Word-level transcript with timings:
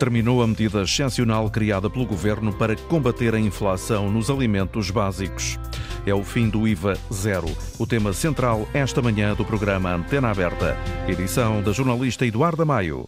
terminou 0.00 0.42
a 0.42 0.46
medida 0.46 0.80
excepcional 0.80 1.50
criada 1.50 1.90
pelo 1.90 2.06
governo 2.06 2.54
para 2.54 2.74
combater 2.74 3.34
a 3.34 3.38
inflação 3.38 4.10
nos 4.10 4.30
alimentos 4.30 4.90
básicos. 4.90 5.58
É 6.06 6.14
o 6.14 6.24
fim 6.24 6.48
do 6.48 6.66
IVA 6.66 6.96
zero. 7.12 7.46
O 7.78 7.86
tema 7.86 8.14
central 8.14 8.66
esta 8.72 9.02
manhã 9.02 9.34
do 9.34 9.44
programa 9.44 9.94
Antena 9.94 10.30
Aberta. 10.30 10.74
Edição 11.06 11.62
da 11.62 11.72
jornalista 11.72 12.24
Eduarda 12.24 12.64
Maio. 12.64 13.06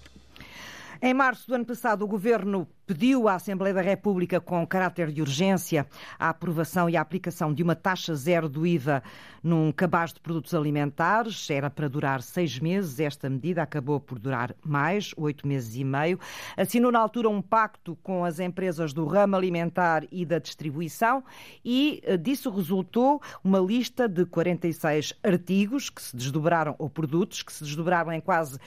Em 1.04 1.12
março 1.12 1.48
do 1.48 1.56
ano 1.56 1.64
passado, 1.64 2.04
o 2.04 2.06
governo 2.06 2.64
pediu 2.86 3.26
à 3.26 3.34
Assembleia 3.34 3.74
da 3.74 3.80
República, 3.80 4.40
com 4.40 4.64
caráter 4.64 5.10
de 5.10 5.20
urgência, 5.20 5.84
a 6.16 6.28
aprovação 6.28 6.88
e 6.88 6.96
a 6.96 7.00
aplicação 7.00 7.52
de 7.52 7.60
uma 7.60 7.74
taxa 7.74 8.14
zero 8.14 8.48
do 8.48 8.64
IVA 8.64 9.02
num 9.42 9.72
cabaz 9.72 10.12
de 10.12 10.20
produtos 10.20 10.54
alimentares. 10.54 11.50
Era 11.50 11.68
para 11.68 11.88
durar 11.88 12.22
seis 12.22 12.58
meses. 12.60 13.00
Esta 13.00 13.28
medida 13.28 13.62
acabou 13.62 13.98
por 13.98 14.16
durar 14.16 14.54
mais, 14.64 15.12
oito 15.16 15.44
meses 15.44 15.74
e 15.74 15.82
meio. 15.82 16.20
Assinou 16.56 16.92
na 16.92 17.00
altura 17.00 17.28
um 17.28 17.42
pacto 17.42 17.96
com 18.00 18.24
as 18.24 18.38
empresas 18.38 18.92
do 18.92 19.04
ramo 19.04 19.34
alimentar 19.34 20.04
e 20.12 20.24
da 20.24 20.38
distribuição 20.38 21.24
e 21.64 22.00
eh, 22.04 22.16
disso 22.16 22.48
resultou 22.48 23.20
uma 23.42 23.58
lista 23.58 24.08
de 24.08 24.24
46 24.24 25.14
artigos 25.24 25.90
que 25.90 26.00
se 26.00 26.14
desdobraram, 26.14 26.76
ou 26.78 26.88
produtos 26.88 27.42
que 27.42 27.52
se 27.52 27.64
desdobraram 27.64 28.12
em 28.12 28.20
quase 28.20 28.58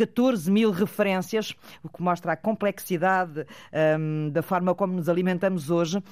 14 0.00 0.50
mil 0.50 0.70
referências, 0.70 1.54
o 1.82 1.88
que 1.88 2.02
mostra 2.02 2.32
a 2.32 2.36
complexidade 2.36 3.46
um, 3.98 4.30
da 4.30 4.42
forma 4.42 4.74
como 4.74 4.92
nos 4.92 5.08
alimentamos 5.08 5.70
hoje 5.70 6.02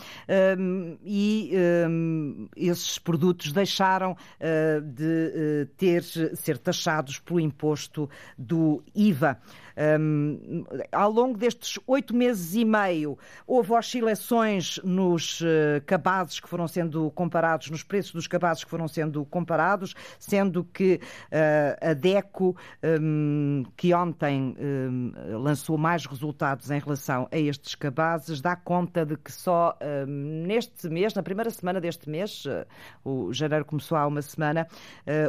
um, 0.59 0.99
e 1.05 1.53
um, 1.89 2.49
esses 2.57 2.99
produtos 2.99 3.53
deixaram 3.53 4.13
uh, 4.13 4.81
de 4.81 5.05
uh, 5.05 5.67
ter, 5.77 6.03
ser 6.03 6.59
taxados 6.59 7.19
pelo 7.19 7.41
imposto 7.41 8.09
do 8.37 8.83
IVA. 8.95 9.39
Um, 9.79 10.65
ao 10.91 11.11
longo 11.11 11.39
destes 11.39 11.79
oito 11.87 12.15
meses 12.15 12.55
e 12.55 12.65
meio, 12.65 13.17
houve 13.47 13.73
oscilações 13.73 14.81
nos 14.83 15.41
uh, 15.41 15.81
cabazes 15.87 16.41
que 16.41 16.49
foram 16.49 16.67
sendo 16.67 17.11
comparados, 17.13 17.71
nos 17.71 17.85
preços 17.85 18.13
dos 18.13 18.27
cabazes 18.27 18.65
que 18.65 18.71
foram 18.71 18.89
sendo 18.89 19.25
comparados, 19.27 19.95
sendo 20.19 20.65
que 20.65 21.01
uh, 21.27 21.91
a 21.91 21.93
DECO, 21.93 22.57
um, 23.01 23.65
que 23.77 23.95
ontem 23.95 24.57
um, 24.59 25.13
lançou 25.39 25.79
mais 25.79 26.05
resultados 26.07 26.73
em 26.73 26.81
relação 26.81 27.29
a 27.31 27.39
estes 27.39 27.77
cabazes, 27.77 28.41
dá 28.41 28.57
conta 28.57 29.07
de 29.07 29.17
que 29.17 29.31
só 29.31 29.77
neste 30.07 30.89
mês, 30.89 31.15
na 31.15 31.23
primeira 31.23 31.51
semana 31.51 31.81
deste 31.81 32.11
mês, 32.11 32.45
uh, 32.47 32.67
o 33.05 33.33
janeiro 33.33 33.65
começou 33.65 33.97
há 33.97 34.07
uma 34.07 34.23
semana, 34.23 34.67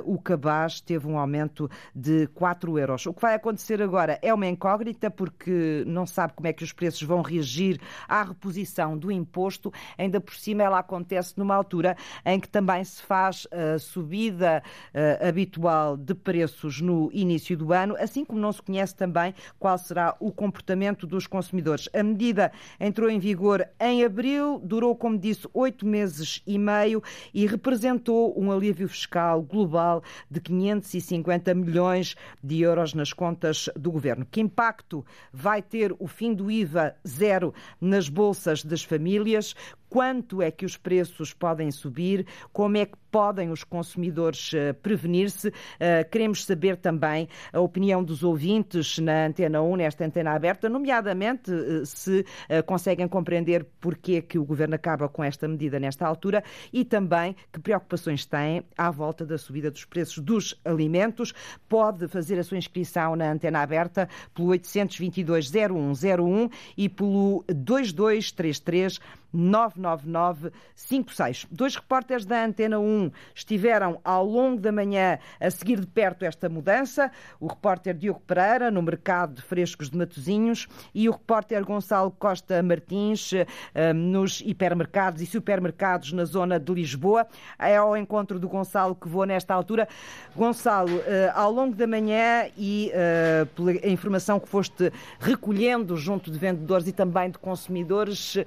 o 0.06 0.20
cabaz 0.20 0.82
teve 0.82 1.08
um 1.08 1.18
aumento 1.18 1.70
de 1.94 2.28
4 2.28 2.80
euros. 2.80 3.06
O 3.06 3.14
que 3.14 3.22
vai 3.22 3.36
acontecer 3.36 3.82
agora 3.82 4.18
é 4.22 4.34
uma 4.34 4.39
incógnita 4.48 5.10
porque 5.10 5.84
não 5.86 6.06
sabe 6.06 6.34
como 6.34 6.48
é 6.48 6.54
que 6.54 6.64
os 6.64 6.72
preços 6.72 7.02
vão 7.04 7.22
reagir 7.22 7.80
à 8.08 8.24
reposição 8.24 8.98
do 8.98 9.12
imposto. 9.12 9.72
Ainda 9.98 10.22
por 10.22 10.36
cima, 10.36 10.64
ela 10.64 10.80
acontece 10.80 11.34
numa 11.38 11.56
altura 11.56 11.98
em 12.26 12.40
que 12.40 12.48
também 12.48 12.84
se 12.84 13.02
faz 13.02 13.48
a 13.52 13.80
subida 13.80 14.64
uh, 14.94 15.28
habitual 15.28 15.98
de 15.98 16.14
preços 16.14 16.82
no 16.82 17.10
início 17.14 17.58
do 17.58 17.74
ano, 17.74 17.96
assim 18.00 18.24
como 18.24 18.40
não 18.40 18.52
se 18.52 18.62
conhece 18.62 18.96
também 18.96 19.34
qual 19.58 19.78
será 19.78 20.16
o 20.20 20.32
comportamento 20.32 21.06
dos 21.06 21.28
consumidores. 21.28 21.90
A 21.94 22.04
medida 22.04 22.52
entrou 22.80 23.10
em 23.10 23.20
vigor 23.20 23.68
em 23.80 24.04
abril, 24.04 24.60
durou, 24.64 24.96
como 24.96 25.18
disse, 25.18 25.48
oito 25.54 25.86
meses 25.86 26.42
e 26.46 26.58
meio 26.58 27.02
e 27.34 27.46
representou 27.46 28.34
um 28.40 28.52
alívio 28.52 28.88
fiscal 28.88 29.42
global 29.42 30.04
de 30.30 30.40
550 30.40 31.54
milhões 31.54 32.16
de 32.44 32.62
euros 32.62 32.94
nas 32.94 33.14
contas 33.14 33.70
do 33.76 33.92
governo. 33.92 34.26
Que 34.32 34.42
impacto 34.42 35.06
vai 35.32 35.62
ter 35.62 35.96
o 36.00 36.08
fim 36.08 36.34
do 36.34 36.50
IVA 36.52 36.96
zero 37.08 37.54
nas 37.80 38.10
bolsas 38.10 38.64
das 38.64 38.84
famílias? 38.84 39.56
Quanto 39.90 40.42
é 40.42 40.52
que 40.52 40.66
os 40.66 40.78
preços 40.78 41.34
podem 41.34 41.72
subir, 41.72 42.26
como 42.54 42.78
é 42.78 42.86
que 42.86 42.98
podem 43.12 43.50
os 43.50 43.64
consumidores 43.64 44.52
eh, 44.54 44.74
prevenir-se. 44.74 45.52
Eh, 45.80 46.04
queremos 46.04 46.46
saber 46.46 46.78
também 46.78 47.28
a 47.52 47.60
opinião 47.60 48.04
dos 48.04 48.24
ouvintes 48.24 49.00
na 49.00 49.26
Antena 49.26 49.62
1, 49.62 49.76
nesta 49.78 50.06
antena 50.06 50.32
aberta, 50.34 50.70
nomeadamente 50.70 51.52
eh, 51.52 51.82
se 51.86 52.26
conseguem 52.66 53.08
compreender 53.08 53.66
porque 53.80 54.14
é 54.14 54.22
que 54.22 54.38
o 54.38 54.46
Governo 54.46 54.76
acaba 54.76 55.08
com 55.10 55.24
esta 55.24 55.48
medida 55.48 55.80
nesta 55.80 56.06
altura 56.06 56.44
e 56.72 56.86
também 56.86 57.36
que 57.52 57.60
preocupações 57.60 58.26
têm 58.26 58.64
à 58.78 58.92
volta 58.92 59.26
da 59.26 59.38
subida 59.38 59.72
dos 59.72 59.86
preços 59.86 60.20
dos 60.20 60.60
alimentos. 60.64 61.34
Pode 61.68 62.08
fazer 62.08 62.38
a 62.40 62.44
sua 62.44 62.58
inscrição 62.58 63.16
na 63.16 63.32
antena 63.32 63.62
aberta 63.62 64.08
pelo 64.34 64.50
822 64.50 65.52
0101 65.52 66.50
e 66.78 66.90
pelo 66.90 67.44
2233 67.48 69.00
99956. 69.34 71.48
Dois 71.52 71.76
repórteres 71.76 72.26
da 72.26 72.44
Antena 72.44 72.80
1 72.80 73.12
estiveram 73.34 74.00
ao 74.04 74.26
longo 74.26 74.60
da 74.60 74.72
manhã 74.72 75.20
a 75.40 75.50
seguir 75.50 75.80
de 75.80 75.88
perto 75.88 76.26
esta 76.26 76.50
mudança. 76.50 77.12
O 77.40 77.48
repórter 77.48 77.96
Diogo 77.96 78.22
Pereira, 78.22 78.72
no 78.72 78.82
mercado 78.82 79.36
de 79.36 79.42
frescos 79.42 79.90
de 79.90 79.98
Matozinhos, 79.98 80.68
e 80.94 81.08
o 81.08 81.12
repórter 81.12 81.64
Gonçalo 81.64 82.12
Costa 82.12 82.62
Martins, 82.64 83.34
eh, 83.34 83.94
nos 83.94 84.42
hipermercados 84.42 85.22
e 85.22 85.26
supermercados 85.26 86.12
na 86.12 86.26
zona 86.26 86.60
de 86.60 86.74
Lisboa. 86.74 87.28
É 87.58 87.78
ao 87.78 87.96
encontro 87.96 88.40
do 88.40 88.48
Gonçalo 88.48 88.96
que 88.96 89.08
vou 89.08 89.26
nesta 89.26 89.54
altura. 89.54 89.88
Gonçalo, 90.36 91.02
eh, 91.06 91.32
ao 91.36 91.52
longo 91.52 91.76
da 91.76 91.86
manhã 91.86 92.48
e 92.58 92.92
eh, 92.94 93.46
pela 93.56 93.74
informação 93.88 94.40
que 94.40 94.48
foste 94.48 94.92
recolhendo 95.20 95.96
junto 95.96 96.32
de 96.32 96.38
vendedores 96.38 96.88
e 96.88 96.92
também 96.92 97.30
de 97.30 97.38
consumidores, 97.38 98.38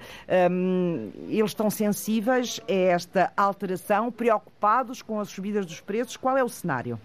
eles 1.29 1.51
estão 1.51 1.71
sensíveis 1.71 2.61
a 2.69 2.73
esta 2.73 3.33
alteração, 3.37 4.11
preocupados 4.11 5.03
com 5.03 5.21
as 5.21 5.29
subidas 5.29 5.67
dos 5.67 5.81
preços. 5.81 6.17
Qual 6.17 6.37
é 6.37 6.45
o 6.45 6.49
cenário? 6.49 6.99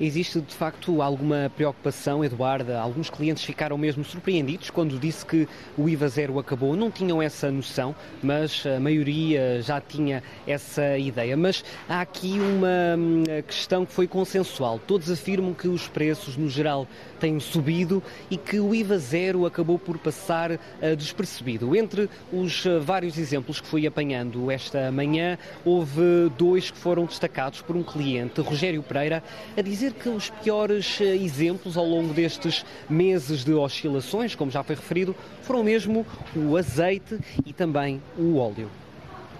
Existe 0.00 0.40
de 0.40 0.54
facto 0.54 1.02
alguma 1.02 1.50
preocupação, 1.56 2.24
Eduarda? 2.24 2.78
Alguns 2.78 3.10
clientes 3.10 3.42
ficaram 3.42 3.76
mesmo 3.76 4.04
surpreendidos 4.04 4.70
quando 4.70 4.96
disse 4.96 5.26
que 5.26 5.48
o 5.76 5.88
IVA 5.88 6.08
zero 6.08 6.38
acabou. 6.38 6.76
Não 6.76 6.88
tinham 6.88 7.20
essa 7.20 7.50
noção, 7.50 7.96
mas 8.22 8.64
a 8.64 8.78
maioria 8.78 9.60
já 9.60 9.80
tinha 9.80 10.22
essa 10.46 10.96
ideia. 10.96 11.36
Mas 11.36 11.64
há 11.88 12.00
aqui 12.00 12.38
uma 12.38 12.96
hum, 12.96 13.24
questão 13.44 13.84
que 13.84 13.92
foi 13.92 14.06
consensual. 14.06 14.78
Todos 14.78 15.10
afirmam 15.10 15.52
que 15.52 15.66
os 15.66 15.88
preços, 15.88 16.36
no 16.36 16.48
geral, 16.48 16.86
têm 17.18 17.40
subido 17.40 18.00
e 18.30 18.36
que 18.36 18.60
o 18.60 18.72
IVA 18.72 18.98
zero 18.98 19.46
acabou 19.46 19.80
por 19.80 19.98
passar 19.98 20.52
uh, 20.52 20.58
despercebido. 20.96 21.74
Entre 21.74 22.08
os 22.32 22.64
uh, 22.64 22.80
vários 22.80 23.18
exemplos 23.18 23.60
que 23.60 23.66
fui 23.66 23.84
apanhando 23.84 24.48
esta 24.48 24.92
manhã, 24.92 25.36
houve 25.64 26.30
dois 26.38 26.70
que 26.70 26.78
foram 26.78 27.04
destacados 27.04 27.62
por 27.62 27.74
um 27.74 27.82
cliente, 27.82 28.40
Rogério 28.40 28.80
Pereira, 28.80 29.24
a 29.56 29.60
dizer 29.60 29.87
dizer 29.88 29.92
que 29.94 30.08
os 30.08 30.30
piores 30.30 30.98
eh, 31.00 31.16
exemplos 31.16 31.76
ao 31.76 31.84
longo 31.84 32.12
destes 32.12 32.64
meses 32.88 33.44
de 33.44 33.52
oscilações, 33.52 34.34
como 34.34 34.50
já 34.50 34.62
foi 34.62 34.76
referido, 34.76 35.14
foram 35.42 35.62
mesmo 35.62 36.06
o 36.36 36.56
azeite 36.56 37.18
e 37.44 37.52
também 37.52 38.02
o 38.16 38.36
óleo. 38.36 38.70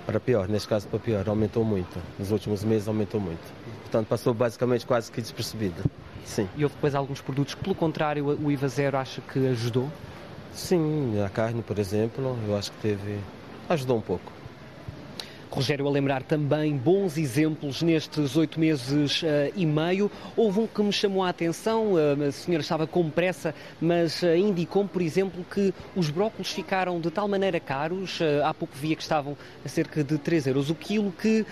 Para 0.07 0.19
pior, 0.19 0.49
neste 0.49 0.69
caso 0.69 0.89
para 0.89 0.99
pior, 0.99 1.29
aumentou 1.29 1.65
muito. 1.65 1.99
Nos 2.19 2.31
últimos 2.31 2.65
meses 2.65 2.89
aumentou 2.89 3.21
muito. 3.21 3.53
Portanto, 3.83 4.07
passou 4.07 4.33
basicamente 4.33 4.87
quase 4.87 5.13
que 5.13 5.21
despercebido. 5.21 5.83
Sim. 6.25 6.49
E 6.57 6.65
houve 6.65 6.75
depois 6.75 6.95
alguns 6.95 7.21
produtos 7.21 7.55
que, 7.55 7.63
pelo 7.63 7.75
contrário, 7.75 8.25
o 8.27 8.51
IVA 8.51 8.69
zero 8.69 8.97
acha 8.97 9.21
que 9.21 9.49
ajudou? 9.49 9.91
Sim, 10.53 11.23
a 11.25 11.29
carne, 11.29 11.63
por 11.63 11.79
exemplo, 11.79 12.37
eu 12.47 12.57
acho 12.57 12.73
que 12.73 12.79
teve. 12.79 13.19
ajudou 13.69 13.99
um 13.99 14.01
pouco. 14.01 14.38
Rogério, 15.59 15.89
a 15.89 15.91
lembrar 15.91 16.23
também 16.23 16.77
bons 16.77 17.19
exemplos 17.19 17.83
nestes 17.83 18.37
oito 18.37 18.61
meses 18.61 19.23
uh, 19.23 19.27
e 19.57 19.67
meio. 19.67 20.09
Houve 20.37 20.61
um 20.61 20.67
que 20.69 20.81
me 20.81 20.93
chamou 20.93 21.25
a 21.25 21.31
atenção, 21.31 21.95
uh, 21.95 22.29
a 22.29 22.31
senhora 22.31 22.63
estava 22.63 22.87
com 22.87 23.11
pressa, 23.11 23.53
mas 23.81 24.23
uh, 24.23 24.37
indicou-me, 24.37 24.89
por 24.89 25.03
exemplo, 25.03 25.45
que 25.53 25.75
os 25.97 26.11
brócolos 26.11 26.53
ficaram 26.53 27.01
de 27.01 27.11
tal 27.11 27.27
maneira 27.27 27.59
caros, 27.59 28.21
há 28.45 28.55
pouco 28.55 28.77
via 28.77 28.95
que 28.95 29.03
estavam 29.03 29.37
a 29.65 29.69
cerca 29.69 30.05
de 30.05 30.17
3 30.17 30.47
euros 30.47 30.71
o 30.71 30.77
quilo, 30.77 31.11
que 31.11 31.45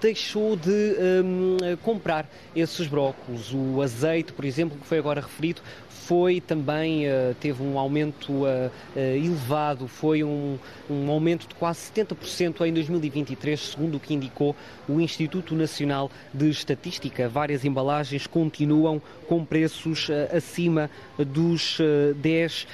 deixou 0.00 0.54
de 0.54 0.94
um, 1.24 1.56
comprar 1.82 2.30
esses 2.54 2.86
brócolos. 2.86 3.52
O 3.52 3.82
azeite, 3.82 4.32
por 4.32 4.44
exemplo, 4.44 4.78
que 4.78 4.86
foi 4.86 4.98
agora 4.98 5.20
referido, 5.20 5.60
foi 5.88 6.40
também, 6.40 7.04
teve 7.40 7.62
um 7.62 7.78
aumento 7.78 8.44
elevado, 8.96 9.86
foi 9.86 10.24
um, 10.24 10.58
um 10.88 11.10
aumento 11.10 11.46
de 11.46 11.54
quase 11.54 11.90
70% 11.92 12.66
em 12.66 12.72
2023, 12.72 13.47
segundo 13.56 13.96
o 13.96 14.00
que 14.00 14.14
indicou 14.14 14.54
o 14.88 15.00
Instituto 15.00 15.54
Nacional 15.54 16.10
de 16.34 16.50
Estatística. 16.50 17.28
Várias 17.28 17.64
embalagens 17.64 18.26
continuam 18.26 19.00
com 19.26 19.44
preços 19.44 20.08
acima 20.34 20.90
dos 21.16 21.78
10 22.16 22.66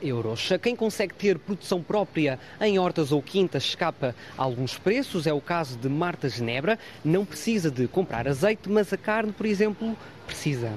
euros. 0.00 0.50
Quem 0.62 0.76
consegue 0.76 1.14
ter 1.14 1.38
produção 1.38 1.82
própria 1.82 2.38
em 2.60 2.78
hortas 2.78 3.12
ou 3.12 3.20
quintas 3.20 3.64
escapa 3.64 4.14
a 4.36 4.42
alguns 4.42 4.78
preços, 4.78 5.26
é 5.26 5.32
o 5.32 5.40
caso 5.40 5.76
de 5.76 5.88
Marta 5.88 6.28
Genebra, 6.28 6.78
não 7.04 7.24
precisa 7.24 7.70
de 7.70 7.88
comprar 7.88 8.28
azeite, 8.28 8.68
mas 8.68 8.92
a 8.92 8.96
carne, 8.96 9.32
por 9.32 9.46
exemplo, 9.46 9.96
precisa. 10.26 10.72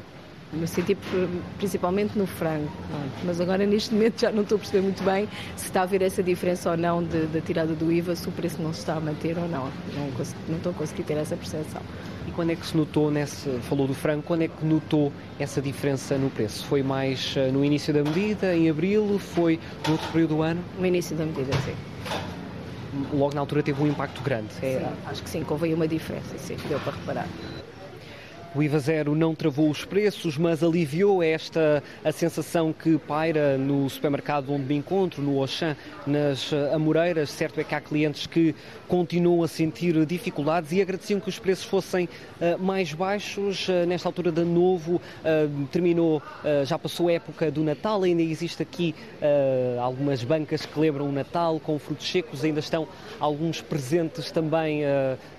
Eu 0.53 0.68
senti 0.68 0.97
principalmente 1.57 2.18
no 2.18 2.25
frango, 2.25 2.71
mas 3.24 3.42
agora 3.42 3.65
neste 3.68 3.94
momento 3.94 4.21
já 4.21 4.31
não 4.31 4.44
estou 4.44 4.56
a 4.56 4.59
perceber 4.59 4.81
muito 4.81 5.03
bem 5.03 5.27
se 5.56 5.65
está 5.65 5.81
a 5.81 5.83
haver 5.83 6.01
essa 6.01 6.24
diferença 6.24 6.71
ou 6.71 6.77
não 6.77 7.03
da 7.03 7.42
tirada 7.42 7.74
do 7.74 7.92
IVA, 7.92 8.15
se 8.15 8.27
o 8.30 8.31
preço 8.31 8.62
não 8.62 8.74
se 8.74 8.80
está 8.80 8.95
a 8.95 9.00
manter 9.00 9.38
ou 9.38 9.47
não. 9.47 9.65
Não, 9.95 10.25
não 10.47 10.57
estou 10.57 10.71
a 10.71 10.75
conseguir 10.75 11.03
ter 11.03 11.18
essa 11.18 11.36
percepção. 11.36 11.81
E 12.27 12.31
quando 12.31 12.51
é 12.51 12.56
que 12.56 12.65
se 12.65 12.75
notou, 12.75 13.12
nesse, 13.12 13.50
falou 13.69 13.88
do 13.88 13.94
frango, 13.94 14.24
quando 14.24 14.44
é 14.44 14.47
que 14.47 14.65
notou 14.65 15.12
essa 15.39 15.62
diferença 15.62 16.18
no 16.18 16.30
preço? 16.30 16.65
Foi 16.65 16.81
mais 16.81 17.36
eh, 17.38 17.51
no 17.51 17.63
início 17.63 17.94
da 17.94 18.03
medida, 18.03 18.56
em 18.56 18.69
abril? 18.69 19.19
Foi 19.19 19.59
no 19.86 19.94
outro 19.94 20.07
período 20.12 20.36
do 20.36 20.41
ano? 20.41 20.63
No 20.80 20.86
início 20.86 21.15
da 21.15 21.25
medida, 21.25 21.51
sim. 21.63 21.75
Logo 23.13 23.36
na 23.36 23.41
altura 23.41 23.62
teve 23.62 23.81
um 23.83 23.88
impacto 23.88 24.21
grande? 24.21 24.50
É, 24.62 24.89
acho 25.06 25.21
que 25.21 25.30
sim, 25.30 25.45
houve 25.48 25.74
uma 25.74 25.88
diferença, 25.88 26.38
sim, 26.38 26.56
deu 26.68 26.80
para 26.80 26.94
reparar. 26.94 27.27
O 28.56 28.63
IVA 28.63 28.80
zero 28.80 29.16
não 29.16 29.36
travou 29.36 29.69
os 29.69 29.84
preços, 29.84 30.38
mas 30.38 30.63
aliviou 30.63 31.22
esta 31.22 31.84
a 32.06 32.12
sensação 32.13 32.72
que 32.72 32.98
paira 33.00 33.57
no 33.57 33.90
supermercado 33.90 34.50
onde 34.54 34.63
me 34.63 34.75
encontro, 34.75 35.22
no 35.22 35.42
Auchan, 35.42 35.75
nas 36.07 36.54
Amoreiras. 36.74 37.31
Certo 37.31 37.60
é 37.60 37.66
que 37.66 37.75
há 37.75 37.81
clientes 37.81 38.25
que 38.25 38.56
continuam 38.88 39.44
a 39.44 39.48
sentir 39.50 40.06
dificuldades 40.06 40.72
e 40.72 40.81
agradeciam 40.81 41.19
que 41.19 41.28
os 41.28 41.38
preços 41.38 41.66
fossem 41.66 42.06
uh, 42.06 42.57
mais 42.57 42.94
baixos. 42.94 43.68
Uh, 43.68 43.86
nesta 43.86 44.07
altura 44.07 44.31
de 44.31 44.46
novo, 44.46 44.96
uh, 44.96 45.68
terminou, 45.68 46.22
já 46.63 46.80
passou 46.80 47.10
a 47.10 47.13
época 47.13 47.51
do 47.51 47.62
Natal, 47.62 48.04
ainda 48.04 48.22
existe 48.22 48.62
aqui 48.62 48.96
algumas 49.81 50.24
bancas 50.24 50.66
que 50.66 50.74
celebram 50.74 51.10
o 51.10 51.12
Natal 51.12 51.60
com 51.60 51.78
frutos 51.78 52.10
secos, 52.10 52.44
ainda 52.44 52.60
estão 52.60 52.88
alguns 53.19 53.62
presentes 53.62 54.31
também 54.31 54.84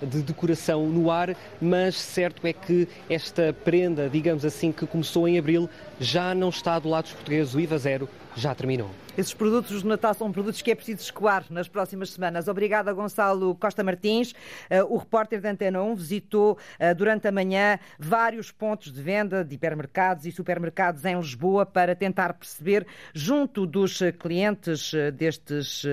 de 0.01 0.21
decoração 0.21 0.85
no 0.87 1.09
ar, 1.09 1.35
mas 1.61 1.95
certo 1.95 2.45
é 2.45 2.53
que 2.53 2.87
esta 3.09 3.53
prenda, 3.63 4.09
digamos 4.09 4.43
assim, 4.45 4.71
que 4.71 4.85
começou 4.85 5.27
em 5.27 5.37
abril, 5.37 5.69
já 5.99 6.33
não 6.35 6.49
está 6.49 6.77
do 6.79 6.89
lado 6.89 7.05
dos 7.05 7.13
portugueses. 7.13 7.53
O 7.53 7.59
IVA 7.59 7.77
zero 7.77 8.09
já 8.35 8.53
terminou. 8.53 8.89
Esses 9.17 9.33
produtos 9.33 9.81
de 9.81 9.87
Natal 9.87 10.13
são 10.13 10.31
produtos 10.31 10.61
que 10.61 10.69
é 10.69 10.75
preciso 10.75 11.01
escoar 11.01 11.43
nas 11.49 11.67
próximas 11.67 12.11
semanas. 12.11 12.47
Obrigada, 12.47 12.93
Gonçalo 12.93 13.55
Costa 13.55 13.83
Martins. 13.83 14.31
Uh, 14.31 14.93
o 14.93 14.97
repórter 14.97 15.41
da 15.41 15.49
Antena 15.49 15.81
1 15.81 15.95
visitou 15.95 16.51
uh, 16.51 16.95
durante 16.95 17.27
a 17.27 17.31
manhã 17.31 17.79
vários 17.97 18.51
pontos 18.51 18.93
de 18.93 19.01
venda 19.01 19.43
de 19.43 19.55
hipermercados 19.55 20.27
e 20.27 20.31
supermercados 20.31 21.03
em 21.03 21.17
Lisboa 21.17 21.65
para 21.65 21.95
tentar 21.95 22.33
perceber, 22.33 22.85
junto 23.11 23.65
dos 23.65 24.01
clientes 24.19 24.93
uh, 24.93 25.11
destes 25.11 25.83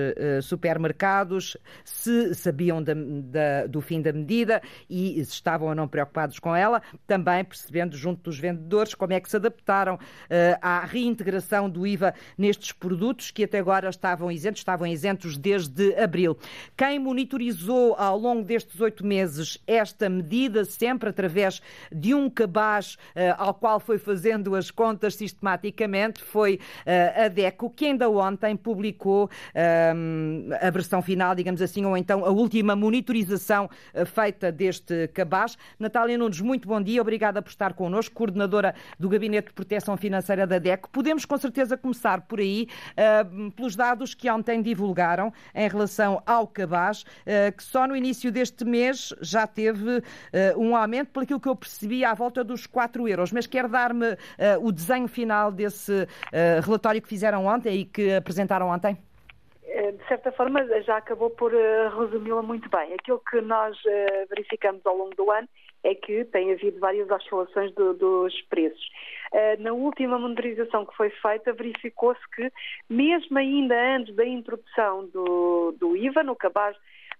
supermercados, 0.43 1.57
se 1.83 2.35
sabiam 2.35 2.83
da, 2.83 2.93
da, 2.93 3.65
do 3.65 3.81
fim 3.81 4.03
da 4.03 4.13
medida 4.13 4.61
e 4.87 5.25
se 5.25 5.31
estavam 5.31 5.69
ou 5.69 5.75
não 5.75 5.87
preocupados 5.87 6.37
com 6.37 6.55
ela. 6.55 6.79
Também 7.07 7.43
percebendo, 7.43 7.95
junto 7.95 8.23
dos 8.23 8.39
vendedores, 8.39 8.93
como 8.93 9.13
é 9.13 9.19
que 9.19 9.29
se 9.29 9.35
adaptaram 9.35 9.97
à 10.61 10.85
reintegração 10.85 11.69
do 11.69 11.85
IVA 11.85 12.13
nestes 12.37 12.71
produtos 12.71 13.31
que 13.31 13.43
até 13.43 13.59
agora 13.59 13.89
estavam 13.89 14.31
isentos, 14.31 14.61
estavam 14.61 14.87
isentos 14.87 15.37
desde 15.37 15.95
abril. 15.95 16.37
Quem 16.75 16.99
monitorizou 16.99 17.95
ao 17.95 18.17
longo 18.17 18.43
destes 18.43 18.79
oito 18.81 19.05
meses 19.05 19.57
esta 19.67 20.09
medida, 20.09 20.65
sempre 20.65 21.09
através 21.09 21.61
de 21.91 22.13
um 22.13 22.29
cabaz 22.29 22.95
uh, 23.15 23.35
ao 23.37 23.53
qual 23.53 23.79
foi 23.79 23.97
fazendo 23.97 24.55
as 24.55 24.71
contas 24.71 25.15
sistematicamente, 25.15 26.21
foi 26.21 26.55
uh, 26.55 27.25
a 27.25 27.27
DECO, 27.27 27.69
que 27.69 27.85
ainda 27.85 28.09
ontem 28.09 28.55
publicou 28.55 29.25
uh, 29.25 29.29
a 30.61 30.69
versão 30.69 31.01
final, 31.01 31.35
digamos 31.35 31.61
assim, 31.61 31.85
ou 31.85 31.97
então 31.97 32.25
a 32.25 32.29
última 32.29 32.75
monitorização 32.75 33.69
feita 34.05 34.51
deste 34.51 35.07
cabaz. 35.09 35.57
Natália 35.79 36.17
Nunes, 36.17 36.41
muito 36.41 36.67
bom 36.67 36.81
dia, 36.81 36.94
obrigada 36.99 37.41
por 37.41 37.49
estar 37.49 37.73
connosco, 37.73 38.15
coordenadora 38.15 38.75
do 38.99 39.09
Gabinete 39.09 39.47
de 39.47 39.53
Proteção 39.53 39.97
Financeira 39.97 40.45
da 40.45 40.59
DECO. 40.59 40.89
Podemos 40.89 41.25
com 41.25 41.37
certeza 41.37 41.77
começar 41.77 42.21
por 42.21 42.39
aí, 42.39 42.67
uh, 42.91 43.51
pelos 43.51 43.75
dados 43.75 44.13
que 44.13 44.29
ontem 44.29 44.61
divulgaram 44.61 45.33
em 45.53 45.67
relação 45.67 46.21
ao 46.25 46.47
cabaz, 46.47 47.01
uh, 47.01 47.55
que 47.55 47.63
só 47.63 47.87
no 47.87 47.95
início 47.95 48.31
deste 48.31 48.65
mês 48.65 49.13
já 49.21 49.47
teve 49.47 49.97
uh, 49.97 50.03
um 50.57 50.75
aumento, 50.75 51.19
aquilo 51.19 51.39
que 51.39 51.49
eu 51.49 51.55
percebi, 51.55 52.03
à 52.03 52.13
volta 52.13 52.43
dos 52.43 52.65
4 52.65 53.07
euros. 53.07 53.31
Mas 53.31 53.47
quer 53.47 53.67
dar-me 53.67 54.17
o 54.61 54.71
desenho 54.71 55.07
final 55.07 55.51
desse 55.51 56.07
relatório 56.63 57.01
que 57.01 57.07
fizeram 57.07 57.45
ontem 57.45 57.79
e 57.79 57.85
que 57.85 58.13
apresentaram 58.13 58.69
ontem? 58.69 58.97
De 59.75 60.07
certa 60.07 60.31
forma, 60.31 60.65
já 60.83 60.97
acabou 60.97 61.29
por 61.29 61.51
resumi-la 61.51 62.41
muito 62.41 62.69
bem. 62.69 62.93
Aquilo 62.93 63.21
que 63.29 63.41
nós 63.41 63.77
verificamos 64.29 64.85
ao 64.85 64.95
longo 64.95 65.15
do 65.15 65.29
ano 65.31 65.47
é 65.83 65.93
que 65.93 66.25
tem 66.25 66.51
havido 66.51 66.79
várias 66.79 67.09
oscilações 67.09 67.73
do, 67.75 67.93
dos 67.93 68.41
preços. 68.43 68.89
Na 69.59 69.73
última 69.73 70.17
monitorização 70.17 70.85
que 70.85 70.95
foi 70.95 71.09
feita, 71.09 71.53
verificou-se 71.53 72.21
que, 72.35 72.51
mesmo 72.89 73.37
ainda 73.37 73.75
antes 73.95 74.15
da 74.15 74.25
introdução 74.25 75.07
do, 75.07 75.75
do 75.77 75.95
IVA 75.95 76.23
no 76.23 76.35
cabaz 76.35 76.75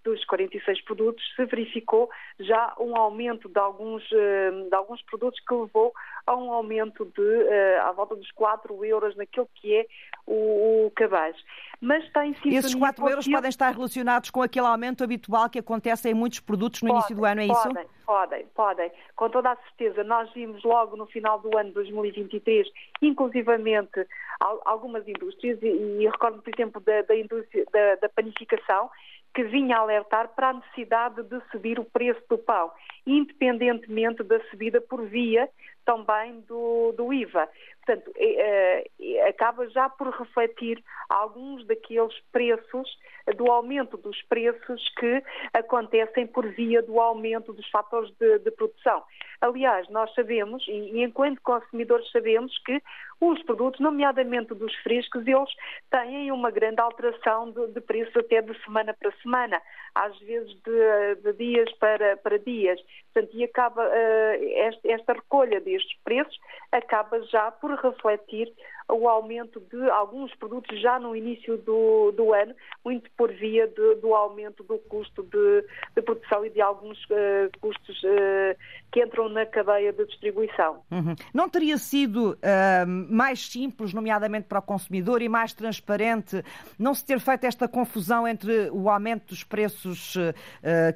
dos 0.06 0.24
46 0.26 0.82
produtos, 0.84 1.24
se 1.36 1.46
verificou 1.46 2.10
já 2.40 2.74
um 2.80 2.96
aumento 2.96 3.50
de 3.50 3.60
alguns, 3.60 4.04
uh, 4.12 4.70
de 4.70 4.76
alguns 4.76 5.02
produtos 5.02 5.40
que 5.40 5.54
levou 5.54 5.92
a 6.28 6.36
um 6.36 6.54
aumento 6.54 7.06
de 7.06 7.22
uh, 7.22 7.82
à 7.82 7.92
volta 7.92 8.16
dos 8.16 8.32
4 8.32 8.86
euros 8.86 9.16
naquilo 9.16 9.50
que 9.56 9.76
é 9.76 9.86
o, 10.28 10.86
o 10.86 10.92
cabaz. 10.92 11.36
Mas 11.82 12.04
está 12.06 12.26
em 12.26 12.34
sintonia 12.36 12.60
Esses 12.60 12.76
4 12.76 13.10
euros 13.10 13.28
podem 13.28 13.50
estar 13.50 13.72
relacionados 13.72 14.30
com 14.30 14.42
aquele 14.42 14.68
aumento 14.68 15.04
habitual 15.04 15.50
que 15.50 15.60
acontece 15.60 16.10
em 16.10 16.14
muitos 16.14 16.40
produtos 16.40 16.82
no 16.82 16.90
podem, 16.90 17.00
início 17.00 17.16
do 17.16 17.26
ano, 17.26 17.42
é 17.42 17.48
podem, 17.48 17.84
isso? 17.84 17.90
Podem, 18.06 18.46
podem. 18.56 18.92
Com 19.16 19.30
toda 19.30 19.52
a 19.52 19.56
certeza. 19.56 20.04
Nós 20.04 20.32
vimos 20.34 20.64
logo 20.64 20.96
no 20.96 21.06
final 21.08 21.40
do 21.40 21.58
ano 21.58 21.72
2023, 21.74 22.68
inclusivamente 23.02 24.06
algumas 24.40 25.08
indústrias, 25.08 25.62
e, 25.62 25.68
e 25.68 26.08
recordo, 26.08 26.42
por 26.42 26.54
exemplo, 26.54 26.82
da, 26.82 27.02
da 27.02 27.16
indústria 27.16 27.66
da, 27.72 27.96
da 27.96 28.10
panificação, 28.10 28.90
que 29.36 29.44
vinha 29.44 29.78
alertar 29.78 30.30
para 30.30 30.50
a 30.50 30.54
necessidade 30.54 31.22
de 31.24 31.42
subir 31.52 31.78
o 31.78 31.84
preço 31.84 32.22
do 32.30 32.38
pão, 32.38 32.72
independentemente 33.06 34.24
da 34.24 34.40
subida 34.50 34.80
por 34.80 35.06
via 35.06 35.50
também 35.86 36.42
do, 36.42 36.94
do 36.98 37.14
IVA. 37.14 37.48
Portanto, 37.86 38.12
é, 38.18 38.88
é, 39.00 39.28
acaba 39.30 39.70
já 39.70 39.88
por 39.90 40.10
refletir 40.10 40.84
alguns 41.08 41.66
daqueles 41.68 42.18
preços, 42.32 42.98
do 43.38 43.52
aumento 43.52 43.98
dos 43.98 44.22
preços 44.24 44.90
que 45.00 45.24
acontecem 45.54 46.28
por 46.28 46.48
via 46.48 46.82
do 46.82 47.00
aumento 47.00 47.54
dos 47.54 47.68
fatores 47.70 48.12
de, 48.20 48.40
de 48.40 48.52
produção. 48.52 49.04
Aliás, 49.42 49.88
nós 49.90 50.14
sabemos, 50.14 50.64
e, 50.68 51.02
enquanto 51.02 51.42
consumidores 51.42 52.10
sabemos, 52.12 52.58
que 52.60 52.82
os 53.22 53.42
produtos, 53.44 53.80
nomeadamente 53.80 54.54
dos 54.54 54.74
frescos, 54.78 55.26
eles 55.26 55.50
têm 55.90 56.32
uma 56.32 56.52
grande 56.52 56.82
alteração 56.82 57.52
de, 57.52 57.68
de 57.68 57.82
preço 57.82 58.18
até 58.20 58.42
de 58.42 58.54
semana 58.64 58.94
para 58.94 59.12
semana, 59.22 59.62
às 59.94 60.18
vezes 60.20 60.54
de, 60.62 61.16
de 61.22 61.34
dias 61.34 61.72
para, 61.74 62.18
para 62.18 62.38
dias. 62.40 62.80
Portanto, 63.14 63.36
e 63.36 63.44
acaba 63.44 63.84
uh, 63.84 64.50
esta, 64.56 64.92
esta 64.92 65.14
recolha 65.14 65.62
destes 65.76 65.98
preços 66.04 66.38
acaba 66.72 67.22
já 67.24 67.52
por 67.52 67.72
refletir 67.76 68.52
o 68.88 69.08
aumento 69.10 69.60
de 69.72 69.90
alguns 69.90 70.34
produtos 70.36 70.80
já 70.80 71.00
no 71.00 71.16
início 71.16 71.58
do, 71.58 72.12
do 72.12 72.34
ano, 72.34 72.54
muito 72.84 73.10
por 73.18 73.32
via 73.34 73.68
de, 73.68 73.96
do 73.96 74.14
aumento 74.14 74.64
do 74.64 74.78
custo 74.78 75.24
de, 75.24 75.66
de, 75.96 76.02
produção 76.04 76.46
e 76.46 76.50
de 76.52 76.62
alguns 76.62 76.98
uh, 77.06 77.60
custos 77.60 77.98
uh, 78.04 78.56
que 78.92 79.04
entram 79.04 79.28
na 79.30 79.46
cadeia 79.46 79.92
de 79.92 80.06
distribuição. 80.06 80.82
Uhum. 80.92 81.16
Não 81.34 81.50
teria 81.50 81.78
sido 81.78 82.34
uh, 82.34 82.88
mais 83.10 83.48
simples, 83.48 83.92
nomeadamente 83.92 84.48
para 84.48 84.60
o 84.60 84.62
consumidor, 84.62 85.22
e 85.22 85.28
mais 85.28 85.54
transparente, 85.54 86.44
não 86.78 86.94
se 86.94 87.04
ter 87.04 87.20
feito 87.20 87.46
esta 87.46 87.68
confusão 87.68 88.28
entre 88.28 88.70
o 88.70 88.90
aumento 88.90 89.30
dos 89.30 89.44
preços 89.44 90.16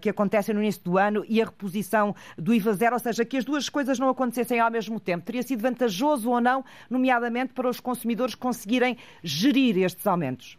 que 0.01 0.10
acontecem 0.10 0.53
no 0.53 0.62
início 0.62 0.84
do 0.84 0.98
ano 0.98 1.24
e 1.27 1.41
a 1.41 1.46
reposição 1.46 2.15
do 2.38 2.53
IVA 2.53 2.74
zero, 2.74 2.96
ou 2.96 3.00
seja, 3.00 3.25
que 3.25 3.38
as 3.38 3.46
duas 3.46 3.69
coisas 3.69 3.98
não 3.98 4.10
acontecessem 4.10 4.60
ao 4.60 4.69
mesmo 4.69 5.00
tempo? 5.00 5.25
Teria 5.25 5.43
sido 5.43 5.62
vantajoso 5.62 6.29
ou 6.29 6.41
não, 6.41 6.63
nomeadamente 6.89 7.53
para 7.53 7.67
os 7.67 7.78
os 7.79 7.81
consumidores 7.81 8.36
conseguirem 8.36 8.98
gerir 9.24 9.77
estes 9.77 10.05
aumentos? 10.05 10.57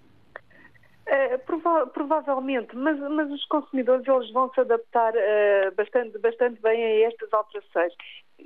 Uh, 1.07 1.39
prova 1.45 1.87
provavelmente, 1.89 2.75
mas, 2.77 2.99
mas, 2.99 3.31
os 3.31 3.45
consumidores 3.47 4.07
eles 4.07 4.33
vão 4.33 4.53
se 4.53 4.61
adaptar 4.61 5.13
uh, 5.13 5.75
bastante, 5.77 6.17
bastante 6.19 6.61
bem 6.63 6.83
a 6.83 7.09
estas 7.09 7.33
alterações. 7.33 7.93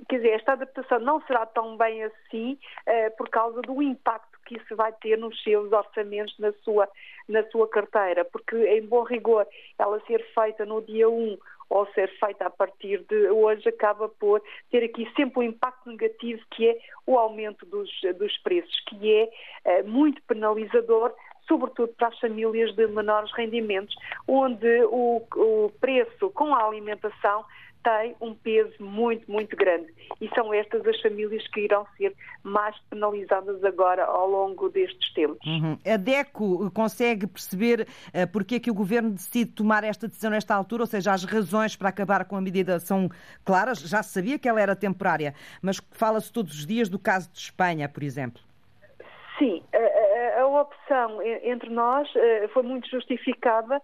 Quer 0.09 0.17
dizer, 0.17 0.31
esta 0.31 0.53
adaptação 0.53 0.99
não 1.01 1.21
será 1.23 1.47
tão 1.47 1.77
bem 1.77 2.03
assim 2.05 2.59
uh, 2.87 3.17
por 3.17 3.29
causa 3.29 3.61
do 3.63 3.83
impacto 3.83 4.39
que 4.45 4.57
isso 4.57 4.77
vai 4.77 4.93
ter 4.93 5.17
nos 5.17 5.43
seus 5.43 5.73
orçamentos, 5.73 6.39
na 6.39 6.53
sua, 6.65 6.89
na 7.29 7.43
sua 7.51 7.69
carteira, 7.69 8.25
porque 8.25 8.57
em 8.57 8.87
bom 8.87 9.03
rigor 9.03 9.47
ela 9.79 10.01
ser 10.07 10.25
feita 10.35 10.67
no 10.67 10.83
dia 10.83 11.09
1 11.09 11.39
ou 11.71 11.87
ser 11.93 12.09
feita 12.19 12.47
a 12.47 12.51
partir 12.51 13.03
de 13.09 13.31
hoje 13.31 13.69
acaba 13.69 14.09
por 14.09 14.43
ter 14.71 14.85
aqui 14.85 15.11
sempre 15.17 15.41
um 15.41 15.43
impacto 15.43 15.89
negativo 15.89 16.43
que 16.51 16.69
é 16.69 16.79
o 17.07 17.19
aumento 17.19 17.65
dos, 17.67 17.91
dos 18.19 18.37
preços, 18.39 18.79
que 18.87 19.13
é 19.13 19.31
eh, 19.65 19.83
muito 19.83 20.23
penalizador 20.23 21.15
sobretudo 21.47 21.93
para 21.95 22.09
as 22.09 22.19
famílias 22.19 22.75
de 22.75 22.87
menores 22.87 23.31
rendimentos, 23.33 23.95
onde 24.27 24.83
o, 24.85 25.23
o 25.37 25.73
preço 25.81 26.31
com 26.31 26.55
a 26.55 26.67
alimentação 26.67 27.45
tem 27.85 28.17
um 28.21 28.35
peso 28.35 28.73
muito, 28.81 29.31
muito 29.31 29.55
grande. 29.55 29.93
E 30.21 30.29
são 30.35 30.53
estas 30.53 30.85
as 30.87 31.01
famílias 31.01 31.47
que 31.49 31.61
irão 31.61 31.87
ser 31.97 32.15
mais 32.43 32.77
penalizadas 32.91 33.63
agora 33.63 34.05
ao 34.05 34.29
longo 34.29 34.71
destes 34.71 35.13
tempos. 35.13 35.47
Uhum. 35.47 35.79
A 35.85 35.97
DECO 35.97 36.71
consegue 36.73 37.27
perceber 37.27 37.83
uh, 37.83 38.33
porque 38.33 38.57
é 38.57 38.61
que 38.61 38.71
o 38.71 38.75
Governo 38.75 39.11
decide 39.11 39.53
tomar 39.53 39.85
esta 39.85 40.09
decisão 40.09 40.31
nesta 40.31 40.55
altura, 40.55 40.85
ou 40.85 40.87
seja, 40.87 41.13
as 41.13 41.25
razões 41.25 41.77
para 41.77 41.91
acabar 41.91 42.25
com 42.25 42.37
a 42.37 42.41
medida 42.41 42.81
são 42.81 43.11
claras, 43.45 43.79
já 43.81 44.03
se 44.03 44.13
sabia 44.13 44.39
que 44.39 44.49
ela 44.49 44.61
era 44.61 44.75
temporária, 44.75 45.35
mas 45.61 45.79
fala-se 45.93 46.33
todos 46.33 46.55
os 46.55 46.67
dias 46.67 46.89
do 46.89 46.99
caso 46.99 47.31
de 47.31 47.39
Espanha, 47.39 47.89
por 47.89 48.03
exemplo. 48.03 48.43
Sim, 49.39 49.63
a, 49.75 50.39
a, 50.39 50.43
a 50.43 50.47
opção 50.47 51.21
entre 51.43 51.69
nós 51.69 52.09
uh, 52.15 52.49
foi 52.55 52.63
muito 52.63 52.89
justificada 52.89 53.83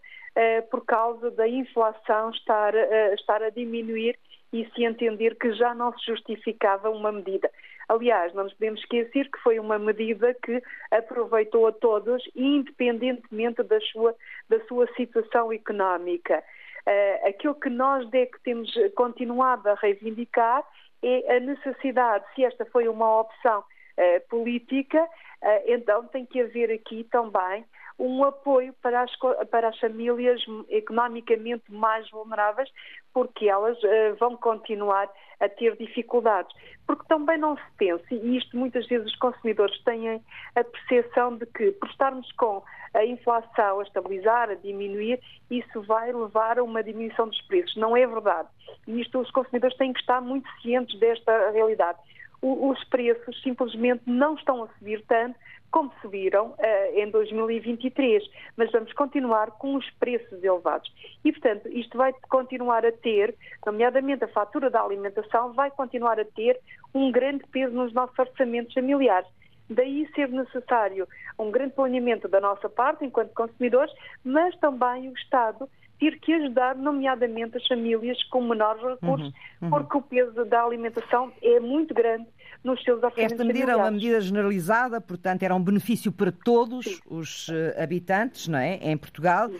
por 0.70 0.84
causa 0.84 1.30
da 1.30 1.48
inflação 1.48 2.30
estar, 2.30 2.74
uh, 2.74 3.14
estar 3.14 3.42
a 3.42 3.50
diminuir 3.50 4.18
e 4.52 4.68
se 4.74 4.84
entender 4.84 5.36
que 5.36 5.52
já 5.52 5.74
não 5.74 5.96
se 5.96 6.06
justificava 6.06 6.90
uma 6.90 7.12
medida. 7.12 7.50
Aliás, 7.88 8.32
não 8.34 8.44
nos 8.44 8.54
podemos 8.54 8.80
esquecer 8.80 9.30
que 9.30 9.38
foi 9.42 9.58
uma 9.58 9.78
medida 9.78 10.34
que 10.34 10.62
aproveitou 10.90 11.66
a 11.66 11.72
todos, 11.72 12.22
independentemente 12.36 13.62
da 13.62 13.80
sua, 13.80 14.14
da 14.48 14.60
sua 14.66 14.86
situação 14.94 15.52
económica. 15.52 16.42
Uh, 16.86 17.28
aquilo 17.28 17.54
que 17.54 17.68
nós 17.68 18.08
é 18.12 18.26
que 18.26 18.40
temos 18.42 18.72
continuado 18.94 19.68
a 19.68 19.74
reivindicar 19.74 20.64
é 21.02 21.36
a 21.36 21.40
necessidade, 21.40 22.24
se 22.34 22.44
esta 22.44 22.64
foi 22.66 22.88
uma 22.88 23.20
opção 23.20 23.60
uh, 23.60 24.28
política, 24.28 25.02
uh, 25.02 25.62
então 25.66 26.06
tem 26.06 26.24
que 26.26 26.40
haver 26.40 26.70
aqui 26.70 27.04
também 27.10 27.64
um 28.00 28.24
apoio 28.24 28.74
para 28.82 29.02
as, 29.02 29.10
para 29.50 29.68
as 29.68 29.78
famílias 29.78 30.42
economicamente 30.70 31.64
mais 31.68 32.08
vulneráveis, 32.10 32.70
porque 33.12 33.46
elas 33.48 33.76
uh, 33.82 34.16
vão 34.18 34.36
continuar 34.36 35.08
a 35.38 35.48
ter 35.48 35.76
dificuldades. 35.76 36.50
Porque 36.86 37.04
também 37.08 37.36
não 37.36 37.56
se 37.56 37.62
pensa, 37.76 38.06
e 38.10 38.38
isto 38.38 38.56
muitas 38.56 38.86
vezes 38.86 39.06
os 39.06 39.16
consumidores 39.16 39.78
têm 39.84 40.22
a 40.56 40.64
percepção 40.64 41.36
de 41.36 41.44
que, 41.46 41.72
por 41.72 41.88
estarmos 41.90 42.30
com 42.32 42.62
a 42.94 43.04
inflação 43.04 43.80
a 43.80 43.82
estabilizar, 43.82 44.50
a 44.50 44.54
diminuir, 44.54 45.20
isso 45.50 45.82
vai 45.82 46.12
levar 46.12 46.58
a 46.58 46.64
uma 46.64 46.82
diminuição 46.82 47.28
dos 47.28 47.40
preços. 47.42 47.76
Não 47.76 47.96
é 47.96 48.06
verdade. 48.06 48.48
E 48.86 49.00
isto 49.00 49.20
os 49.20 49.30
consumidores 49.30 49.76
têm 49.76 49.92
que 49.92 50.00
estar 50.00 50.20
muito 50.20 50.48
cientes 50.62 50.98
desta 50.98 51.50
realidade. 51.50 51.98
Os 52.42 52.82
preços 52.84 53.40
simplesmente 53.42 54.02
não 54.06 54.34
estão 54.34 54.64
a 54.64 54.68
subir 54.78 55.04
tanto 55.06 55.38
como 55.70 55.92
subiram 56.00 56.48
uh, 56.48 56.98
em 56.98 57.10
2023, 57.10 58.22
mas 58.56 58.70
vamos 58.72 58.92
continuar 58.92 59.52
com 59.52 59.76
os 59.76 59.88
preços 59.92 60.42
elevados. 60.42 60.92
E, 61.24 61.32
portanto, 61.32 61.68
isto 61.68 61.96
vai 61.96 62.12
continuar 62.28 62.84
a 62.84 62.92
ter, 62.92 63.34
nomeadamente 63.64 64.24
a 64.24 64.28
fatura 64.28 64.68
da 64.68 64.82
alimentação, 64.82 65.52
vai 65.52 65.70
continuar 65.70 66.18
a 66.18 66.24
ter 66.24 66.58
um 66.94 67.10
grande 67.12 67.44
peso 67.52 67.74
nos 67.74 67.92
nossos 67.92 68.18
orçamentos 68.18 68.74
familiares. 68.74 69.28
Daí 69.68 70.08
ser 70.14 70.28
necessário 70.28 71.06
um 71.38 71.50
grande 71.50 71.74
planeamento 71.74 72.26
da 72.26 72.40
nossa 72.40 72.68
parte, 72.68 73.04
enquanto 73.04 73.32
consumidores, 73.32 73.94
mas 74.24 74.56
também 74.58 75.08
o 75.08 75.12
Estado 75.14 75.68
ter 76.00 76.18
que 76.18 76.32
ajudar, 76.32 76.74
nomeadamente 76.74 77.58
as 77.58 77.66
famílias 77.66 78.20
com 78.24 78.42
menores 78.42 78.82
recursos, 78.82 79.28
uhum, 79.28 79.32
uhum. 79.62 79.70
porque 79.70 79.98
o 79.98 80.02
peso 80.02 80.44
da 80.46 80.64
alimentação 80.64 81.30
é 81.42 81.60
muito 81.60 81.92
grande 81.92 82.26
nos 82.62 82.82
seus 82.82 83.02
orçamentos 83.02 83.32
Esta 83.32 83.44
medida 83.44 83.72
é 83.72 83.76
uma 83.76 83.90
medida 83.90 84.20
generalizada, 84.20 85.00
portanto 85.00 85.42
era 85.42 85.54
um 85.54 85.62
benefício 85.62 86.12
para 86.12 86.30
todos 86.30 86.84
Sim. 86.84 86.98
os 87.06 87.48
uh, 87.48 87.52
habitantes, 87.82 88.48
não 88.48 88.58
é, 88.58 88.76
em 88.76 88.96
Portugal. 88.96 89.50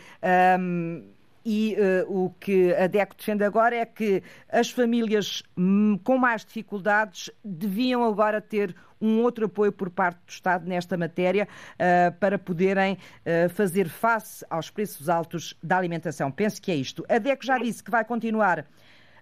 Um, 0.59 1.03
e 1.43 1.75
uh, 2.07 2.25
o 2.25 2.29
que 2.39 2.73
a 2.75 2.87
DECO 2.87 3.15
defende 3.15 3.43
agora 3.43 3.75
é 3.75 3.85
que 3.85 4.21
as 4.47 4.69
famílias 4.69 5.41
hum, 5.57 5.99
com 6.03 6.17
mais 6.17 6.45
dificuldades 6.45 7.31
deviam 7.43 8.03
agora 8.03 8.39
ter 8.39 8.75
um 9.01 9.21
outro 9.21 9.45
apoio 9.45 9.71
por 9.71 9.89
parte 9.89 10.19
do 10.23 10.29
Estado 10.29 10.67
nesta 10.67 10.95
matéria 10.95 11.47
uh, 11.73 12.15
para 12.19 12.37
poderem 12.37 12.93
uh, 12.93 13.49
fazer 13.49 13.89
face 13.89 14.45
aos 14.49 14.69
preços 14.69 15.09
altos 15.09 15.55
da 15.63 15.77
alimentação. 15.77 16.31
Penso 16.31 16.61
que 16.61 16.71
é 16.71 16.75
isto. 16.75 17.03
A 17.09 17.17
DECO 17.17 17.43
já 17.43 17.57
disse 17.57 17.83
que 17.83 17.89
vai 17.89 18.05
continuar 18.05 18.65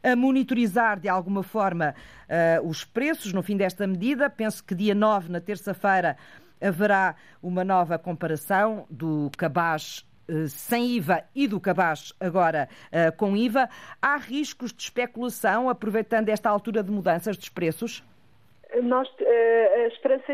a 0.03 0.15
monitorizar 0.15 0.99
de 0.99 1.09
alguma 1.09 1.43
forma 1.43 1.93
uh, 2.29 2.67
os 2.67 2.83
preços 2.83 3.33
no 3.33 3.43
fim 3.43 3.57
desta 3.57 3.85
medida. 3.85 4.29
Penso 4.29 4.63
que 4.63 4.73
dia 4.75 4.95
9, 4.95 5.31
na 5.31 5.41
terça-feira, 5.41 6.17
haverá 6.61 7.15
uma 7.41 7.63
nova 7.63 7.97
comparação 7.97 8.85
do 8.89 9.29
cabaz 9.37 10.05
uh, 10.29 10.47
sem 10.47 10.95
IVA 10.95 11.23
e 11.35 11.47
do 11.47 11.59
cabaz 11.59 12.13
agora 12.19 12.69
uh, 12.87 13.15
com 13.17 13.35
IVA. 13.35 13.69
Há 14.01 14.17
riscos 14.17 14.73
de 14.73 14.83
especulação 14.83 15.69
aproveitando 15.69 16.29
esta 16.29 16.49
altura 16.49 16.83
de 16.83 16.91
mudanças 16.91 17.37
dos 17.37 17.49
preços? 17.49 18.03
Nós, 18.83 19.09
a 19.73 19.87
esperança 19.87 20.31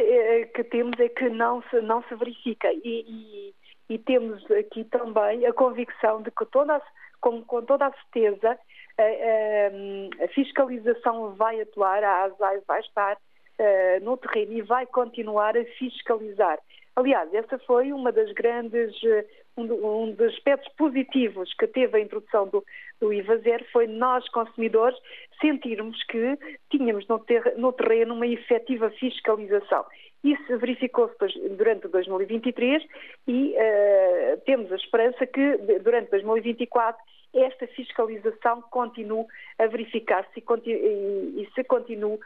que 0.54 0.64
temos 0.66 1.00
é 1.00 1.08
que 1.08 1.30
não 1.30 1.64
se, 1.70 1.80
não 1.80 2.04
se 2.04 2.14
verifica 2.16 2.68
e, 2.70 3.06
e, 3.08 3.54
e 3.94 3.98
temos 3.98 4.44
aqui 4.52 4.84
também 4.84 5.46
a 5.46 5.54
convicção 5.54 6.22
de 6.22 6.30
que 6.32 6.46
toda, 6.48 6.82
com, 7.22 7.42
com 7.44 7.62
toda 7.62 7.88
a 7.88 7.94
certeza 7.94 8.60
a, 8.98 10.24
a, 10.24 10.28
fiscalização 10.30 11.36
vai 11.36 11.62
atuar, 11.62 12.04
a 12.04 12.24
ASAI 12.24 12.62
vai 12.68 12.80
estar 12.80 13.16
uh, 13.16 14.04
no 14.04 14.18
terreno 14.18 14.54
e 14.54 14.62
vai 14.62 14.86
continuar 14.86 15.58
a 15.58 15.66
fiscalizar. 15.78 16.60
Aliás, 16.96 17.34
essa 17.34 17.60
foi 17.60 17.92
uma 17.92 18.10
das 18.10 18.32
grandes, 18.32 18.96
eh, 19.04 19.26
um, 19.58 20.12
dos 20.12 20.34
aspectos 20.34 20.72
positivos 20.76 21.54
que 21.56 21.68
teve 21.68 21.98
a 21.98 22.00
introdução 22.00 22.48
do, 22.48 22.64
do 23.02 23.12
IVA 23.12 23.38
zero 23.40 23.66
foi 23.74 23.86
nós, 23.86 24.26
consumidores, 24.30 24.98
sentirmos 25.42 26.02
que 26.06 26.40
tínhamos 26.72 27.06
no, 27.10 27.20
ter, 27.20 27.58
no 27.58 27.74
terreno 27.74 28.14
uma 28.14 28.26
efetiva 28.26 28.90
fiscalização. 28.92 29.86
Isso 30.24 30.58
verificou-se 30.58 31.16
durante 31.50 31.90
2023 31.90 32.82
e 33.28 33.54
uh, 33.54 34.42
temos 34.46 34.72
a 34.72 34.76
esperança 34.76 35.28
que 35.28 35.58
durante 35.84 36.12
2024 36.12 36.98
esta 37.36 37.68
fiscalização 37.68 38.62
continue 38.70 39.26
a 39.60 39.68
verificar-se 39.68 40.44
e, 40.66 41.50
se 41.54 41.64
continue 41.64 42.16
uh, 42.16 42.20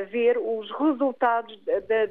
a 0.00 0.04
ver 0.04 0.36
os 0.38 0.70
resultados 0.72 1.58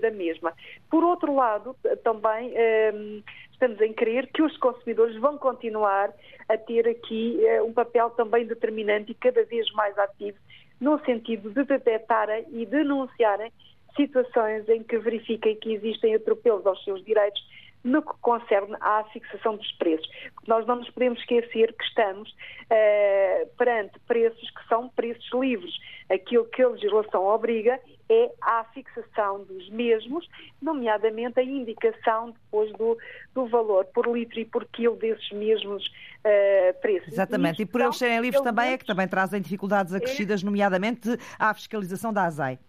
da, 0.02 0.12
mesma. 0.12 0.54
Por 0.90 1.04
outro 1.04 1.36
lado, 1.36 1.76
também 2.04 2.54
um, 2.94 3.24
estamos 3.52 3.80
em 3.82 3.94
crer 3.94 4.28
que 4.28 4.42
os 4.42 4.56
consumidores 4.58 5.16
vão 5.18 5.38
continuar 5.38 6.14
a 6.48 6.58
ter 6.58 6.88
aqui 6.88 7.40
uh, 7.42 7.66
um 7.66 7.74
papel 7.74 8.10
também 8.12 8.46
determinante 8.46 9.12
e 9.12 9.16
cada 9.16 9.44
vez 9.44 9.70
mais 9.74 9.98
ativo 9.98 10.38
no 10.80 11.00
sentido 11.06 11.50
de 11.52 11.64
detectarem 11.64 12.46
e 12.52 12.66
denunciarem 12.66 13.52
situações 13.96 14.68
em 14.68 14.84
que 14.84 14.98
verifiquem 14.98 15.56
que 15.56 15.74
existem 15.74 16.16
atropelos 16.16 16.66
aos 16.66 16.84
seus 16.84 17.04
direitos 17.04 17.42
no 17.86 18.02
que 18.02 18.14
concerne 18.20 18.76
à 18.82 19.04
fixação 19.14 19.56
dos 19.56 19.72
preços. 19.74 20.10
Nós 20.48 20.66
não 20.66 20.78
nos 20.78 20.90
podemos 20.90 21.20
esquecer 21.20 21.72
que 21.72 21.84
estamos 21.84 22.30
uh, 22.32 23.48
perante 23.58 24.00
preços 24.08 24.50
que 24.50 24.68
são 24.68 24.90
preços 24.90 25.30
livres. 25.34 25.72
Aquilo 26.10 26.46
que 26.46 26.64
a 26.64 26.70
legislação 26.70 27.24
obriga 27.24 27.80
é 28.10 28.32
a 28.42 28.64
fixação 28.74 29.44
dos 29.44 29.70
mesmos, 29.70 30.28
nomeadamente 30.60 31.40
a 31.40 31.44
indicação 31.44 32.32
depois 32.32 32.72
do, 32.74 32.98
do 33.36 33.48
valor 33.48 33.86
por 33.86 34.08
litro 34.08 34.40
e 34.40 34.46
por 34.46 34.66
quilo 34.66 34.96
desses 34.96 35.32
mesmos 35.32 35.86
uh, 35.86 36.82
preços. 36.82 37.14
Exatamente, 37.14 37.62
e 37.62 37.66
por 37.68 37.82
eles 37.82 37.98
serem 37.98 38.20
livres 38.20 38.42
também 38.42 38.74
é 38.74 38.78
que 38.80 38.86
também 38.86 39.08
trazem 39.08 39.40
dificuldades 39.40 39.94
acrescidas, 39.94 40.42
é... 40.42 40.46
nomeadamente 40.46 41.10
à 41.38 41.54
fiscalização 41.54 42.12
da 42.12 42.24
ASAI 42.24 42.60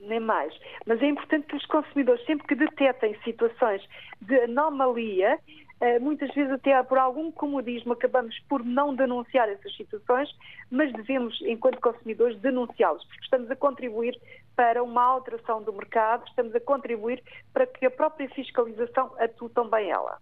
nem 0.00 0.20
mais. 0.20 0.52
Mas 0.86 1.02
é 1.02 1.06
importante 1.06 1.46
que 1.46 1.56
os 1.56 1.66
consumidores, 1.66 2.24
sempre 2.24 2.46
que 2.46 2.54
detectem 2.54 3.16
situações 3.24 3.82
de 4.20 4.40
anomalia, 4.40 5.38
eh, 5.80 5.98
muitas 5.98 6.32
vezes 6.34 6.52
até 6.52 6.82
por 6.82 6.96
algum 6.96 7.30
comodismo 7.30 7.92
acabamos 7.92 8.38
por 8.48 8.64
não 8.64 8.94
denunciar 8.94 9.48
essas 9.48 9.76
situações, 9.76 10.28
mas 10.70 10.92
devemos, 10.92 11.38
enquanto 11.42 11.80
consumidores, 11.80 12.38
denunciá-las, 12.40 13.04
porque 13.04 13.24
estamos 13.24 13.50
a 13.50 13.56
contribuir 13.56 14.18
para 14.54 14.82
uma 14.82 15.02
alteração 15.02 15.62
do 15.62 15.72
mercado, 15.72 16.26
estamos 16.28 16.54
a 16.54 16.60
contribuir 16.60 17.22
para 17.52 17.66
que 17.66 17.84
a 17.84 17.90
própria 17.90 18.28
fiscalização 18.30 19.12
atue 19.18 19.50
também 19.50 19.90
ela. 19.90 20.18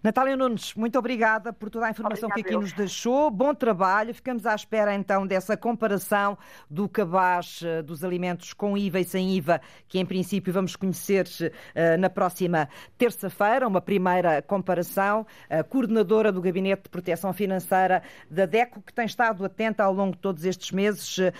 Natália 0.00 0.36
Nunes, 0.36 0.74
muito 0.74 0.96
obrigada 0.96 1.52
por 1.52 1.68
toda 1.68 1.86
a 1.86 1.90
informação 1.90 2.30
que 2.30 2.40
aqui 2.40 2.54
nos 2.54 2.72
deixou. 2.72 3.30
Bom 3.32 3.52
trabalho. 3.52 4.14
Ficamos 4.14 4.46
à 4.46 4.54
espera 4.54 4.94
então 4.94 5.26
dessa 5.26 5.56
comparação 5.56 6.38
do 6.70 6.88
cabaz 6.88 7.60
eh, 7.64 7.82
dos 7.82 8.04
alimentos 8.04 8.52
com 8.52 8.78
IVA 8.78 9.00
e 9.00 9.04
sem 9.04 9.36
IVA, 9.36 9.60
que 9.88 9.98
em 9.98 10.06
princípio 10.06 10.52
vamos 10.52 10.76
conhecer 10.76 11.26
uh, 11.26 11.98
na 11.98 12.08
próxima 12.08 12.68
terça-feira. 12.96 13.66
Uma 13.66 13.80
primeira 13.80 14.40
comparação. 14.40 15.26
A 15.50 15.64
coordenadora 15.64 16.30
do 16.30 16.40
Gabinete 16.40 16.84
de 16.84 16.88
Proteção 16.90 17.32
Financeira 17.32 18.02
da 18.30 18.46
DECO, 18.46 18.80
que 18.80 18.94
tem 18.94 19.04
estado 19.04 19.44
atenta 19.44 19.82
ao 19.82 19.92
longo 19.92 20.12
de 20.12 20.20
todos 20.20 20.44
estes 20.44 20.70
meses 20.70 21.18
uh, 21.18 21.32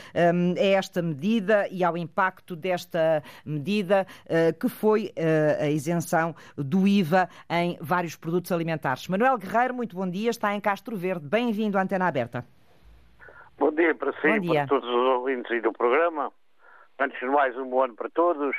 a 0.59 0.65
esta 0.65 1.01
medida 1.01 1.69
e 1.71 1.85
ao 1.85 1.97
impacto 1.97 2.57
desta 2.57 3.23
medida, 3.45 4.07
que 4.59 4.69
foi 4.69 5.13
a 5.61 5.69
isenção 5.69 6.35
do 6.57 6.87
IVA 6.87 7.29
em 7.49 7.79
vários 7.81 8.17
produtos 8.17 8.48
alimentares. 8.53 9.09
Manuel 9.09 9.39
Guerreiro, 9.39 9.75
muito 9.75 9.97
bom 9.97 10.09
dia, 10.09 10.31
está 10.31 10.55
em 10.55 10.61
Castro 10.61 10.97
Verde. 10.97 11.27
Bem-vindo 11.27 11.79
à 11.79 11.83
Antena 11.83 12.07
Aberta. 12.07 12.45
Bom 13.59 13.73
dia 13.73 13.95
para 13.95 14.13
si 14.13 14.29
e 14.29 14.55
para 14.55 14.67
todos 14.67 14.89
os 14.89 14.95
ouvintes 14.95 15.51
aí 15.51 15.61
do 15.61 15.73
programa. 15.73 16.33
Antes 16.99 17.19
de 17.19 17.27
mais, 17.27 17.57
um 17.57 17.69
bom 17.69 17.83
ano 17.85 17.95
para 17.95 18.09
todos. 18.11 18.57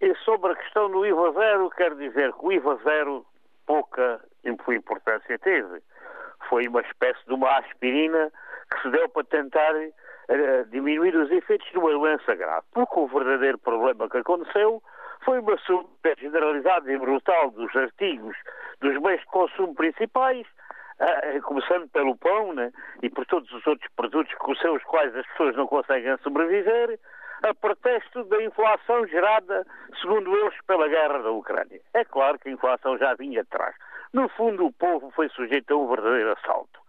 E 0.00 0.14
sobre 0.24 0.52
a 0.52 0.56
questão 0.56 0.90
do 0.90 1.04
IVA 1.04 1.32
zero, 1.32 1.70
quero 1.70 1.96
dizer 1.96 2.32
que 2.32 2.46
o 2.46 2.52
IVA 2.52 2.78
zero 2.84 3.26
pouca 3.66 4.20
importância 4.44 5.38
teve. 5.38 5.82
Foi 6.48 6.66
uma 6.68 6.80
espécie 6.82 7.20
de 7.26 7.34
uma 7.34 7.58
aspirina 7.58 8.30
que 8.70 8.82
se 8.82 8.90
deu 8.90 9.08
para 9.08 9.24
tentar 9.24 9.74
uh, 9.74 10.64
diminuir 10.70 11.14
os 11.16 11.30
efeitos 11.30 11.70
de 11.70 11.78
uma 11.78 11.90
doença 11.90 12.34
grave. 12.34 12.66
Porque 12.72 12.98
o 12.98 13.06
verdadeiro 13.06 13.58
problema 13.58 14.08
que 14.08 14.18
aconteceu 14.18 14.82
foi 15.24 15.40
uma 15.40 15.56
subida 15.58 16.14
generalizada 16.18 16.92
e 16.92 16.98
brutal 16.98 17.50
dos 17.50 17.74
artigos 17.74 18.36
dos 18.80 19.00
bens 19.02 19.20
de 19.20 19.26
consumo 19.26 19.74
principais, 19.74 20.46
uh, 21.00 21.42
começando 21.42 21.88
pelo 21.88 22.16
pão 22.16 22.52
né, 22.52 22.70
e 23.02 23.08
por 23.08 23.24
todos 23.26 23.50
os 23.52 23.66
outros 23.66 23.90
produtos 23.96 24.34
com 24.34 24.52
os 24.52 24.84
quais 24.84 25.14
as 25.16 25.26
pessoas 25.28 25.56
não 25.56 25.66
conseguem 25.66 26.16
sobreviver, 26.18 26.98
a 27.42 27.54
pretexto 27.54 28.24
da 28.24 28.42
inflação 28.42 29.06
gerada, 29.06 29.66
segundo 30.00 30.34
eles, 30.36 30.54
pela 30.66 30.88
guerra 30.88 31.18
da 31.18 31.30
Ucrânia. 31.30 31.80
É 31.92 32.04
claro 32.04 32.38
que 32.38 32.48
a 32.48 32.52
inflação 32.52 32.96
já 32.96 33.14
vinha 33.14 33.42
atrás. 33.42 33.74
No 34.12 34.28
fundo, 34.30 34.66
o 34.66 34.72
povo 34.72 35.10
foi 35.10 35.28
sujeito 35.30 35.74
a 35.74 35.76
um 35.76 35.88
verdadeiro 35.88 36.32
assalto. 36.32 36.80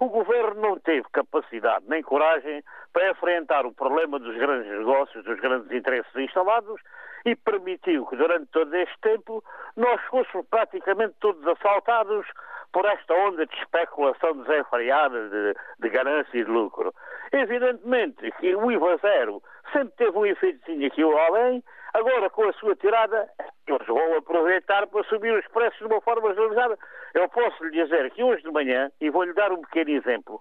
O 0.00 0.08
governo 0.08 0.60
não 0.60 0.78
teve 0.80 1.06
capacidade 1.12 1.84
nem 1.88 2.02
coragem 2.02 2.62
para 2.92 3.10
enfrentar 3.10 3.64
o 3.64 3.72
problema 3.72 4.18
dos 4.18 4.36
grandes 4.36 4.70
negócios, 4.70 5.24
dos 5.24 5.38
grandes 5.40 5.70
interesses 5.70 6.14
instalados 6.16 6.80
e 7.24 7.36
permitiu 7.36 8.06
que 8.06 8.16
durante 8.16 8.46
todo 8.46 8.74
este 8.74 8.98
tempo 9.00 9.42
nós 9.76 10.00
fôssemos 10.02 10.46
praticamente 10.48 11.14
todos 11.20 11.46
assaltados 11.46 12.26
por 12.72 12.84
esta 12.86 13.14
onda 13.14 13.46
de 13.46 13.54
especulação 13.56 14.36
desenfreada 14.38 15.28
de, 15.28 15.54
de 15.80 15.88
ganância 15.90 16.38
e 16.38 16.44
de 16.44 16.50
lucro. 16.50 16.92
Evidentemente 17.30 18.30
que 18.32 18.54
o 18.54 18.70
IVA 18.70 18.96
zero 18.98 19.42
sempre 19.72 19.94
teve 19.96 20.18
um 20.18 20.26
efeitozinho 20.26 20.86
aqui 20.86 21.04
ou 21.04 21.16
além, 21.18 21.62
agora 21.94 22.30
com 22.30 22.48
a 22.48 22.52
sua 22.54 22.74
tirada, 22.76 23.28
eles 23.66 23.86
vão 23.86 24.16
aproveitar 24.16 24.86
para 24.86 25.04
subir 25.04 25.32
os 25.32 25.46
preços 25.48 25.78
de 25.78 25.86
uma 25.86 26.00
forma 26.00 26.34
generalizada. 26.34 26.78
Eu 27.14 27.28
posso 27.28 27.64
lhe 27.64 27.70
dizer 27.70 28.10
que 28.10 28.22
hoje 28.22 28.42
de 28.42 28.50
manhã, 28.50 28.90
e 29.00 29.10
vou-lhe 29.10 29.32
dar 29.34 29.52
um 29.52 29.60
pequeno 29.60 29.90
exemplo, 29.90 30.40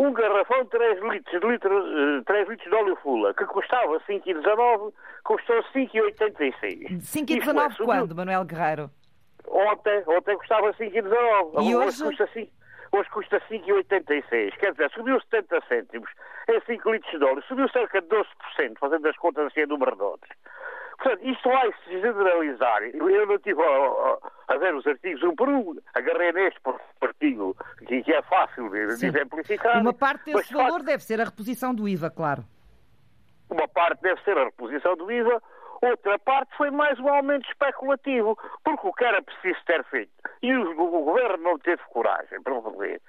um 0.00 0.14
garrafão 0.14 0.64
de 0.64 0.70
3 0.70 1.02
litros 1.02 1.40
de, 1.40 1.46
litro, 1.46 2.24
3 2.24 2.48
eh, 2.48 2.50
litros 2.50 2.70
de 2.70 2.74
óleo 2.74 2.96
fula, 3.02 3.34
que 3.34 3.44
custava 3.44 4.00
5,19, 4.00 4.92
custou 5.24 5.62
5,86. 5.74 7.00
5,19 7.00 7.72
é, 7.72 7.84
quando, 7.84 8.14
Manuel 8.14 8.44
Guerreiro? 8.44 8.90
Ontem, 9.46 10.02
ontem 10.06 10.38
custava 10.38 10.72
5,19. 10.72 11.62
E 11.62 11.76
hoje? 11.76 12.02
Hoje 12.02 12.04
custa 12.04 12.26
5 12.32 12.60
hoje 12.92 13.10
custa 13.10 13.40
5,86. 13.48 14.56
Quer 14.56 14.72
dizer, 14.72 14.90
subiu 14.90 15.20
70 15.20 15.60
cêntimos 15.68 16.10
em 16.48 16.60
5 16.60 16.90
litros 16.90 17.18
de 17.18 17.24
óleo, 17.24 17.42
subiu 17.46 17.68
cerca 17.68 18.00
de 18.00 18.08
12%, 18.08 18.24
fazendo 18.80 19.06
as 19.06 19.16
contas 19.16 19.46
assim 19.46 19.60
a 19.60 19.66
número 19.66 19.92
redondos. 19.92 20.28
Portanto, 21.00 21.26
isto 21.26 21.48
vai 21.48 21.72
se 21.84 21.98
generalizar. 21.98 22.82
Eu 22.82 23.26
não 23.26 23.34
estive 23.34 23.62
a, 23.62 24.18
a, 24.48 24.56
ver 24.58 24.74
os 24.74 24.86
artigos 24.86 25.22
um 25.22 25.34
por 25.34 25.48
um, 25.48 25.78
agarrei 25.94 26.30
neste 26.32 26.60
artigo, 27.00 27.56
que, 27.86 28.02
que 28.02 28.12
é 28.12 28.20
fácil 28.22 28.68
de, 28.68 28.98
de 28.98 29.06
exemplificar. 29.06 29.80
Uma 29.80 29.94
parte 29.94 30.26
desse 30.26 30.52
valor 30.52 30.82
deve 30.82 31.02
ser 31.02 31.18
a 31.18 31.24
reposição 31.24 31.74
do 31.74 31.88
IVA, 31.88 32.10
claro. 32.10 32.44
Uma 33.48 33.66
parte 33.66 34.02
deve 34.02 34.20
ser 34.22 34.36
a 34.36 34.44
reposição 34.44 34.94
do 34.94 35.10
IVA, 35.10 35.42
outra 35.80 36.18
parte 36.18 36.54
foi 36.58 36.70
mais 36.70 37.00
um 37.00 37.08
aumento 37.08 37.48
especulativo, 37.48 38.38
porque 38.62 38.86
o 38.86 38.92
que 38.92 39.04
era 39.04 39.22
preciso 39.22 39.58
ter 39.64 39.82
feito, 39.84 40.12
e 40.42 40.54
o, 40.54 40.70
o 40.72 41.04
governo 41.04 41.42
não 41.42 41.58
teve 41.58 41.82
coragem 41.88 42.42
para 42.42 42.60
fazer, 42.60 43.00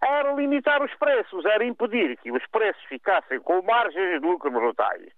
era 0.00 0.32
limitar 0.32 0.80
os 0.80 0.94
preços, 0.94 1.44
era 1.44 1.64
impedir 1.64 2.16
que 2.18 2.30
os 2.30 2.46
preços 2.46 2.82
ficassem 2.84 3.40
com 3.40 3.62
margens 3.62 4.20
de 4.20 4.26
lucro 4.26 4.50
brutais 4.50 5.12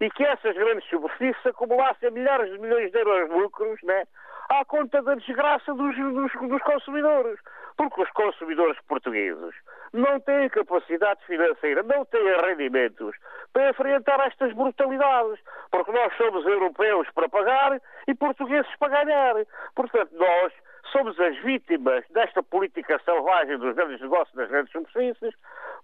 e 0.00 0.10
que 0.10 0.24
essas 0.24 0.54
grandes 0.54 0.88
superfícies 0.88 1.46
acumulassem 1.46 2.10
milhares 2.10 2.50
de 2.50 2.58
milhões 2.58 2.90
de 2.90 2.98
euros 2.98 3.28
de 3.28 3.36
lucros 3.36 3.78
né, 3.82 4.04
à 4.48 4.64
conta 4.64 5.02
da 5.02 5.14
desgraça 5.14 5.74
dos, 5.74 5.94
dos, 5.94 6.32
dos 6.32 6.62
consumidores. 6.62 7.38
Porque 7.76 8.02
os 8.02 8.10
consumidores 8.10 8.78
portugueses 8.88 9.54
não 9.92 10.20
têm 10.20 10.48
capacidade 10.48 11.24
financeira, 11.24 11.82
não 11.82 12.04
têm 12.04 12.40
rendimentos 12.40 13.16
para 13.52 13.70
enfrentar 13.70 14.20
estas 14.26 14.52
brutalidades. 14.52 15.38
Porque 15.70 15.92
nós 15.92 16.14
somos 16.16 16.44
europeus 16.46 17.08
para 17.14 17.28
pagar 17.28 17.80
e 18.06 18.14
portugueses 18.14 18.70
para 18.78 19.04
ganhar. 19.04 19.34
Portanto, 19.74 20.10
nós 20.12 20.52
somos 20.92 21.18
as 21.20 21.36
vítimas 21.38 22.04
desta 22.10 22.42
política 22.42 23.00
selvagem 23.04 23.58
dos 23.58 23.74
grandes 23.74 24.00
negócios 24.00 24.34
das 24.34 24.48
grandes 24.48 24.72
superfícies 24.72 25.34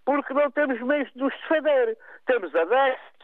porque 0.04 0.34
não 0.34 0.50
temos 0.50 0.80
meios 0.80 1.10
de 1.12 1.18
nos 1.18 1.34
defender. 1.34 1.96
Temos 2.26 2.54
a 2.54 2.64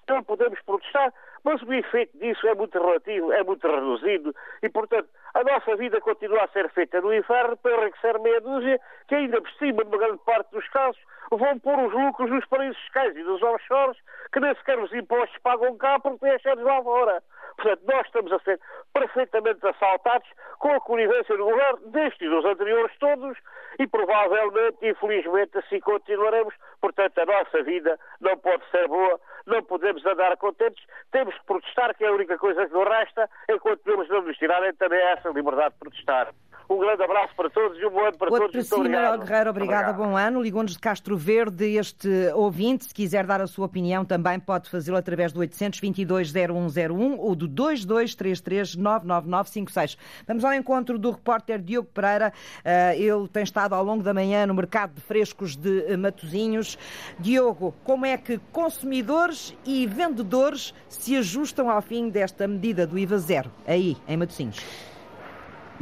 10, 0.06 0.16
não 0.16 0.22
podemos 0.24 0.60
protestar, 0.62 1.12
mas 1.44 1.60
o 1.62 1.72
efeito 1.72 2.16
disso 2.18 2.46
é 2.46 2.54
muito 2.54 2.78
relativo, 2.78 3.32
é 3.32 3.42
muito 3.42 3.66
reduzido 3.66 4.34
e, 4.62 4.68
portanto, 4.68 5.08
a 5.34 5.42
nossa 5.42 5.76
vida 5.76 6.00
continua 6.00 6.44
a 6.44 6.48
ser 6.48 6.68
feita 6.70 7.00
no 7.00 7.12
inferno 7.14 7.56
para 7.56 7.82
enriquecer 7.82 8.18
meia 8.20 8.40
dúzia 8.40 8.80
que, 9.08 9.14
ainda 9.14 9.40
por 9.40 9.50
cima, 9.52 9.82
numa 9.84 9.98
grande 9.98 10.20
parte 10.24 10.50
dos 10.52 10.68
casos, 10.68 11.00
vão 11.30 11.58
pôr 11.58 11.78
os 11.78 11.92
lucros 11.92 12.30
nos 12.30 12.46
paraísos 12.46 12.80
fiscais 12.82 13.16
e 13.16 13.22
nos 13.22 13.42
offshores 13.42 13.98
que 14.32 14.40
nem 14.40 14.54
sequer 14.56 14.78
os 14.78 14.92
impostos 14.92 15.36
pagam 15.42 15.76
cá 15.76 15.98
porque 15.98 16.18
têm 16.18 16.52
as 16.52 16.62
lá 16.62 16.82
fora. 16.82 17.22
Portanto, 17.56 17.82
nós 17.84 18.06
estamos 18.06 18.32
a 18.32 18.38
ser 18.40 18.60
perfeitamente 18.92 19.66
assaltados 19.66 20.28
com 20.58 20.72
a 20.74 20.80
conivência 20.80 21.36
do 21.36 21.44
governo, 21.44 21.90
destes 21.90 22.22
e 22.22 22.30
dos 22.30 22.44
anteriores 22.44 22.96
todos, 22.98 23.38
e 23.78 23.86
provavelmente, 23.86 24.78
infelizmente, 24.82 25.58
assim 25.58 25.80
continuaremos. 25.80 26.54
Portanto, 26.80 27.18
a 27.18 27.26
nossa 27.26 27.62
vida 27.62 27.98
não 28.20 28.36
pode 28.38 28.68
ser 28.70 28.86
boa, 28.88 29.20
não 29.46 29.62
podemos 29.62 30.04
andar 30.04 30.36
contentes, 30.36 30.84
temos 31.10 31.36
que 31.36 31.46
protestar, 31.46 31.94
que 31.96 32.04
é 32.04 32.08
a 32.08 32.12
única 32.12 32.38
coisa 32.38 32.66
que 32.66 32.72
nos 32.72 32.88
resta, 32.88 33.28
enquanto 33.48 33.86
eles 33.86 34.08
não 34.08 34.22
nos 34.22 34.36
tirarem 34.36 34.74
também 34.74 35.00
essa 35.00 35.28
liberdade 35.30 35.74
de 35.74 35.80
protestar. 35.80 36.32
Um 36.68 36.78
grande 36.78 37.02
abraço 37.02 37.34
para 37.36 37.50
todos 37.50 37.78
e 37.78 37.86
um 37.86 37.90
bom 37.90 38.04
ano 38.04 38.16
para 38.16 38.30
Outro 38.30 38.50
todos. 38.50 38.68
Para 38.68 38.78
si, 38.78 38.88
Guerreiro, 38.88 39.50
obrigada, 39.50 39.50
obrigado. 39.50 39.96
bom 39.96 40.16
ano. 40.16 40.40
Ligou-nos 40.42 40.72
de 40.72 40.78
Castro 40.78 41.16
Verde 41.16 41.76
este 41.76 42.08
ouvinte. 42.34 42.86
Se 42.86 42.94
quiser 42.94 43.26
dar 43.26 43.40
a 43.40 43.46
sua 43.46 43.66
opinião, 43.66 44.04
também 44.04 44.38
pode 44.38 44.70
fazê-lo 44.70 44.96
através 44.96 45.32
do 45.32 45.40
822-0101 45.40 47.16
ou 47.18 47.34
do 47.34 47.48
2233-99956. 47.48 49.98
Vamos 50.26 50.44
ao 50.44 50.54
encontro 50.54 50.98
do 50.98 51.10
repórter 51.10 51.60
Diogo 51.60 51.88
Pereira. 51.92 52.32
Eh, 52.64 52.98
ele 52.98 53.28
tem 53.28 53.42
estado 53.42 53.74
ao 53.74 53.84
longo 53.84 54.02
da 54.02 54.14
manhã 54.14 54.46
no 54.46 54.54
mercado 54.54 54.94
de 54.94 55.00
frescos 55.00 55.56
de 55.56 55.84
eh, 55.86 55.96
Matozinhos. 55.96 56.78
Diogo, 57.18 57.74
como 57.84 58.06
é 58.06 58.16
que 58.16 58.38
consumidores 58.52 59.56
e 59.64 59.86
vendedores 59.86 60.74
se 60.88 61.16
ajustam 61.16 61.70
ao 61.70 61.82
fim 61.82 62.08
desta 62.08 62.46
medida 62.46 62.86
do 62.86 62.98
IVA 62.98 63.18
zero 63.18 63.50
aí, 63.66 63.96
em 64.06 64.16
Matozinhos? 64.16 64.91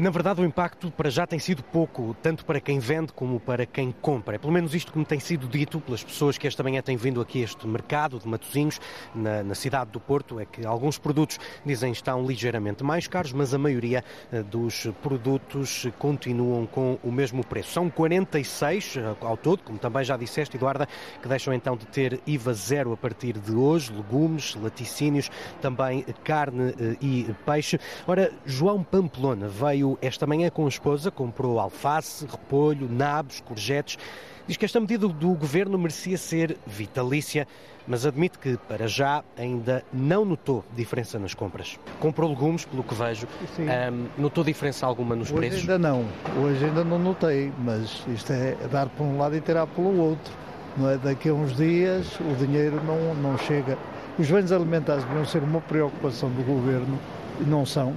Na 0.01 0.09
verdade, 0.09 0.41
o 0.41 0.45
impacto 0.47 0.91
para 0.91 1.11
já 1.11 1.27
tem 1.27 1.39
sido 1.39 1.63
pouco, 1.63 2.17
tanto 2.23 2.43
para 2.47 2.59
quem 2.59 2.79
vende 2.79 3.13
como 3.13 3.39
para 3.39 3.67
quem 3.67 3.95
compra. 4.01 4.37
É 4.37 4.39
pelo 4.39 4.51
menos 4.51 4.75
isto 4.75 4.91
que 4.91 4.99
me 4.99 5.05
tem 5.05 5.21
sido 5.21 5.47
dito 5.47 5.79
pelas 5.79 6.03
pessoas 6.03 6.39
que 6.39 6.47
esta 6.47 6.63
manhã 6.63 6.81
têm 6.81 6.97
vindo 6.97 7.21
aqui 7.21 7.43
a 7.43 7.45
este 7.45 7.67
mercado 7.67 8.19
de 8.19 8.27
Matosinhos, 8.27 8.81
na, 9.15 9.43
na, 9.43 9.55
cidade 9.55 9.91
do 9.91 10.01
Porto, 10.01 10.41
é 10.41 10.47
que 10.47 10.65
alguns 10.65 10.97
produtos 10.97 11.39
dizem 11.67 11.93
estão 11.93 12.27
ligeiramente 12.27 12.83
mais 12.83 13.07
caros, 13.07 13.35
mas 13.35 13.53
a 13.53 13.59
maioria 13.59 14.03
eh, 14.33 14.43
dos 14.43 14.87
produtos 15.03 15.87
continuam 15.99 16.65
com 16.65 16.99
o 17.05 17.13
mesmo 17.13 17.45
preço. 17.45 17.73
São 17.73 17.91
46 17.91 18.97
eh, 18.97 19.17
ao 19.21 19.37
todo, 19.37 19.63
como 19.63 19.79
também 19.79 20.03
já 20.03 20.17
disseste, 20.17 20.57
Eduarda, 20.57 20.89
que 21.21 21.29
deixam 21.29 21.53
então 21.53 21.77
de 21.77 21.87
ter 21.87 22.23
IVA 22.27 22.55
zero 22.55 22.95
a 22.95 22.97
partir 22.97 23.39
de 23.39 23.53
hoje, 23.53 23.93
legumes, 23.93 24.55
laticínios, 24.55 25.31
também 25.61 26.07
carne 26.25 26.71
eh, 26.81 26.97
e 27.03 27.27
peixe. 27.45 27.79
Ora, 28.07 28.33
João 28.47 28.83
Pamplona 28.83 29.47
veio 29.47 29.90
esta 30.01 30.27
manhã 30.27 30.51
com 30.51 30.67
a 30.67 30.69
esposa, 30.69 31.11
comprou 31.11 31.59
alface, 31.59 32.27
repolho, 32.27 32.89
nabos, 32.91 33.41
courgettes. 33.41 33.99
Diz 34.47 34.57
que 34.57 34.65
esta 34.65 34.81
medida 34.81 35.07
do 35.07 35.35
governo 35.35 35.79
merecia 35.79 36.19
ser 36.19 36.57
vitalícia, 36.67 37.47
mas 37.87 38.05
admite 38.05 38.39
que, 38.39 38.57
para 38.69 38.89
já, 38.89 39.23
ainda 39.37 39.85
não 39.93 40.25
notou 40.25 40.65
diferença 40.75 41.19
nas 41.19 41.35
compras. 41.35 41.79
Comprou 42.01 42.29
legumes, 42.31 42.65
pelo 42.65 42.83
que 42.83 42.95
vejo. 42.95 43.29
Um, 43.59 44.21
notou 44.21 44.43
diferença 44.43 44.87
alguma 44.87 45.15
nos 45.15 45.31
Hoje 45.31 45.39
preços? 45.39 45.61
Ainda 45.61 45.79
não. 45.79 46.05
Hoje 46.43 46.65
ainda 46.65 46.83
não 46.83 46.99
notei, 46.99 47.53
mas 47.59 48.05
isto 48.09 48.33
é 48.33 48.57
dar 48.73 48.89
por 48.89 49.05
um 49.05 49.19
lado 49.19 49.37
e 49.37 49.41
tirar 49.41 49.67
pelo 49.69 49.97
outro. 49.99 50.33
Não 50.77 50.91
é? 50.91 50.97
Daqui 50.99 51.29
a 51.29 51.35
uns 51.35 51.57
dias 51.57 52.19
o 52.21 52.35
dinheiro 52.35 52.83
não, 52.85 53.15
não 53.15 53.39
chega. 53.39 53.79
Os 54.19 54.31
bens 54.31 54.51
alimentares 54.51 55.05
deviam 55.05 55.25
ser 55.25 55.43
uma 55.43 55.61
preocupação 55.61 56.31
do 56.31 56.43
governo 56.43 56.99
não 57.47 57.65
são. 57.65 57.95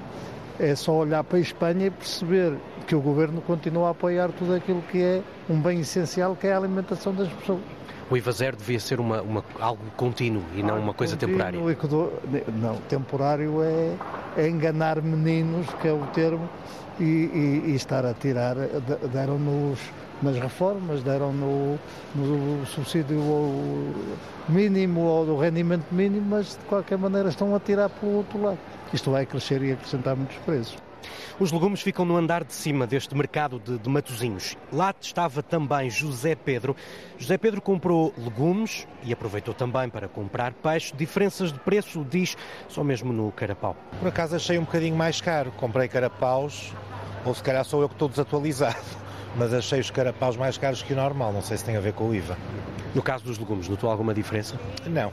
É 0.60 0.76
só 0.76 0.94
olhar 0.94 1.24
para 1.24 1.38
a 1.38 1.42
Espanha 1.42 1.88
e 1.88 1.90
perceber 1.90 2.54
que 2.86 2.96
o 2.96 3.02
governo 3.02 3.42
continua 3.42 3.88
a 3.88 3.92
apoiar 3.92 4.32
tudo 4.32 4.54
aquilo 4.54 4.82
que 4.92 5.02
é 5.02 5.22
um 5.50 5.60
bem 5.60 5.80
essencial, 5.80 6.36
que 6.36 6.48
é 6.48 6.54
a 6.54 6.58
alimentação 6.58 7.14
das 7.14 7.28
pessoas. 7.30 7.62
O 8.10 8.18
IVA 8.18 8.32
zero 8.32 8.58
devia 8.58 8.80
ser 8.80 9.00
uma, 9.00 9.22
uma 9.22 9.44
algo 9.60 9.82
contínuo 9.96 10.44
e 10.56 10.62
não 10.62 10.78
uma 10.78 10.94
coisa 10.94 11.16
temporária. 11.16 11.60
Do, 11.60 12.14
não, 12.62 12.76
temporário 12.88 13.64
é, 13.64 14.48
enganar 14.48 15.02
meninos, 15.02 15.66
que 15.82 15.88
é 15.88 15.94
o 15.94 16.06
termo, 16.08 16.48
e, 17.00 17.04
e, 17.04 17.64
e 17.68 17.76
estar 17.76 18.06
a 18.06 18.14
tirar, 18.14 18.56
deram-nos 19.12 19.80
nas 20.22 20.38
reformas, 20.38 21.04
deram 21.04 21.34
no, 21.34 21.78
no 22.16 22.66
subsídio 22.66 23.20
mínimo 24.48 25.02
ou 25.02 25.26
do 25.26 25.38
rendimento 25.38 25.86
mínimo, 25.92 26.26
mas 26.30 26.52
de 26.52 26.66
qualquer 26.66 26.98
maneira 26.98 27.30
estão 27.30 27.54
a 27.56 27.60
tirar 27.60 27.90
pelo 27.90 28.18
outro 28.18 28.42
lado. 28.42 28.60
Isto 28.94 29.12
vai 29.12 29.26
crescer 29.26 29.62
e 29.62 29.74
acrescentar 29.74 30.16
muitos 30.16 30.38
preços. 30.38 30.78
Os 31.40 31.52
legumes 31.52 31.82
ficam 31.82 32.06
no 32.06 32.16
andar 32.16 32.44
de 32.44 32.54
cima 32.54 32.86
deste 32.88 33.16
mercado 33.16 33.60
de, 33.60 33.78
de 33.78 33.90
Matozinhos. 33.90 34.58
Lá 34.72 34.94
estava 35.00 35.42
também 35.42 35.90
José 35.90 36.36
Pedro. 36.36 36.76
José 37.18 37.38
Pedro 37.38 37.62
comprou 37.62 38.14
legumes 38.18 38.88
e 39.04 39.14
aproveitou 39.14 39.54
também 39.54 39.90
para 39.90 40.08
comprar 40.08 40.54
peixe. 40.54 40.94
Diferenças 40.96 41.52
de 41.52 41.60
preço, 41.60 42.06
diz, 42.10 42.36
só 42.68 42.84
mesmo 42.84 43.12
no 43.12 43.32
carapau. 43.32 43.76
Por 44.00 44.08
acaso 44.08 44.36
achei 44.36 44.58
um 44.58 44.64
bocadinho 44.64 44.96
mais 44.96 45.22
caro. 45.22 45.52
Comprei 45.58 45.88
carapaus, 45.88 46.74
ou 47.26 47.34
se 47.34 47.44
calhar 47.44 47.64
sou 47.66 47.82
eu 47.82 47.90
que 47.90 47.96
estou 47.96 48.10
desatualizado 48.10 48.78
mas 49.36 49.54
achei 49.54 49.80
os 49.80 49.90
carapaus 49.90 50.38
mais 50.38 50.58
caros 50.58 50.82
que 50.82 50.94
o 50.94 50.96
normal. 50.96 51.34
Não 51.34 51.42
sei 51.42 51.58
se 51.58 51.66
tem 51.66 51.76
a 51.76 51.80
ver 51.80 51.94
com 51.94 52.10
o 52.10 52.16
IVA. 52.16 52.38
No 52.94 53.02
caso 53.02 53.24
dos 53.24 53.38
legumes, 53.38 53.68
notou 53.68 53.90
alguma 53.90 54.14
diferença? 54.14 54.60
Não. 54.86 55.12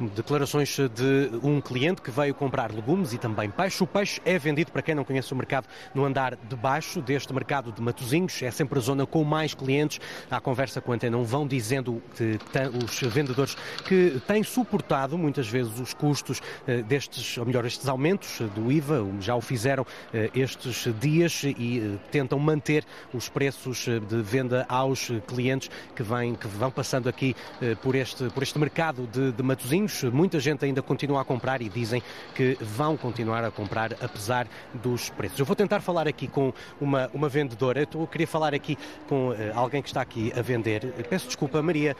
Declarações 0.00 0.74
de 0.94 1.30
um 1.42 1.60
cliente 1.60 2.00
que 2.00 2.10
veio 2.10 2.34
comprar 2.34 2.72
legumes 2.72 3.12
e 3.12 3.18
também 3.18 3.50
peixe. 3.50 3.82
O 3.82 3.86
peixe 3.86 4.18
é 4.24 4.38
vendido, 4.38 4.72
para 4.72 4.80
quem 4.80 4.94
não 4.94 5.04
conhece 5.04 5.30
o 5.32 5.36
mercado, 5.36 5.66
no 5.94 6.06
andar 6.06 6.36
de 6.36 6.56
baixo 6.56 7.02
deste 7.02 7.34
mercado 7.34 7.70
de 7.70 7.82
Matozinhos. 7.82 8.42
É 8.42 8.50
sempre 8.50 8.78
a 8.78 8.82
zona 8.82 9.04
com 9.04 9.22
mais 9.24 9.52
clientes. 9.52 10.00
À 10.30 10.40
conversa 10.40 10.80
com 10.80 10.92
a 10.92 10.94
Antena 10.94 11.18
vão 11.18 11.46
dizendo 11.46 12.02
que 12.16 12.38
os 12.82 13.00
vendedores 13.12 13.56
que 13.86 14.22
têm 14.26 14.42
suportado 14.42 15.18
muitas 15.18 15.46
vezes 15.46 15.78
os 15.78 15.92
custos 15.92 16.40
eh, 16.66 16.82
destes, 16.82 17.36
ou 17.36 17.44
melhor, 17.44 17.66
estes 17.66 17.86
aumentos 17.86 18.40
do 18.54 18.72
IVA, 18.72 19.06
já 19.20 19.34
o 19.34 19.40
fizeram 19.42 19.84
eh, 20.14 20.30
estes 20.34 20.88
dias 20.98 21.42
e 21.44 21.78
eh, 21.78 21.98
tentam 22.10 22.38
manter 22.38 22.86
os 23.12 23.28
preços 23.28 23.86
de 24.08 24.22
venda 24.22 24.64
aos 24.66 25.10
clientes 25.26 25.70
que, 25.94 26.02
vêm, 26.02 26.34
que 26.34 26.48
vão 26.48 26.70
passando 26.70 27.08
aqui 27.08 27.36
por 27.82 27.94
este, 27.94 28.30
por 28.30 28.42
este 28.42 28.58
mercado 28.58 29.06
de, 29.06 29.32
de 29.32 29.42
Matozinhos 29.42 29.89
muita 30.04 30.40
gente 30.40 30.64
ainda 30.64 30.82
continua 30.82 31.20
a 31.22 31.24
comprar 31.24 31.62
e 31.62 31.68
dizem 31.68 32.02
que 32.34 32.56
vão 32.60 32.96
continuar 32.96 33.44
a 33.44 33.50
comprar 33.50 33.92
apesar 34.00 34.46
dos 34.74 35.10
preços. 35.10 35.38
Eu 35.38 35.46
vou 35.46 35.56
tentar 35.56 35.80
falar 35.80 36.08
aqui 36.08 36.26
com 36.26 36.52
uma, 36.80 37.10
uma 37.12 37.28
vendedora, 37.28 37.86
eu 37.92 38.06
queria 38.06 38.26
falar 38.26 38.54
aqui 38.54 38.76
com 39.08 39.30
uh, 39.30 39.34
alguém 39.54 39.82
que 39.82 39.88
está 39.88 40.00
aqui 40.00 40.32
a 40.36 40.42
vender. 40.42 40.92
Peço 41.08 41.26
desculpa, 41.26 41.62
Maria, 41.62 41.96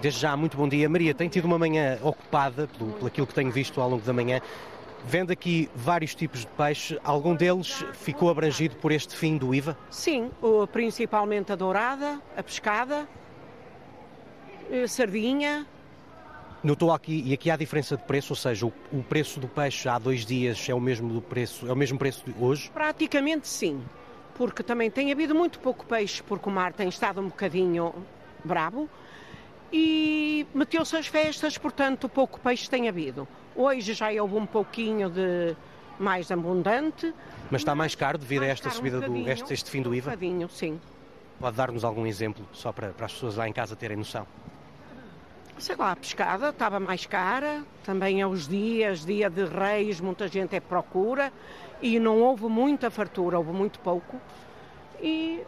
desde 0.00 0.20
já, 0.20 0.36
muito 0.36 0.56
bom 0.56 0.68
dia. 0.68 0.88
Maria, 0.88 1.14
tem 1.14 1.28
tido 1.28 1.44
uma 1.44 1.58
manhã 1.58 1.98
ocupada, 2.02 2.68
pelo, 2.78 2.92
pelo 2.92 3.06
aquilo 3.06 3.26
que 3.26 3.34
tenho 3.34 3.50
visto 3.50 3.80
ao 3.80 3.88
longo 3.88 4.02
da 4.02 4.12
manhã. 4.12 4.40
Vende 5.06 5.32
aqui 5.32 5.68
vários 5.74 6.14
tipos 6.14 6.40
de 6.40 6.46
peixe. 6.46 6.98
Algum 7.04 7.34
deles 7.34 7.84
ficou 7.92 8.30
abrangido 8.30 8.76
por 8.76 8.90
este 8.90 9.14
fim 9.14 9.36
do 9.36 9.54
IVA? 9.54 9.76
Sim, 9.90 10.30
principalmente 10.72 11.52
a 11.52 11.56
dourada, 11.56 12.20
a 12.34 12.42
pescada, 12.42 13.06
a 14.70 14.76
eh, 14.76 14.86
sardinha, 14.86 15.66
Notou 16.64 16.90
aqui, 16.90 17.22
e 17.26 17.34
aqui 17.34 17.50
há 17.50 17.56
diferença 17.56 17.94
de 17.94 18.02
preço, 18.04 18.32
ou 18.32 18.36
seja, 18.36 18.64
o, 18.64 18.72
o, 18.90 19.02
preço 19.02 19.38
do 19.38 19.46
peixe 19.46 19.86
há 19.86 19.98
dois 19.98 20.24
dias 20.24 20.66
é 20.66 20.74
o 20.74 20.80
mesmo 20.80 21.12
do 21.12 21.20
preço, 21.20 21.68
é 21.68 21.72
o 21.72 21.76
mesmo 21.76 21.98
preço 21.98 22.24
de 22.24 22.34
hoje? 22.42 22.70
Praticamente 22.70 23.46
sim, 23.46 23.82
porque 24.34 24.62
também 24.62 24.90
tem 24.90 25.12
havido 25.12 25.34
muito 25.34 25.58
pouco 25.58 25.84
peixe, 25.84 26.22
porque 26.22 26.48
o 26.48 26.52
mar 26.52 26.72
tem 26.72 26.88
estado 26.88 27.20
um 27.20 27.28
bocadinho 27.28 27.94
bravo 28.42 28.88
e 29.70 30.46
meteu-se 30.54 30.96
as 30.96 31.06
festas, 31.06 31.58
portanto 31.58 32.08
pouco 32.08 32.40
peixe 32.40 32.70
tem 32.70 32.88
havido. 32.88 33.28
Hoje 33.54 33.92
já 33.92 34.08
houve 34.22 34.36
um 34.36 34.46
pouquinho 34.46 35.10
de 35.10 35.54
mais 35.98 36.30
abundante. 36.30 37.12
Mas 37.50 37.60
está 37.60 37.74
mais 37.74 37.94
caro 37.94 38.16
devido 38.16 38.44
a 38.44 38.46
esta 38.46 38.70
subida 38.70 39.00
um 39.00 39.22
do 39.22 39.28
este, 39.28 39.52
este 39.52 39.70
fim 39.70 39.82
do 39.82 39.94
IVA? 39.94 40.12
Um 40.12 40.14
bocadinho, 40.14 40.48
sim. 40.48 40.80
Pode 41.38 41.58
dar-nos 41.58 41.84
algum 41.84 42.06
exemplo, 42.06 42.48
só 42.52 42.72
para, 42.72 42.88
para 42.88 43.04
as 43.04 43.12
pessoas 43.12 43.36
lá 43.36 43.46
em 43.46 43.52
casa 43.52 43.76
terem 43.76 43.98
noção? 43.98 44.26
Sei 45.58 45.76
lá, 45.76 45.92
a 45.92 45.96
pescada 45.96 46.48
estava 46.48 46.80
mais 46.80 47.06
cara, 47.06 47.62
também 47.84 48.20
é 48.20 48.26
os 48.26 48.48
dias, 48.48 49.04
dia 49.04 49.30
de 49.30 49.44
reis, 49.44 50.00
muita 50.00 50.26
gente 50.28 50.54
é 50.54 50.60
procura 50.60 51.32
e 51.80 51.98
não 51.98 52.20
houve 52.20 52.46
muita 52.46 52.90
fartura, 52.90 53.38
houve 53.38 53.52
muito 53.52 53.78
pouco. 53.80 54.20
E 55.00 55.42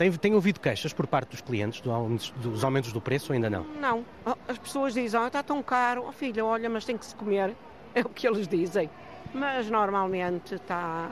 tem, 0.00 0.10
tem 0.12 0.34
ouvido 0.34 0.60
queixas 0.60 0.94
por 0.94 1.06
parte 1.06 1.32
dos 1.32 1.42
clientes 1.42 1.82
dos 1.82 2.64
aumentos 2.64 2.90
do 2.90 3.02
preço 3.02 3.32
ou 3.32 3.34
ainda 3.34 3.50
não? 3.50 3.64
Não. 3.64 4.02
Oh, 4.24 4.34
as 4.48 4.56
pessoas 4.56 4.94
dizem, 4.94 5.20
oh, 5.20 5.26
está 5.26 5.42
tão 5.42 5.62
caro. 5.62 6.06
Oh, 6.08 6.12
filha, 6.12 6.42
olha, 6.42 6.70
mas 6.70 6.86
tem 6.86 6.96
que 6.96 7.04
se 7.04 7.14
comer. 7.14 7.54
É 7.92 8.02
o 8.02 8.08
que 8.08 8.24
eles 8.24 8.46
dizem. 8.46 8.88
Mas 9.34 9.68
normalmente 9.68 10.54
está, 10.54 11.10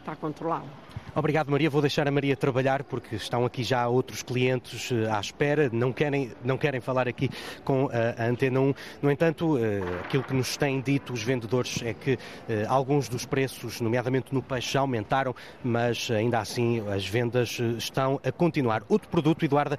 está 0.00 0.16
controlado. 0.16 0.66
Obrigado, 1.14 1.50
Maria. 1.50 1.68
Vou 1.68 1.80
deixar 1.80 2.06
a 2.06 2.10
Maria 2.10 2.36
trabalhar 2.36 2.84
porque 2.84 3.16
estão 3.16 3.44
aqui 3.44 3.64
já 3.64 3.88
outros 3.88 4.22
clientes 4.22 4.92
eh, 4.92 5.10
à 5.10 5.18
espera, 5.18 5.68
não 5.72 5.92
querem, 5.92 6.30
não 6.44 6.56
querem 6.56 6.80
falar 6.80 7.08
aqui 7.08 7.28
com 7.64 7.88
a, 7.92 8.22
a 8.22 8.26
Antena 8.28 8.60
1. 8.60 8.74
No 9.02 9.10
entanto, 9.10 9.58
eh, 9.58 9.80
aquilo 10.04 10.22
que 10.22 10.32
nos 10.32 10.56
têm 10.56 10.80
dito 10.80 11.12
os 11.12 11.22
vendedores 11.22 11.82
é 11.82 11.94
que 11.94 12.16
eh, 12.48 12.64
alguns 12.68 13.08
dos 13.08 13.26
preços, 13.26 13.80
nomeadamente 13.80 14.32
no 14.32 14.40
peixe, 14.40 14.72
já 14.74 14.80
aumentaram, 14.80 15.34
mas 15.64 16.10
ainda 16.12 16.38
assim 16.38 16.80
as 16.88 17.04
vendas 17.04 17.58
estão 17.76 18.20
a 18.24 18.30
continuar. 18.30 18.82
Outro 18.88 19.08
produto, 19.08 19.44
Eduarda, 19.44 19.78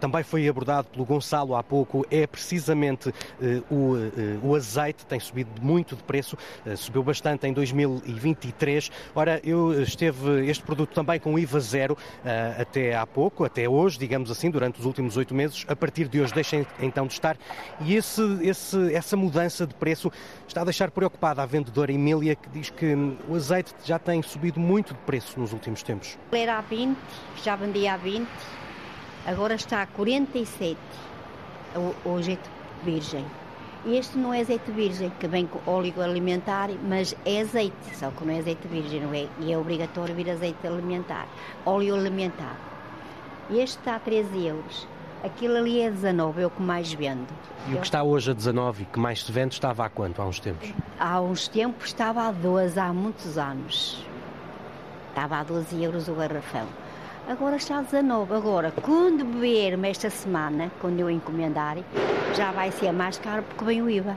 também 0.00 0.22
foi 0.22 0.46
abordado 0.48 0.88
pelo 0.88 1.04
Gonçalo 1.04 1.54
há 1.54 1.62
pouco, 1.62 2.04
é 2.10 2.26
precisamente 2.26 3.12
o, 3.70 3.94
o 4.42 4.54
azeite, 4.54 5.06
tem 5.06 5.18
subido 5.18 5.50
muito 5.62 5.96
de 5.96 6.02
preço, 6.02 6.36
subiu 6.76 7.02
bastante 7.02 7.46
em 7.46 7.52
2023. 7.52 8.90
Ora, 9.14 9.40
eu 9.44 9.82
esteve 9.82 10.46
este 10.46 10.65
produto 10.66 10.92
também 10.92 11.18
com 11.18 11.38
IVA 11.38 11.60
zero 11.60 11.94
uh, 11.94 12.60
até 12.60 12.94
há 12.94 13.06
pouco, 13.06 13.44
até 13.44 13.68
hoje, 13.68 13.98
digamos 13.98 14.30
assim, 14.30 14.50
durante 14.50 14.78
os 14.78 14.84
últimos 14.84 15.16
oito 15.16 15.34
meses. 15.34 15.64
A 15.68 15.76
partir 15.76 16.08
de 16.08 16.20
hoje 16.20 16.34
deixem 16.34 16.66
então 16.80 17.06
de 17.06 17.14
estar. 17.14 17.36
E 17.80 17.94
esse, 17.94 18.22
esse, 18.42 18.94
essa 18.94 19.16
mudança 19.16 19.66
de 19.66 19.74
preço 19.74 20.10
está 20.46 20.60
a 20.60 20.64
deixar 20.64 20.90
preocupada 20.90 21.42
a 21.42 21.46
vendedora 21.46 21.92
Emília, 21.92 22.34
que 22.34 22.48
diz 22.50 22.68
que 22.68 22.94
o 23.28 23.34
azeite 23.34 23.72
já 23.84 23.98
tem 23.98 24.22
subido 24.22 24.60
muito 24.60 24.92
de 24.92 25.00
preço 25.00 25.38
nos 25.38 25.52
últimos 25.52 25.82
tempos. 25.82 26.18
Era 26.32 26.58
a 26.58 26.60
20, 26.60 26.96
já 27.42 27.56
vendia 27.56 27.94
a 27.94 27.96
20, 27.96 28.28
agora 29.26 29.54
está 29.54 29.82
a 29.82 29.86
47 29.86 30.76
o, 31.76 31.94
o 32.08 32.18
azeite 32.18 32.48
virgem. 32.84 33.24
Este 33.86 34.18
não 34.18 34.34
é 34.34 34.40
azeite 34.40 34.68
virgem, 34.72 35.12
que 35.20 35.28
vem 35.28 35.46
com 35.46 35.60
óleo 35.70 36.02
alimentar, 36.02 36.70
mas 36.88 37.14
é 37.24 37.42
azeite, 37.42 37.76
só 37.94 38.10
que 38.10 38.24
não 38.24 38.34
é 38.34 38.40
azeite 38.40 38.66
virgem, 38.66 39.00
não 39.00 39.14
é? 39.14 39.28
E 39.38 39.52
é 39.52 39.56
obrigatório 39.56 40.12
vir 40.12 40.28
azeite 40.28 40.66
alimentar, 40.66 41.28
óleo 41.64 41.94
alimentar. 41.94 42.58
Este 43.48 43.78
está 43.78 43.94
a 43.94 44.00
13 44.00 44.44
euros. 44.44 44.88
Aquilo 45.22 45.56
ali 45.58 45.80
é 45.82 45.88
19, 45.88 46.42
é 46.42 46.46
o 46.46 46.50
que 46.50 46.60
mais 46.60 46.92
vendo. 46.92 47.28
E 47.68 47.74
o 47.74 47.78
que 47.78 47.84
está 47.84 48.02
hoje 48.02 48.32
a 48.32 48.34
19 48.34 48.82
e 48.82 48.86
que 48.86 48.98
mais 48.98 49.22
se 49.22 49.30
vende 49.30 49.54
estava 49.54 49.84
há 49.84 49.88
quanto, 49.88 50.20
há 50.20 50.26
uns 50.26 50.40
tempos? 50.40 50.74
Há 50.98 51.20
uns 51.20 51.46
tempos 51.46 51.86
estava 51.86 52.22
a 52.26 52.32
12, 52.32 52.80
há 52.80 52.92
muitos 52.92 53.38
anos. 53.38 54.04
Estava 55.10 55.36
a 55.36 55.44
12 55.44 55.80
euros 55.80 56.08
o 56.08 56.14
garrafão 56.14 56.66
agora 57.26 57.56
está 57.56 57.78
a 57.78 57.82
19. 57.82 58.34
Agora, 58.34 58.70
quando 58.70 59.24
beber-me 59.24 59.88
esta 59.88 60.08
semana, 60.10 60.70
quando 60.80 61.00
eu 61.00 61.10
encomendar, 61.10 61.76
já 62.34 62.52
vai 62.52 62.70
ser 62.70 62.92
mais 62.92 63.18
caro 63.18 63.42
porque 63.42 63.64
vem 63.64 63.82
o 63.82 63.90
IVA. 63.90 64.16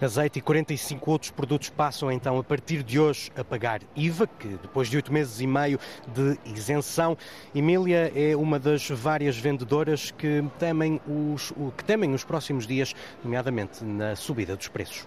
Azeite 0.00 0.40
e 0.40 0.42
45 0.42 1.10
outros 1.10 1.30
produtos 1.30 1.70
passam 1.70 2.10
então 2.10 2.36
a 2.36 2.42
partir 2.42 2.82
de 2.82 2.98
hoje 2.98 3.30
a 3.36 3.44
pagar 3.44 3.80
IVA, 3.94 4.26
que 4.26 4.48
depois 4.48 4.88
de 4.88 4.96
oito 4.96 5.12
meses 5.12 5.40
e 5.40 5.46
meio 5.46 5.78
de 6.08 6.38
isenção, 6.44 7.16
Emília 7.54 8.12
é 8.14 8.34
uma 8.36 8.58
das 8.58 8.88
várias 8.88 9.36
vendedoras 9.38 10.10
que 10.10 10.44
temem 10.58 11.00
os, 11.06 11.52
que 11.76 11.84
temem 11.84 12.12
os 12.14 12.24
próximos 12.24 12.66
dias, 12.66 12.94
nomeadamente 13.22 13.84
na 13.84 14.16
subida 14.16 14.56
dos 14.56 14.68
preços. 14.68 15.06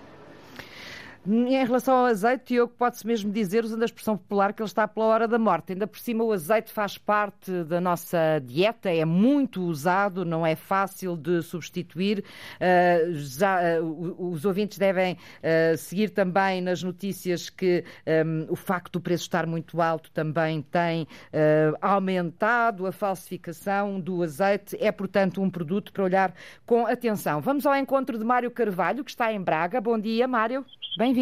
Em 1.28 1.66
relação 1.66 1.96
ao 1.96 2.06
azeite, 2.06 2.54
Diogo, 2.54 2.74
pode-se 2.78 3.06
mesmo 3.06 3.32
dizer, 3.32 3.64
usando 3.64 3.82
a 3.82 3.86
expressão 3.86 4.16
popular, 4.16 4.54
que 4.54 4.62
ele 4.62 4.68
está 4.68 4.88
pela 4.88 5.08
hora 5.08 5.28
da 5.28 5.40
morte. 5.40 5.74
Ainda 5.74 5.88
por 5.88 5.98
cima, 5.98 6.24
o 6.24 6.32
azeite 6.32 6.72
faz 6.72 7.00
parte 7.00 7.64
da 7.64 7.82
nossa 7.82 8.40
dieta, 8.46 8.92
é 8.92 9.04
muito 9.04 9.64
usado, 9.64 10.24
não 10.24 10.46
é 10.46 10.56
fácil 10.56 11.18
de 11.18 11.42
substituir. 11.42 12.20
Uh, 12.20 13.14
já, 13.14 13.60
uh, 13.82 14.30
os 14.32 14.46
ouvintes 14.46 14.78
devem 14.78 15.14
uh, 15.14 15.76
seguir 15.78 16.12
também 16.12 16.62
nas 16.62 16.84
notícias 16.84 17.50
que 17.50 17.84
um, 18.06 18.46
o 18.48 18.56
facto 18.56 18.94
do 18.94 19.02
preço 19.02 19.24
estar 19.24 19.48
muito 19.48 19.82
alto 19.82 20.12
também 20.12 20.62
tem 20.62 21.08
aumentado 21.82 22.86
a 22.86 22.92
falsificação 22.92 24.00
do 24.00 24.22
azeite. 24.22 24.78
É, 24.80 24.92
portanto, 24.92 25.42
um 25.42 25.50
produto 25.50 25.92
para 25.92 26.04
olhar 26.04 26.34
com 26.66 26.86
atenção. 26.86 27.42
Vamos 27.42 27.66
ao 27.66 27.76
encontro 27.76 28.18
de 28.18 28.24
Mário 28.24 28.52
Carvalho, 28.52 29.04
que 29.04 29.10
está 29.10 29.34
em 29.34 29.42
Braga. 29.42 29.82
Bom 29.82 29.98
dia, 29.98 30.28
Mário. 30.28 30.64
Bem-vindo. 30.98 31.15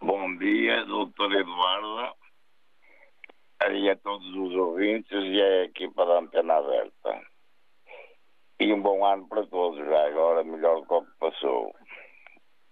Bom 0.00 0.38
dia, 0.38 0.82
doutor 0.86 1.30
Eduardo, 1.30 2.16
e 3.70 3.90
a 3.90 3.96
todos 3.96 4.26
os 4.34 4.54
ouvintes 4.54 5.12
e 5.12 5.42
a 5.42 5.64
equipa 5.64 6.06
da 6.06 6.20
Antena 6.20 6.54
Aberta. 6.54 7.22
E 8.58 8.72
um 8.72 8.80
bom 8.80 9.04
ano 9.04 9.28
para 9.28 9.46
todos, 9.48 9.84
já 9.84 10.06
agora 10.06 10.42
melhor 10.44 10.80
do 10.80 10.86
que 10.86 10.94
o 10.94 11.02
que 11.02 11.18
passou. 11.18 11.76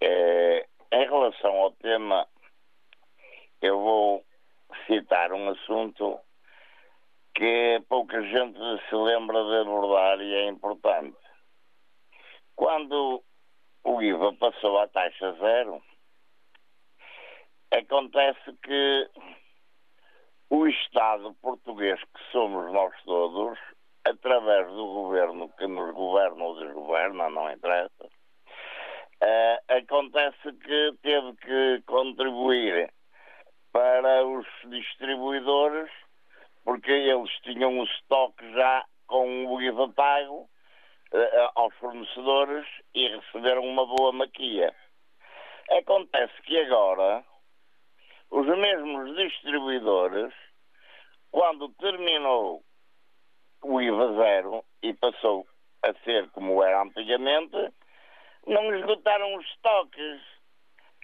É, 0.00 0.66
em 0.92 1.04
relação 1.04 1.52
ao 1.56 1.72
tema, 1.72 2.26
eu 3.60 3.78
vou 3.78 4.24
citar 4.86 5.30
um 5.30 5.50
assunto 5.50 6.18
que 7.34 7.82
pouca 7.86 8.22
gente 8.22 8.58
se 8.88 8.94
lembra 8.94 9.44
de 9.44 9.56
abordar 9.56 10.18
e 10.22 10.34
é 10.34 10.48
importante. 10.48 11.18
Quando 12.56 13.22
o 13.84 14.00
IVA 14.00 14.32
passou 14.36 14.78
à 14.78 14.88
taxa 14.88 15.32
zero, 15.32 15.82
acontece 17.78 18.52
que 18.62 19.10
o 20.50 20.66
Estado 20.66 21.34
português, 21.42 22.00
que 22.00 22.32
somos 22.32 22.72
nós 22.72 22.94
todos, 23.04 23.58
através 24.04 24.66
do 24.68 24.86
governo 24.86 25.48
que 25.58 25.66
nos 25.66 25.92
governa 25.94 26.44
ou 26.44 26.58
desgoverna, 26.60 27.30
não 27.30 27.50
interessa, 27.50 28.04
uh, 28.04 29.72
acontece 29.76 30.52
que 30.52 30.92
teve 31.02 31.36
que 31.36 31.82
contribuir 31.86 32.92
para 33.72 34.24
os 34.24 34.46
distribuidores, 34.66 35.90
porque 36.64 36.92
eles 36.92 37.30
tinham 37.42 37.78
o 37.78 37.84
estoque 37.84 38.52
já 38.52 38.84
com 39.06 39.46
o 39.46 39.60
IVA 39.60 39.88
pago 39.88 40.42
uh, 41.12 41.50
aos 41.56 41.74
fornecedores 41.76 42.66
e 42.94 43.08
receberam 43.08 43.62
uma 43.62 43.84
boa 43.86 44.12
maquia. 44.12 44.72
Acontece 45.70 46.40
que 46.42 46.58
agora 46.60 47.24
os 48.34 48.46
mesmos 48.58 49.14
distribuidores, 49.14 50.34
quando 51.30 51.68
terminou 51.74 52.64
o 53.62 53.80
IVA 53.80 54.12
zero 54.14 54.64
e 54.82 54.92
passou 54.92 55.46
a 55.84 55.94
ser 56.02 56.28
como 56.30 56.60
era 56.60 56.82
antigamente, 56.82 57.56
não 58.44 58.74
esgotaram 58.74 59.36
os 59.36 59.46
estoques. 59.46 60.20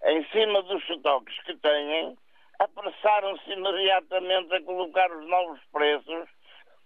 Em 0.06 0.26
cima 0.30 0.60
dos 0.62 0.82
estoques 0.90 1.40
que 1.44 1.54
têm, 1.58 2.18
apressaram-se 2.58 3.48
imediatamente 3.52 4.52
a 4.52 4.62
colocar 4.62 5.08
os 5.12 5.24
novos 5.28 5.60
preços 5.70 6.28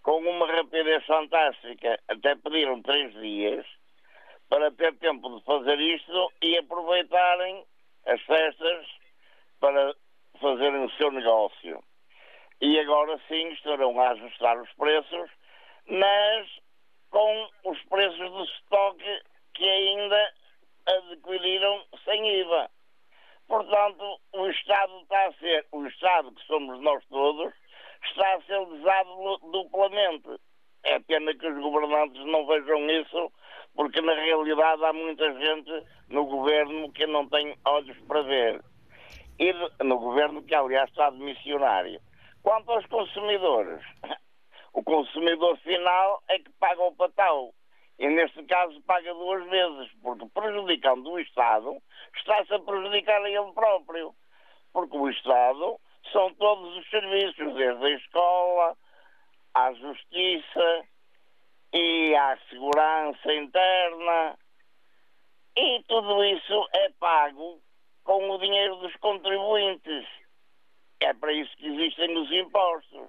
com 0.02 0.18
uma 0.18 0.46
rapidez 0.46 1.07
fantástica. 1.07 1.98
Até 2.07 2.35
pediram 2.35 2.83
três 2.83 3.14
dias 3.14 3.64
para 4.50 4.70
ter 4.72 4.94
tempo 4.98 5.38
de 5.38 5.42
fazer 5.46 5.80
isto 5.80 6.33
e 6.42 6.59
aproveitarem 6.59 7.64
as 8.04 8.20
festas 8.20 8.87
para 9.59 9.94
fazerem 10.44 10.85
o 10.85 10.90
seu 10.90 11.11
negócio. 11.11 11.83
E 12.61 12.78
agora 12.78 13.18
sim 13.28 13.48
estarão 13.52 13.98
a 13.98 14.11
ajustar 14.11 14.61
os 14.61 14.70
preços, 14.74 15.30
mas 15.88 16.46
com 17.11 17.48
os 17.64 17.83
preços 17.85 18.30
do 18.30 18.44
estoque 18.44 19.22
que 19.54 19.64
ainda 19.66 20.33
adquiriram 20.87 21.83
sem 22.04 22.40
IVA. 22.40 22.70
Portanto, 23.48 24.20
o 24.35 24.46
Estado 24.48 25.00
está 25.00 25.26
a 25.26 25.33
ser, 25.35 25.66
o 25.72 25.87
Estado 25.87 26.33
que 26.33 26.46
somos 26.46 26.78
nós 26.80 27.02
todos, 27.07 27.54
está 28.04 28.35
a 28.35 28.42
ser 28.42 28.59
lesado 28.59 29.38
duplamente. 29.50 30.28
É 30.83 30.98
pena 31.00 31.35
que 31.35 31.46
os 31.46 31.59
governantes 31.59 32.22
não 32.26 32.46
vejam 32.46 32.90
isso, 32.90 33.33
porque 33.74 34.02
na 34.02 34.12
realidade 34.12 34.85
há 34.85 34.92
muita 34.92 35.33
gente 35.38 35.87
no 36.11 36.26
governo 36.26 36.92
que 36.92 37.07
não 37.07 37.26
tem 37.30 37.57
olhos 37.64 37.98
para 38.07 38.22
ver. 38.22 38.74
E 39.38 39.53
no 39.83 39.99
governo 39.99 40.42
que, 40.42 40.55
aliás, 40.55 40.88
está 40.90 41.11
de 41.11 41.18
missionário. 41.18 42.01
Quanto 42.42 42.70
aos 42.70 42.87
consumidores, 42.87 43.83
o 44.73 44.83
consumidor 44.85 45.57
final 45.59 46.23
é 46.29 46.38
que 46.38 46.51
paga 46.53 46.83
o 46.83 46.94
patão. 46.94 47.53
E 47.99 48.09
neste 48.09 48.42
caso 48.44 48.81
paga 48.83 49.12
duas 49.14 49.44
vezes, 49.49 49.92
porque 50.03 50.27
prejudicando 50.35 51.11
o 51.11 51.18
Estado, 51.18 51.77
está-se 52.16 52.55
a 52.55 52.59
prejudicar 52.59 53.23
a 53.23 53.31
ele 53.31 53.53
próprio. 53.53 54.14
Porque 54.73 54.97
o 54.97 55.09
Estado 55.09 55.81
são 56.12 56.33
todos 56.35 56.77
os 56.77 56.90
serviços, 56.90 57.55
desde 57.55 57.85
a 57.85 57.90
escola, 57.90 58.77
à 59.55 59.73
justiça 59.73 60.85
e 61.73 62.14
à 62.14 62.37
segurança 62.51 63.35
interna. 63.35 64.38
E 65.57 65.83
tudo 65.85 66.25
isso 66.25 66.68
é 66.75 66.90
pago 66.99 67.63
com 68.05 68.31
o 68.31 68.38
dinheiro 68.38 68.77
dos 68.77 68.95
contribuintes. 68.97 70.07
É 71.01 71.12
para 71.12 71.33
isso 71.33 71.55
que 71.57 71.67
existem 71.67 72.17
os 72.17 72.31
impostos. 72.31 73.09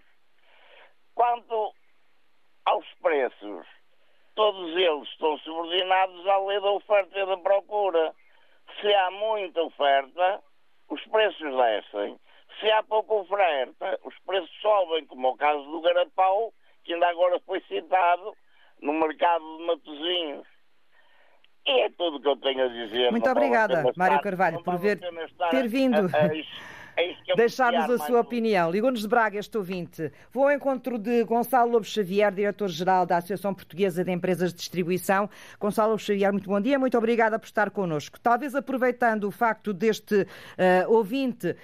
Quanto 1.13 1.73
aos 2.65 2.85
preços, 3.01 3.67
todos 4.33 4.75
eles 4.75 5.07
estão 5.09 5.37
subordinados 5.39 6.27
à 6.27 6.37
lei 6.39 6.59
da 6.59 6.71
oferta 6.71 7.17
e 7.19 7.25
da 7.25 7.37
procura. 7.37 8.13
Se 8.81 8.93
há 8.93 9.11
muita 9.11 9.61
oferta, 9.61 10.41
os 10.89 11.01
preços 11.05 11.55
descem. 11.55 12.19
Se 12.59 12.71
há 12.71 12.83
pouca 12.83 13.13
oferta, 13.13 13.99
os 14.03 14.17
preços 14.19 14.51
sobem, 14.61 15.05
como 15.05 15.27
é 15.27 15.29
o 15.31 15.37
caso 15.37 15.63
do 15.63 15.81
Garapau, 15.81 16.53
que 16.83 16.93
ainda 16.93 17.07
agora 17.07 17.39
foi 17.41 17.59
citado 17.61 18.35
no 18.81 18.93
mercado 18.93 19.57
de 19.57 19.63
Matosinhos. 19.63 20.54
E 21.67 21.81
é 21.81 21.89
tudo 21.97 22.17
o 22.17 22.21
que 22.21 22.27
eu 22.27 22.37
tenho 22.37 22.63
a 22.63 22.67
dizer. 22.67 23.11
Muito 23.11 23.29
obrigada, 23.29 23.91
Mário 23.95 24.21
Carvalho, 24.21 24.63
por 24.63 24.77
ver, 24.77 24.99
ter 25.49 25.67
vindo. 25.67 26.09
A, 26.13 26.25
a, 26.25 26.29
é 26.97 27.35
deixar-nos 27.35 27.89
a 27.89 27.97
sua 28.05 28.21
opinião. 28.21 28.71
Ligou-nos 28.71 29.01
de 29.01 29.07
Braga 29.07 29.37
este 29.37 29.57
ouvinte. 29.57 30.11
Vou 30.31 30.45
ao 30.45 30.51
encontro 30.51 30.97
de 30.97 31.23
Gonçalo 31.23 31.71
Lobo 31.71 31.85
Xavier, 31.85 32.31
diretor-geral 32.31 33.05
da 33.05 33.17
Associação 33.17 33.53
Portuguesa 33.53 34.03
de 34.03 34.11
Empresas 34.11 34.51
de 34.51 34.59
Distribuição. 34.59 35.29
Gonçalo 35.59 35.91
Lobo 35.91 36.01
Xavier, 36.01 36.31
muito 36.31 36.49
bom 36.49 36.61
dia, 36.61 36.79
muito 36.79 36.97
obrigada 36.97 37.37
por 37.37 37.45
estar 37.45 37.69
connosco. 37.69 38.19
Talvez 38.19 38.55
aproveitando 38.55 39.25
o 39.25 39.31
facto 39.31 39.73
deste 39.73 40.21
uh, 40.21 40.27
ouvinte 40.87 41.49
uh, 41.49 41.55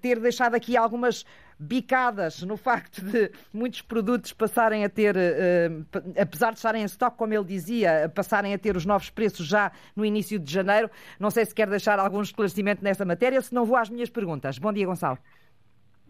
ter 0.00 0.18
deixado 0.18 0.54
aqui 0.54 0.76
algumas 0.76 1.26
bicadas 1.60 2.42
no 2.42 2.56
facto 2.56 3.02
de 3.04 3.30
muitos 3.52 3.82
produtos 3.82 4.32
passarem 4.32 4.82
a 4.84 4.88
ter, 4.88 5.14
uh, 5.14 5.86
apesar 6.20 6.52
de 6.52 6.56
estarem 6.56 6.82
em 6.82 6.86
estoque, 6.86 7.18
como 7.18 7.34
ele 7.34 7.44
dizia, 7.44 8.10
passarem 8.14 8.54
a 8.54 8.58
ter 8.58 8.76
os 8.76 8.86
novos 8.86 9.10
preços 9.10 9.46
já 9.46 9.70
no 9.94 10.04
início 10.04 10.38
de 10.38 10.50
janeiro. 10.50 10.90
Não 11.18 11.30
sei 11.30 11.44
se 11.44 11.54
quer 11.54 11.68
deixar 11.68 11.98
algum 11.98 12.22
esclarecimento 12.22 12.82
nessa 12.82 13.04
matéria, 13.04 13.40
se 13.42 13.54
não 13.54 13.66
vou 13.66 13.76
às 13.76 13.90
minhas 13.90 14.08
perguntas. 14.08 14.58
Bom 14.58 14.72
dia, 14.72 14.86
Gonçalo. 14.86 15.18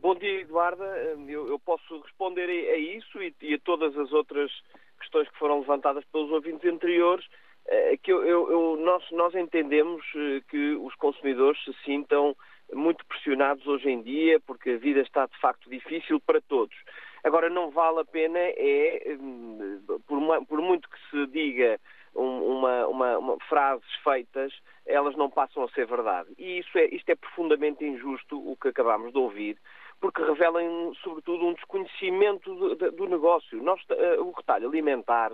Bom 0.01 0.15
dia, 0.15 0.41
Eduarda. 0.41 0.85
Eu, 1.29 1.49
eu 1.49 1.59
posso 1.59 2.01
responder 2.01 2.49
a, 2.49 2.75
a 2.75 2.79
isso 2.79 3.21
e, 3.23 3.35
e, 3.43 3.55
a 3.55 3.59
todas 3.59 3.97
as 3.99 4.13
outras 4.13 4.51
questões 4.99 5.29
que 5.29 5.39
foram 5.39 5.61
levantadas 5.61 6.05
pelos 6.13 6.31
ouvintes 6.31 6.71
anteriores. 6.71 7.27
Eh, 7.67 7.97
que 8.03 8.11
eu, 8.11 8.25
eu, 8.25 8.77
nós, 8.79 9.05
nós 9.13 9.35
entendemos 9.35 10.03
eh, 10.17 10.41
que 10.49 10.75
os 10.77 10.95
consumidores 10.95 11.63
se 11.65 11.73
sintam 11.85 12.35
muito 12.73 13.05
pressionados 13.07 13.67
hoje 13.67 13.91
em 13.91 14.03
dia, 14.03 14.41
porque 14.41 14.71
a 14.71 14.79
vida 14.79 15.01
está 15.01 15.27
de 15.27 15.39
facto 15.39 15.69
difícil 15.69 16.21
para 16.21 16.41
todos. 16.41 16.77
Agora, 17.23 17.51
não 17.51 17.71
vale 17.71 18.01
a 18.01 18.05
pena, 18.05 18.39
é, 18.39 19.17
hum, 19.21 19.83
por, 20.07 20.19
uma, 20.19 20.45
por 20.45 20.61
muito 20.61 20.89
que 20.89 20.99
se 21.11 21.27
diga 21.27 21.79
uma, 22.15 22.87
uma, 22.87 23.19
uma, 23.19 23.37
frases 23.49 23.87
feitas, 24.03 24.53
elas 24.87 25.15
não 25.17 25.31
passam 25.31 25.65
a 25.65 25.69
ser 25.71 25.87
verdade. 25.87 26.29
E 26.39 26.59
isso 26.59 26.77
é, 26.79 26.87
isto 26.87 27.09
é 27.11 27.15
profundamente 27.15 27.85
injusto, 27.85 28.39
o 28.39 28.57
que 28.57 28.69
acabamos 28.69 29.13
de 29.13 29.19
ouvir, 29.19 29.59
porque 30.01 30.23
revelam, 30.23 30.95
sobretudo, 31.03 31.47
um 31.47 31.55
desconhecimento 31.55 32.55
do, 32.55 32.91
do 32.93 33.07
negócio. 33.07 33.63
Nós, 33.63 33.81
uh, 33.91 34.23
o 34.25 34.33
retalho 34.33 34.69
alimentar 34.69 35.33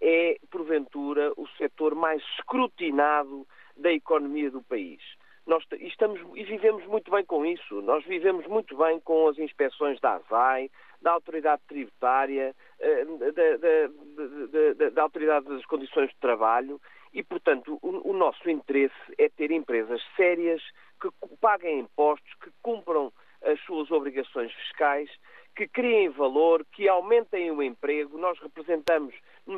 é, 0.00 0.38
porventura, 0.50 1.32
o 1.36 1.46
setor 1.58 1.94
mais 1.94 2.22
escrutinado 2.38 3.46
da 3.76 3.92
economia 3.92 4.50
do 4.50 4.62
país. 4.62 5.00
Nós 5.46 5.62
estamos 5.80 6.20
e 6.34 6.44
vivemos 6.44 6.86
muito 6.86 7.10
bem 7.10 7.24
com 7.24 7.44
isso. 7.44 7.82
Nós 7.82 8.04
vivemos 8.04 8.46
muito 8.46 8.76
bem 8.76 8.98
com 9.00 9.28
as 9.28 9.38
inspeções 9.38 10.00
da 10.00 10.14
ASAI, 10.14 10.70
da 11.02 11.12
Autoridade 11.12 11.62
Tributária, 11.68 12.54
eh, 12.80 13.04
da, 13.04 14.78
da, 14.78 14.90
da 14.90 15.02
Autoridade 15.02 15.46
das 15.46 15.64
Condições 15.66 16.08
de 16.08 16.16
Trabalho 16.16 16.80
e, 17.14 17.22
portanto, 17.22 17.78
o, 17.80 18.10
o, 18.10 18.12
nosso 18.12 18.50
interesse 18.50 18.94
é 19.16 19.28
ter 19.28 19.52
empresas 19.52 20.02
sérias 20.16 20.60
que 21.00 21.08
paguem 21.40 21.80
impostos, 21.80 22.34
que 22.42 22.50
cumpram 22.60 23.12
as 23.40 23.60
suas 23.60 23.90
obrigações 23.92 24.52
fiscais, 24.52 25.08
que 25.54 25.68
criem 25.68 26.08
valor, 26.08 26.66
que 26.72 26.88
aumentem 26.88 27.52
o 27.52 27.62
emprego. 27.62 28.18
Nós 28.18 28.36
representamos 28.40 29.14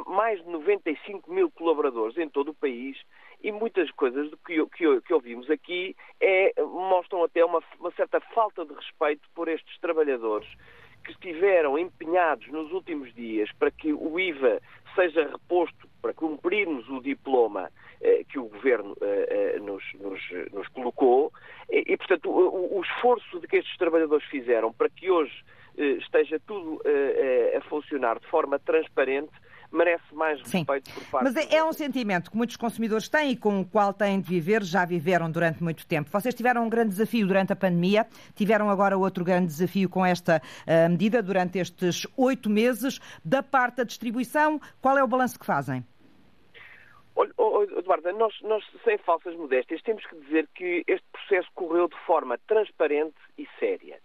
mais 0.06 0.42
de 0.44 0.50
95 0.50 1.32
mil 1.32 1.50
colaboradores 1.50 2.18
em 2.18 2.28
todo 2.28 2.50
o 2.50 2.54
país 2.54 2.98
e 3.42 3.52
muitas 3.52 3.90
coisas 3.92 4.30
que, 4.46 4.64
que, 4.66 5.00
que 5.00 5.14
ouvimos 5.14 5.50
aqui 5.50 5.96
é, 6.20 6.52
mostram 6.62 7.24
até 7.24 7.44
uma, 7.44 7.62
uma 7.78 7.90
certa 7.92 8.20
falta 8.20 8.64
de 8.64 8.74
respeito 8.74 9.28
por 9.34 9.48
estes 9.48 9.78
trabalhadores 9.80 10.48
que 11.04 11.12
estiveram 11.12 11.78
empenhados 11.78 12.46
nos 12.48 12.72
últimos 12.72 13.14
dias 13.14 13.50
para 13.58 13.70
que 13.70 13.92
o 13.92 14.18
IVA 14.18 14.60
seja 14.94 15.28
reposto 15.28 15.88
para 16.02 16.12
cumprirmos 16.12 16.88
o 16.88 17.00
diploma 17.00 17.70
eh, 18.00 18.24
que 18.28 18.38
o 18.38 18.48
Governo 18.48 18.96
eh, 19.00 19.54
eh 19.56 19.58
nos, 19.60 19.84
nos, 20.00 20.20
nos, 20.52 20.66
colocou. 20.68 21.32
E, 21.70 21.84
e 21.86 21.96
portanto, 21.96 22.30
o, 22.30 22.78
o, 22.78 22.82
esforço 22.82 23.38
de 23.38 23.46
que 23.46 23.58
estes 23.58 23.76
trabalhadores 23.76 24.26
fizeram 24.26 24.72
para 24.72 24.88
que 24.88 25.10
hoje 25.10 25.44
eh, 25.76 25.98
esteja 26.00 26.40
tudo 26.40 26.80
eh, 26.84 27.52
eh, 27.52 27.56
a 27.58 27.60
funcionar 27.62 28.18
de 28.18 28.26
forma 28.28 28.58
transparente 28.58 29.32
merece 29.76 30.14
mais 30.14 30.40
respeito 30.40 30.90
Sim. 30.90 30.94
por 30.94 31.10
parte 31.10 31.24
Mas 31.24 31.36
é, 31.36 31.56
é 31.56 31.64
um 31.64 31.72
sentimento 31.72 32.30
que 32.30 32.36
muitos 32.36 32.56
consumidores 32.56 33.08
têm 33.08 33.32
e 33.32 33.36
com 33.36 33.60
o 33.60 33.64
qual 33.64 33.92
têm 33.92 34.20
de 34.20 34.28
viver, 34.28 34.62
já 34.62 34.84
viveram 34.84 35.30
durante 35.30 35.62
muito 35.62 35.86
tempo. 35.86 36.10
Vocês 36.10 36.34
tiveram 36.34 36.64
um 36.64 36.68
grande 36.68 36.90
desafio 36.90 37.26
durante 37.26 37.52
a 37.52 37.56
pandemia, 37.56 38.06
tiveram 38.34 38.70
agora 38.70 38.96
outro 38.96 39.24
grande 39.24 39.46
desafio 39.46 39.88
com 39.88 40.04
esta 40.04 40.40
uh, 40.40 40.90
medida 40.90 41.22
durante 41.22 41.58
estes 41.58 42.06
oito 42.16 42.48
meses. 42.48 42.98
Da 43.24 43.42
parte 43.42 43.76
da 43.76 43.84
distribuição, 43.84 44.60
qual 44.80 44.96
é 44.96 45.04
o 45.04 45.06
balanço 45.06 45.38
que 45.38 45.46
fazem? 45.46 45.84
Olha, 47.14 47.32
Eduardo, 47.78 48.12
nós, 48.12 48.34
nós, 48.42 48.64
sem 48.84 48.98
falsas 48.98 49.34
modéstias, 49.36 49.80
temos 49.82 50.04
que 50.06 50.16
dizer 50.16 50.46
que 50.54 50.84
este 50.86 51.06
processo 51.10 51.48
correu 51.54 51.88
de 51.88 51.96
forma 52.06 52.38
transparente 52.46 53.16
e 53.38 53.48
séria. 53.58 53.98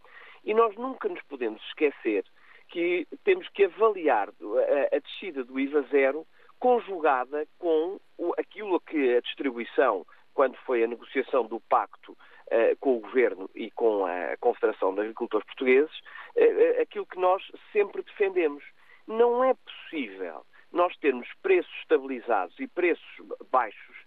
E 0.45 0.53
nós 0.53 0.75
nunca 0.75 1.09
nos 1.09 1.21
podemos 1.23 1.61
esquecer 1.67 2.23
que 2.71 3.07
temos 3.23 3.47
que 3.49 3.65
avaliar 3.65 4.29
a, 4.29 4.95
a 4.95 4.99
descida 4.99 5.43
do 5.43 5.59
IVA 5.59 5.81
zero 5.91 6.25
conjugada 6.59 7.45
com 7.59 7.99
o, 8.17 8.33
aquilo 8.37 8.79
que 8.79 9.15
a 9.15 9.21
distribuição, 9.21 10.05
quando 10.33 10.55
foi 10.57 10.83
a 10.83 10.87
negociação 10.87 11.45
do 11.45 11.59
pacto 11.59 12.13
uh, 12.13 12.77
com 12.79 12.97
o 12.97 12.99
Governo 13.01 13.49
e 13.53 13.69
com 13.71 14.05
a 14.05 14.37
Confederação 14.39 14.93
de 14.93 15.01
Agricultores 15.01 15.45
Portugueses, 15.45 15.95
uh, 16.35 16.81
aquilo 16.81 17.05
que 17.05 17.19
nós 17.19 17.43
sempre 17.71 18.01
defendemos. 18.03 18.63
Não 19.07 19.43
é 19.43 19.53
possível 19.53 20.45
nós 20.71 20.95
termos 20.97 21.27
preços 21.41 21.73
estabilizados 21.81 22.57
e 22.59 22.67
preços 22.67 23.03
baixos 23.51 23.97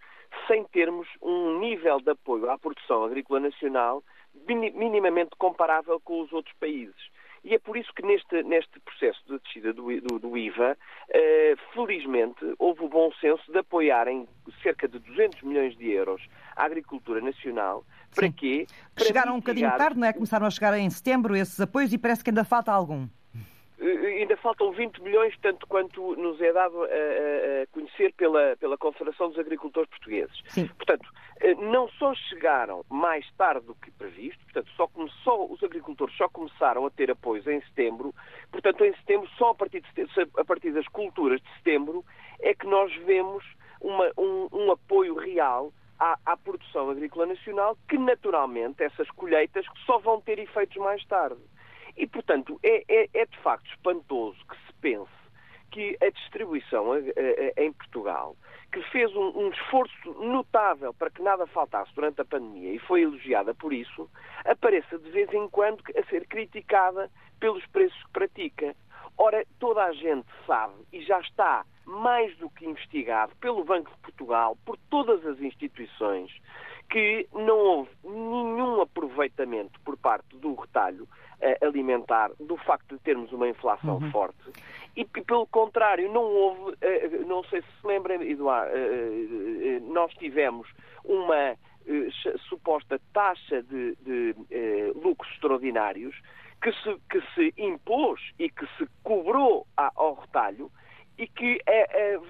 sem 0.49 0.65
termos 0.65 1.09
um 1.23 1.59
nível 1.61 2.01
de 2.01 2.11
apoio 2.11 2.51
à 2.51 2.59
produção 2.59 3.05
agrícola 3.05 3.41
nacional 3.41 4.03
minimamente 4.47 5.31
comparável 5.39 6.01
com 6.01 6.21
os 6.21 6.33
outros 6.33 6.55
países. 6.59 7.11
E 7.45 7.55
é 7.55 7.59
por 7.59 7.77
isso 7.77 7.93
que 7.95 8.03
neste, 8.03 8.43
neste 8.43 8.81
processo 8.81 9.21
de 9.29 9.39
descida 9.39 9.73
do, 9.75 9.85
do, 10.01 10.19
do 10.19 10.39
IVA, 10.39 10.79
eh, 11.11 11.55
felizmente, 11.75 12.43
houve 12.59 12.83
o 12.83 12.89
bom 12.89 13.13
senso 13.21 13.53
de 13.53 13.59
apoiarem 13.59 14.27
cerca 14.63 14.89
de 14.89 14.99
200 14.99 15.43
milhões 15.43 15.77
de 15.77 15.91
euros 15.91 16.23
à 16.57 16.65
agricultura 16.65 17.21
nacional. 17.21 17.85
Para 18.15 18.29
Sim. 18.29 18.33
quê? 18.33 18.67
Para 18.95 19.05
Chegaram 19.05 19.35
mitigar... 19.35 19.37
um 19.37 19.41
bocadinho 19.41 19.79
tarde, 19.79 20.01
não 20.01 20.09
é? 20.09 20.13
Começaram 20.15 20.47
a 20.47 20.51
chegar 20.51 20.79
em 20.79 20.89
setembro 20.89 21.37
esses 21.37 21.61
apoios 21.61 21.93
e 21.93 21.99
parece 21.99 22.25
que 22.25 22.31
ainda 22.31 22.45
falta 22.45 22.73
algum. 22.73 23.07
Eh, 23.85 24.21
ainda 24.21 24.37
faltam 24.39 24.73
20 24.73 25.03
milhões, 25.03 25.37
tanto 25.43 25.67
quanto 25.67 26.17
nos 26.17 26.41
é 26.41 26.53
dado 26.53 26.83
a, 26.83 26.87
a 26.87 27.67
conhecer 27.71 28.15
pela, 28.15 28.57
pela 28.57 28.79
Confederação 28.79 29.29
dos 29.29 29.39
Agricultores 29.39 29.91
Portugueses. 29.91 30.43
Sim. 30.49 30.67
Portanto, 30.69 31.07
eh, 31.41 31.55
não 31.55 31.87
só 31.91 32.15
chegaram 32.15 32.83
mais 32.89 33.31
tarde 33.37 33.67
do 33.67 33.75
que 33.75 33.91
previsto, 33.91 34.43
portanto, 34.45 34.71
só 34.75 34.87
começou, 34.89 35.53
os 35.53 35.63
agricultores 35.63 36.17
só 36.17 36.29
começaram 36.29 36.87
a 36.87 36.91
ter 36.91 37.11
apoios 37.11 37.47
em 37.47 37.61
setembro, 37.63 38.15
portanto, 38.51 38.85
em 38.85 38.95
setembro, 38.97 39.29
só 39.37 39.51
a 39.51 39.55
partir, 39.55 39.83
de, 39.83 40.07
a 40.39 40.45
partir 40.45 40.73
das 40.73 40.89
culturas 40.89 41.41
de 41.43 41.55
setembro, 41.57 42.03
é 42.41 42.55
que 42.55 42.67
nós 42.67 42.95
vemos 43.05 43.45
uma, 43.81 44.11
um, 44.17 44.49
um 44.51 44.73
apoio 44.73 45.15
real 45.15 45.73
à, 45.99 46.19
à, 46.25 46.37
produção 46.37 46.89
agrícola 46.89 47.27
nacional, 47.27 47.77
que 47.89 47.99
naturalmente 47.99 48.83
essas 48.83 49.11
colheitas 49.11 49.67
só 49.85 49.99
vão 49.99 50.21
ter 50.21 50.39
efeitos 50.39 50.77
mais 50.79 51.05
tarde. 51.05 51.41
E, 51.97 52.07
portanto, 52.07 52.59
é, 52.63 52.85
é, 52.89 53.09
é 53.15 53.27
de 53.27 53.39
facto 53.39 53.67
espantoso 53.71 54.39
que 54.47 54.57
se 54.67 54.73
pense 54.81 55.25
que 55.71 55.97
a 56.01 56.09
distribuição 56.09 56.95
eh, 56.95 57.13
eh, 57.17 57.65
em 57.65 57.73
Portugal, 57.73 58.37
que 58.73 58.81
fez 58.91 59.15
um, 59.17 59.49
esforço 59.51 60.13
notável 60.21 60.95
para 60.95 61.11
que 61.11 61.21
nada 61.21 61.49
faltasse 61.49 61.93
durante 61.97 62.21
a 62.21 62.25
pandemia 62.25 62.73
e 62.75 62.79
foi 62.79 63.03
elogiada 63.03 63.53
por 63.55 63.73
isso, 63.73 64.09
apareça 64.45 64.97
de 64.99 65.11
vez 65.11 65.33
em 65.33 65.49
quando 65.49 65.83
a 65.97 66.05
ser 66.05 66.29
criticada 66.29 67.11
pelos 67.41 67.67
preços 67.67 68.01
que 68.05 68.13
pratica. 68.13 68.77
Ora, 69.19 69.45
toda 69.59 69.83
a 69.83 69.93
gente 69.93 70.29
sabe 70.47 70.75
e 70.93 71.03
já 71.03 71.19
está 71.19 71.65
mais 71.85 72.37
do 72.37 72.49
que 72.51 72.67
investigado 72.67 73.35
pelo 73.37 73.65
Banco 73.65 73.91
de 73.91 73.99
Portugal, 73.99 74.57
por 74.65 74.79
todas 74.91 75.27
as 75.27 75.41
instituições, 75.41 76.31
que 76.89 77.29
não 77.33 77.59
houve 77.59 77.91
nenhum 78.05 78.81
aproveitamento 78.81 79.81
por 79.81 79.97
parte 79.97 80.37
do 80.37 80.55
retalho 80.55 81.09
alimentar 81.61 82.31
do 82.41 82.57
facto 82.57 82.97
de 82.97 83.03
termos 83.03 83.33
uma 83.33 83.49
inflação 83.49 83.99
uhum. 83.99 84.11
forte 84.11 84.53
e, 84.97 85.05
pelo 85.05 85.47
contrário, 85.47 86.11
não 86.13 86.23
houve, 86.23 86.73
uh, 86.73 87.27
não 87.27 87.43
sei 87.45 87.63
se 87.63 87.69
se 87.81 87.87
lembram, 87.87 88.23
Eduardo, 88.23 88.73
uh, 88.73 89.93
nós 89.93 90.13
tivemos 90.15 90.69
uma 91.05 91.57
suposta 92.49 92.99
taxa 93.13 93.63
de, 93.63 93.95
de 93.97 94.35
lucros 94.95 95.31
extraordinários 95.35 96.19
que 96.63 96.73
se, 96.73 96.97
que 97.11 97.21
se 97.35 97.55
impôs 97.59 98.19
e 98.39 98.49
que 98.49 98.67
se 98.79 98.89
cobrou 99.03 99.67
ao 99.77 100.15
retalho 100.15 100.71
e 101.19 101.27
que 101.27 101.61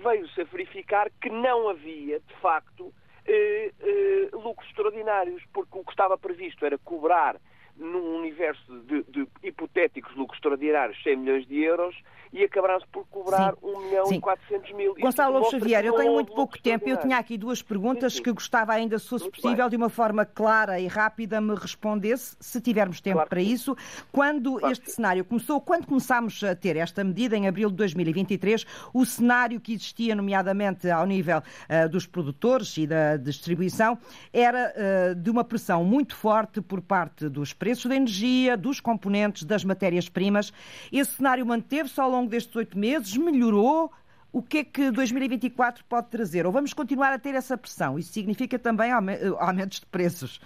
veio-se 0.03 0.41
a 0.41 0.45
verificar 0.45 1.09
que 1.23 1.31
não 1.31 1.69
havia, 1.69 2.19
de 2.19 2.35
facto, 2.43 2.93
eh, 3.27 3.73
eh, 3.81 4.29
lucros 4.33 4.69
extraordinários, 4.69 5.43
porque 5.53 5.79
o 5.79 5.85
que 5.85 5.93
estava 5.93 6.19
previsto 6.19 6.67
era 6.67 6.77
cobrar 6.77 7.37
num 7.77 8.17
universo 8.17 8.81
de, 8.81 9.03
de, 9.05 9.27
hipotéticos 9.43 10.15
lucros 10.15 10.39
extraordinários 10.39 11.03
100 11.03 11.17
milhões 11.17 11.47
de 11.47 11.61
euros 11.63 11.95
e 12.35 12.43
acabaram-se 12.43 12.87
por 12.89 13.07
cobrar 13.07 13.55
sim. 13.55 13.59
1 13.63 13.81
milhão 13.81 14.07
sim. 14.07 14.17
e 14.17 14.21
400 14.21 14.73
mil. 14.73 14.95
Gonçalo 14.97 15.39
Lopes 15.39 15.51
Xavier, 15.53 15.85
eu 15.85 15.95
tenho 15.95 16.13
muito 16.13 16.35
pouco 16.35 16.61
tempo. 16.61 16.89
Eu 16.89 16.97
tinha 16.97 17.17
aqui 17.17 17.39
duas 17.39 17.63
perguntas 17.63 18.15
sim, 18.15 18.23
que 18.23 18.33
gostava 18.33 18.73
ainda, 18.73 18.99
se 18.99 19.09
fosse 19.09 19.25
muito 19.25 19.41
possível, 19.41 19.65
bem. 19.65 19.71
de 19.71 19.77
uma 19.77 19.89
forma 19.89 20.27
clara 20.27 20.81
e 20.81 20.89
rápida, 20.89 21.41
me 21.41 21.55
respondesse, 21.55 22.37
se 22.41 22.61
tivermos 22.61 23.01
tempo 23.01 23.19
claro 23.19 23.31
para 23.31 23.41
isso. 23.41 23.77
Quando 24.11 24.57
claro 24.57 24.73
este 24.73 24.91
cenário 24.91 25.25
começou, 25.25 25.61
quando 25.61 25.87
começámos 25.87 26.43
a 26.43 26.57
ter 26.57 26.77
esta 26.77 27.05
medida, 27.05 27.37
em 27.37 27.47
abril 27.47 27.71
de 27.71 27.77
2023, 27.77 28.67
o 28.93 29.07
cenário 29.07 29.61
que 29.61 29.73
existia, 29.73 30.17
nomeadamente 30.17 30.91
ao 30.91 31.07
nível 31.07 31.39
uh, 31.39 31.89
dos 31.89 32.05
produtores 32.05 32.77
e 32.77 32.87
da 32.87 33.17
distribuição, 33.17 33.97
era 34.33 34.75
uh, 34.75 35.15
de 35.15 35.31
uma 35.31 35.45
pressão 35.45 35.85
muito 35.85 36.17
forte 36.17 36.61
por 36.61 36.81
parte 36.81 37.29
dos 37.29 37.53
preços 37.65 37.87
da 37.87 37.97
energia, 37.97 38.59
dos 38.59 38.79
componentes, 38.79 39.43
das 39.43 39.65
matérias-primas. 39.65 40.53
Esse 40.93 41.13
cenário 41.13 41.47
manteve-se 41.47 41.99
ao 41.99 42.11
longo 42.11 42.29
destes 42.29 42.55
oito 42.55 42.77
meses, 42.77 43.17
melhorou. 43.17 43.91
O 44.31 44.43
que 44.43 44.59
é 44.59 44.65
que 44.65 44.91
2024 44.91 45.83
pode 45.87 46.09
trazer? 46.09 46.45
Ou 46.45 46.53
vamos 46.53 46.75
continuar 46.75 47.15
a 47.15 47.19
ter 47.19 47.35
essa 47.35 47.57
pressão? 47.57 47.99
Isso 47.99 48.13
significa 48.13 48.59
também 48.59 48.91
aumentos 48.93 49.81
de 49.81 49.87
preços? 49.87 50.43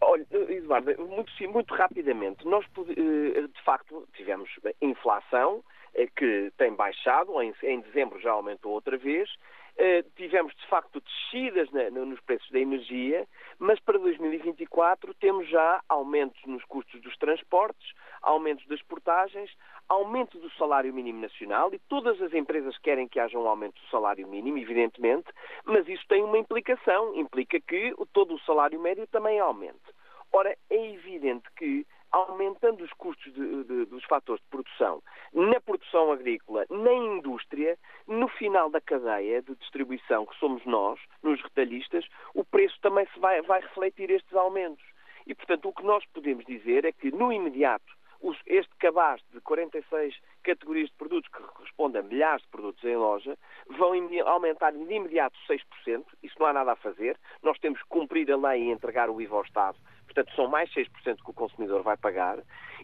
Olha, 0.00 0.24
Eduardo, 0.30 0.94
muito, 1.08 1.52
muito 1.52 1.74
rapidamente, 1.74 2.46
nós 2.46 2.64
eh, 2.90 3.40
de 3.42 3.62
facto 3.64 4.06
tivemos 4.14 4.48
inflação 4.80 5.64
eh, 5.92 6.06
que 6.16 6.52
tem 6.56 6.72
baixado, 6.72 7.32
em 7.42 7.80
dezembro 7.80 8.20
já 8.20 8.30
aumentou 8.30 8.70
outra 8.70 8.96
vez, 8.96 9.28
eh, 9.28 9.57
tivemos 10.16 10.54
de 10.56 10.66
facto 10.66 11.00
descidas 11.00 11.68
nos 11.92 12.20
preços 12.20 12.50
da 12.50 12.58
energia, 12.58 13.26
mas 13.58 13.78
para 13.80 13.98
2024 13.98 15.14
temos 15.14 15.48
já 15.48 15.80
aumentos 15.88 16.40
nos 16.46 16.64
custos 16.64 17.00
dos 17.00 17.16
transportes, 17.16 17.92
aumentos 18.20 18.66
das 18.66 18.82
portagens, 18.82 19.50
aumento 19.88 20.38
do 20.38 20.50
salário 20.52 20.92
mínimo 20.92 21.20
nacional 21.20 21.72
e 21.72 21.78
todas 21.78 22.20
as 22.20 22.34
empresas 22.34 22.76
querem 22.78 23.08
que 23.08 23.20
haja 23.20 23.38
um 23.38 23.48
aumento 23.48 23.80
do 23.80 23.88
salário 23.88 24.26
mínimo, 24.26 24.58
evidentemente, 24.58 25.28
mas 25.64 25.88
isso 25.88 26.04
tem 26.08 26.22
uma 26.22 26.38
implicação, 26.38 27.14
implica 27.14 27.60
que 27.60 27.94
todo 28.12 28.34
o 28.34 28.40
salário 28.40 28.80
médio 28.80 29.06
também 29.06 29.38
aumente. 29.38 29.78
Ora, 30.32 30.54
é 30.68 30.92
evidente 30.92 31.48
que 31.56 31.86
aumentando 32.10 32.82
os 32.82 32.92
custos 32.92 33.32
de, 33.32 33.64
de, 33.64 33.84
dos 33.86 34.04
fatores 34.04 34.42
de 34.42 34.48
produção 34.48 35.02
na 35.32 35.60
produção 35.60 36.12
agrícola, 36.12 36.64
na 36.70 36.92
indústria, 36.92 37.78
no 38.06 38.28
final 38.28 38.70
da 38.70 38.80
cadeia 38.80 39.42
de 39.42 39.54
distribuição, 39.56 40.26
que 40.26 40.38
somos 40.38 40.64
nós, 40.64 40.98
nos 41.22 41.40
retalhistas, 41.42 42.06
o 42.34 42.44
preço 42.44 42.78
também 42.80 43.06
se 43.12 43.18
vai, 43.20 43.42
vai 43.42 43.60
refletir 43.60 44.10
estes 44.10 44.34
aumentos. 44.34 44.84
E, 45.26 45.34
portanto, 45.34 45.68
o 45.68 45.72
que 45.72 45.84
nós 45.84 46.04
podemos 46.14 46.44
dizer 46.46 46.84
é 46.84 46.92
que, 46.92 47.10
no 47.10 47.32
imediato, 47.32 47.98
este 48.46 48.74
cabaz 48.78 49.22
de 49.32 49.40
46 49.42 50.14
categorias 50.42 50.88
de 50.88 50.96
produtos, 50.96 51.30
que 51.30 51.42
corresponde 51.42 51.98
a 51.98 52.02
milhares 52.02 52.42
de 52.42 52.48
produtos 52.48 52.82
em 52.82 52.96
loja, 52.96 53.38
vão 53.68 53.92
aumentar 54.26 54.72
de 54.72 54.78
imediato 54.78 55.38
6%. 55.48 56.04
Isso 56.22 56.34
não 56.40 56.46
há 56.46 56.52
nada 56.52 56.72
a 56.72 56.76
fazer. 56.76 57.18
Nós 57.42 57.58
temos 57.58 57.80
que 57.82 57.88
cumprir 57.88 58.30
a 58.32 58.36
lei 58.36 58.64
e 58.64 58.70
entregar 58.70 59.08
o 59.10 59.20
IVA 59.20 59.36
ao 59.36 59.44
Estado 59.44 59.78
Portanto, 60.08 60.34
são 60.34 60.48
mais 60.48 60.72
6% 60.72 60.88
que 61.22 61.30
o 61.30 61.34
consumidor 61.34 61.82
vai 61.82 61.96
pagar. 61.96 62.38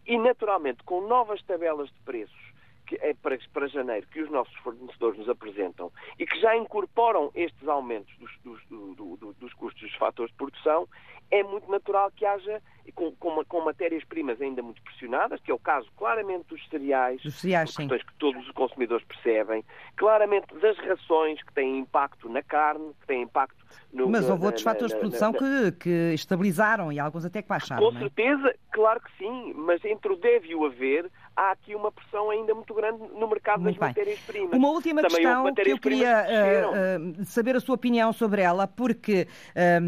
E, 0.07 0.19
naturalmente, 0.19 0.83
com 0.85 1.07
novas 1.07 1.43
tabelas 1.43 1.89
de 1.89 2.01
preços 2.05 2.55
que 2.87 2.97
é 2.97 3.15
para, 3.15 3.39
para 3.53 3.67
janeiro 3.67 4.07
que 4.09 4.21
os 4.21 4.31
nossos 4.31 4.55
fornecedores 4.57 5.19
nos 5.19 5.29
apresentam 5.29 5.91
e 6.19 6.27
que 6.27 6.39
já 6.39 6.55
incorporam 6.57 7.31
estes 7.35 7.67
aumentos 7.67 8.15
dos, 8.19 8.31
dos, 8.45 8.65
do, 8.67 9.17
do, 9.17 9.33
dos 9.33 9.53
custos 9.55 9.83
dos 9.83 9.95
fatores 9.95 10.31
de 10.31 10.37
produção, 10.37 10.87
é 11.31 11.43
muito 11.43 11.71
natural 11.71 12.11
que 12.11 12.27
haja, 12.27 12.63
com, 12.95 13.11
com, 13.17 13.45
com 13.47 13.61
matérias-primas 13.63 14.41
ainda 14.41 14.63
muito 14.63 14.83
pressionadas, 14.83 15.41
que 15.41 15.51
é 15.51 15.55
o 15.55 15.59
caso 15.59 15.91
claramente 15.97 16.45
dos 16.49 16.69
cereais, 16.69 17.23
dos 17.23 17.41
cereais 17.41 17.75
questões 17.75 18.01
sim. 18.01 18.07
que 18.07 18.15
todos 18.15 18.47
os 18.47 18.53
consumidores 18.53 19.05
percebem, 19.07 19.65
claramente 19.97 20.55
das 20.57 20.77
rações 20.79 21.43
que 21.43 21.53
têm 21.55 21.79
impacto 21.79 22.29
na 22.29 22.43
carne, 22.43 22.93
que 23.01 23.07
têm 23.07 23.23
impacto 23.23 23.64
No, 23.93 24.09
Mas 24.09 24.27
na- 24.27 24.33
houve 24.33 24.47
outros 24.47 24.65
na- 24.65 24.71
fatores 24.73 24.91
de 24.91 24.95
na- 24.97 25.01
produção 25.01 25.33
na- 25.33 25.39
que, 25.39 25.73
que 25.79 26.15
estabilizaram 26.15 26.91
e 26.93 26.99
alguns 26.99 27.25
até 27.25 27.41
que 27.43 27.49
baixaram. 27.49 27.83
Com 27.91 27.97
é? 27.97 28.01
certeza, 28.01 28.55
claro 28.73 29.01
que 29.01 29.11
sim, 29.19 29.53
mas 29.55 29.85
entre 29.85 30.13
o 30.13 30.17
deve 30.17 30.49
e 30.49 30.55
o 30.55 30.65
haver, 30.67 31.09
há 31.37 31.53
aqui 31.53 31.75
uma 31.75 31.93
pressão 31.93 32.31
ainda 32.31 32.55
muito 32.55 32.75
grande 32.75 32.99
no 33.19 33.29
mercado 33.29 33.61
Muito 33.63 33.79
das 33.79 33.89
matérias-primas. 33.89 34.53
Uma 34.53 34.69
última 34.69 35.01
Também 35.03 35.17
questão 35.19 35.55
que 35.55 35.71
eu 35.71 35.79
queria 35.79 36.25
que 36.25 36.33
eh, 36.33 36.65
eh, 37.21 37.25
saber 37.25 37.57
a 37.57 37.61
sua 37.61 37.75
opinião 37.77 38.13
sobre 38.13 38.43
ela, 38.43 38.67
porque 38.67 39.29
eh, 39.55 39.81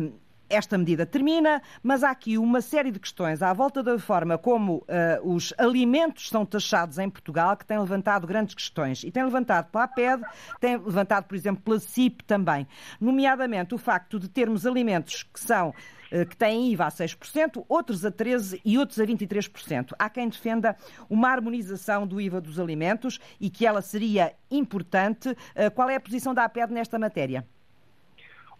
esta 0.48 0.78
medida 0.78 1.04
termina, 1.04 1.62
mas 1.82 2.04
há 2.04 2.10
aqui 2.10 2.38
uma 2.38 2.60
série 2.60 2.90
de 2.90 2.98
questões 2.98 3.42
à 3.42 3.52
volta 3.52 3.82
da 3.82 3.98
forma 3.98 4.38
como 4.38 4.84
eh, 4.88 5.20
os 5.22 5.52
alimentos 5.58 6.28
são 6.28 6.44
taxados 6.46 6.98
em 6.98 7.10
Portugal 7.10 7.56
que 7.56 7.66
tem 7.66 7.78
levantado 7.78 8.26
grandes 8.26 8.54
questões. 8.54 9.02
E 9.02 9.10
tem 9.10 9.24
levantado 9.24 9.70
pela 9.70 9.84
APED, 9.84 10.22
tem 10.60 10.76
levantado, 10.76 11.24
por 11.24 11.34
exemplo, 11.34 11.62
pela 11.62 11.80
CIP 11.80 12.24
também. 12.24 12.66
Nomeadamente 13.00 13.74
o 13.74 13.78
facto 13.78 14.18
de 14.18 14.28
termos 14.28 14.66
alimentos 14.66 15.22
que 15.22 15.40
são 15.40 15.74
eh, 16.10 16.24
que 16.24 16.36
têm 16.36 16.70
IVA 16.72 16.86
a 16.86 16.90
6%, 16.90 17.64
outros 17.68 18.04
a 18.04 18.12
13% 18.12 18.60
e 18.64 18.78
outros 18.78 18.98
a 19.00 19.04
23%. 19.04 19.92
Há 19.98 20.08
quem 20.08 20.28
defenda 20.28 20.76
uma 21.10 21.28
harmonização 21.28 22.06
do 22.06 22.20
IVA 22.20 22.40
dos 22.40 22.60
alimentos 22.60 23.18
e 23.40 23.50
que 23.50 23.66
ela 23.66 23.82
seria 23.82 24.32
importante. 24.50 25.36
Eh, 25.54 25.70
Qual 25.70 25.88
é 25.90 25.96
a 25.96 26.00
posição 26.00 26.32
da 26.32 26.44
APED 26.44 26.72
nesta 26.72 26.98
matéria? 26.98 27.46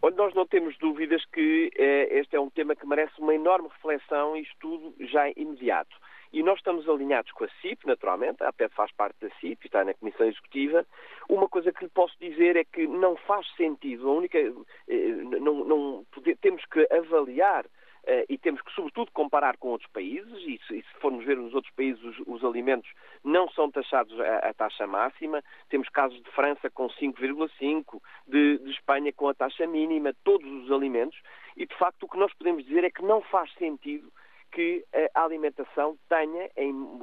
Olha, 0.03 0.15
nós 0.15 0.35
não 0.35 0.47
temos 0.47 0.77
dúvidas 0.79 1.25
que 1.27 1.71
eh, 1.77 2.09
este 2.19 2.37
é 2.37 2.41
um 2.41 2.51
tema 2.51 2.77
que 2.77 2.87
merece 2.87 3.19
uma 3.19 3.35
enorme 3.35 3.69
reflexão 3.69 4.37
e 4.37 4.43
estudo 4.43 4.95
já 5.01 5.29
imediato. 5.31 5.97
E 6.33 6.43
nós 6.43 6.59
estamos 6.59 6.89
alinhados 6.89 7.33
com 7.33 7.45
a 7.45 7.49
CIP, 7.61 7.87
naturalmente, 7.87 8.43
a 8.43 8.49
APED 8.49 8.75
faz 8.75 8.93
parte 8.93 9.17
da 9.21 9.31
CIP, 9.41 9.67
está 9.67 9.85
na 9.85 9.95
Comissão 9.95 10.27
Executiva. 10.27 10.87
Uma 11.29 11.49
coisa 11.49 11.73
que 11.73 11.85
lhe 11.85 11.91
posso 11.91 12.15
dizer 12.21 12.57
é 12.57 12.65
que 12.65 12.87
não 12.87 13.17
faz 13.17 13.47
sentido, 13.57 14.09
a 14.09 14.13
única. 14.13 14.39
eh, 14.39 14.53
não, 15.41 15.65
não 15.65 16.07
temos 16.41 16.65
que 16.67 16.87
avaliar 16.93 17.65
e 18.29 18.39
temos 18.39 18.61
que, 18.63 18.73
sobretudo, 18.73 19.11
comparar 19.13 19.57
com 19.57 19.69
outros 19.69 19.91
países, 19.91 20.33
e 20.47 20.61
se, 20.67 20.79
e 20.79 20.83
se 20.83 21.01
formos 21.01 21.25
ver 21.25 21.37
nos 21.37 21.55
outros 21.55 21.73
países, 21.75 22.03
os, 22.03 22.17
os 22.27 22.45
alimentos 22.45 22.91
não 23.25 23.49
são 23.51 23.71
taxados 23.71 24.19
à, 24.21 24.49
à 24.49 24.55
taxa 24.55 24.87
máxima. 24.87 25.43
Temos 25.69 25.89
casos 25.89 26.23
de 26.23 26.31
França 26.31 26.71
com 26.71 26.89
5,5, 26.89 28.01
de, 28.29 28.59
de 28.59 28.71
Espanha 28.71 29.13
com 29.13 29.29
a 29.29 29.35
taxa 29.35 29.67
mínima, 29.67 30.15
todos 30.25 30.49
os 30.49 30.71
alimentos, 30.71 31.19
e, 31.57 31.67
de 31.67 31.75
facto, 31.77 32.05
o 32.05 32.09
que 32.09 32.19
nós 32.19 32.33
podemos 32.35 32.65
dizer 32.65 32.85
é 32.85 32.91
que 32.91 33.03
não 33.03 33.21
faz 33.23 33.53
sentido 33.55 34.13
que 34.57 34.87
a 35.15 35.23
alimentação 35.23 35.99
tenha 36.09 36.49
em 36.57 36.99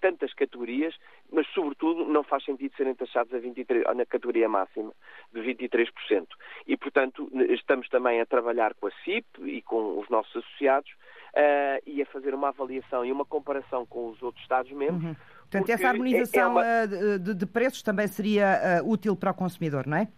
tantas 0.00 0.34
categorias, 0.34 0.92
mas 1.32 1.46
sobretudo 1.54 2.04
não 2.04 2.24
faz 2.24 2.44
sentido 2.44 2.74
serem 2.76 2.96
taxados 2.96 3.32
a 3.32 3.38
23, 3.38 3.84
na 3.94 4.04
categoria 4.04 4.48
máxima 4.48 4.92
de 5.32 5.40
23%. 5.40 6.26
E, 6.66 6.76
portanto, 6.76 7.30
estamos 7.50 7.88
também 7.90 8.20
a 8.20 8.26
trabalhar 8.26 8.74
com 8.74 8.88
a 8.88 8.90
CIP 9.04 9.24
e 9.44 9.62
com 9.62 10.00
os 10.00 10.08
nossos 10.08 10.34
associados 10.34 10.90
eh, 11.32 11.80
e 11.86 12.02
a 12.02 12.06
fazer 12.06 12.34
uma 12.34 12.48
avaliação 12.48 13.04
e 13.04 13.12
uma 13.12 13.24
comparação 13.24 13.86
com 13.86 14.08
os 14.10 14.20
outros 14.20 14.42
Estados-membros. 14.42 15.04
Uhum. 15.04 15.16
Portanto, 15.42 15.70
essa 15.70 15.84
é- 15.84 15.86
harmonização 15.86 16.42
é 16.42 16.46
uma- 16.48 16.64
eh, 16.66 17.18
de, 17.18 17.34
de- 17.36 17.46
preços 17.46 17.82
também 17.84 18.08
seria 18.08 18.46
eh, 18.46 18.82
útil 18.82 19.14
para 19.14 19.30
o 19.30 19.34
consumidor, 19.34 19.86
não 19.86 19.98
é? 19.98 20.08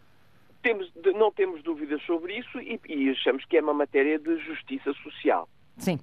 temos, 0.62 0.90
não 1.14 1.30
temos 1.30 1.62
dúvidas 1.62 2.02
sobre 2.02 2.36
isso 2.38 2.58
e, 2.60 2.80
e 2.88 3.10
achamos 3.10 3.44
que 3.44 3.56
é 3.58 3.60
uma 3.60 3.74
matéria 3.74 4.18
de 4.18 4.38
justiça 4.38 4.92
social. 5.02 5.48
Sim. 5.78 5.98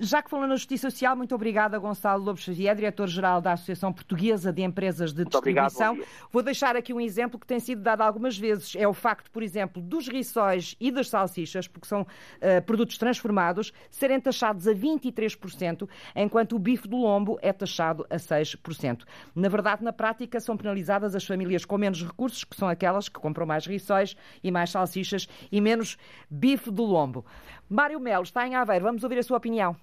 Já 0.00 0.22
que 0.22 0.30
falou 0.30 0.46
na 0.46 0.54
Justiça 0.54 0.90
Social, 0.90 1.16
muito 1.16 1.34
obrigada, 1.34 1.76
Gonçalo 1.76 2.22
Lobo 2.22 2.38
Xavier, 2.38 2.74
diretor-geral 2.76 3.40
da 3.40 3.54
Associação 3.54 3.92
Portuguesa 3.92 4.52
de 4.52 4.62
Empresas 4.62 5.12
de 5.12 5.22
obrigado, 5.22 5.66
Distribuição. 5.66 5.94
dia. 5.96 6.04
Vou 6.32 6.40
deixar 6.40 6.76
aqui 6.76 6.94
um 6.94 7.00
exemplo 7.00 7.38
que 7.38 7.46
tem 7.46 7.58
sido 7.58 7.82
dado 7.82 8.02
algumas 8.02 8.38
vezes. 8.38 8.76
É 8.76 8.86
o 8.86 8.94
facto, 8.94 9.28
por 9.30 9.42
exemplo, 9.42 9.82
dos 9.82 10.06
rissóis 10.06 10.76
e 10.78 10.92
das 10.92 11.08
salsichas, 11.08 11.66
porque 11.66 11.88
são 11.88 12.06
eh, 12.40 12.60
produtos 12.60 12.96
transformados, 12.96 13.72
serem 13.90 14.20
taxados 14.20 14.68
a 14.68 14.72
23%, 14.72 15.88
enquanto 16.14 16.54
o 16.54 16.58
bife 16.60 16.86
do 16.86 16.96
lombo 16.96 17.36
é 17.42 17.52
taxado 17.52 18.06
a 18.08 18.16
6%. 18.16 19.02
Na 19.34 19.48
verdade, 19.48 19.82
na 19.82 19.92
prática, 19.92 20.38
são 20.38 20.56
penalizadas 20.56 21.16
as 21.16 21.24
famílias 21.24 21.64
com 21.64 21.76
menos 21.76 22.04
recursos, 22.04 22.44
que 22.44 22.56
são 22.56 22.68
aquelas 22.68 23.08
que 23.08 23.18
compram 23.18 23.46
mais 23.46 23.66
rissóis 23.66 24.16
e 24.44 24.50
mais 24.52 24.70
salsichas 24.70 25.28
e 25.50 25.60
menos 25.60 25.98
bife 26.30 26.70
do 26.70 26.84
lombo. 26.84 27.24
Mário 27.70 28.00
Melo 28.00 28.22
está 28.22 28.46
em 28.46 28.56
Aveiro. 28.56 28.84
Vamos 28.84 29.04
ouvir 29.04 29.18
a 29.18 29.22
sua 29.22 29.36
opinião. 29.36 29.76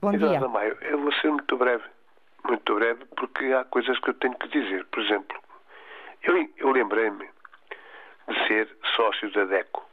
Bom 0.00 0.10
dia. 0.10 0.26
Eduardo 0.26 0.48
Maio, 0.48 0.76
eu 0.80 0.98
vou 0.98 1.12
ser 1.12 1.30
muito 1.30 1.56
breve, 1.56 1.84
muito 2.44 2.74
breve, 2.74 3.04
porque 3.16 3.44
há 3.52 3.64
coisas 3.64 3.98
que 4.00 4.10
eu 4.10 4.14
tenho 4.14 4.34
que 4.36 4.48
dizer. 4.48 4.84
Por 4.86 5.00
exemplo, 5.02 5.38
eu, 6.22 6.48
eu 6.56 6.70
lembrei-me 6.70 7.28
de 8.28 8.46
ser 8.48 8.68
sócio 8.96 9.30
da 9.32 9.44
DECO. 9.44 9.84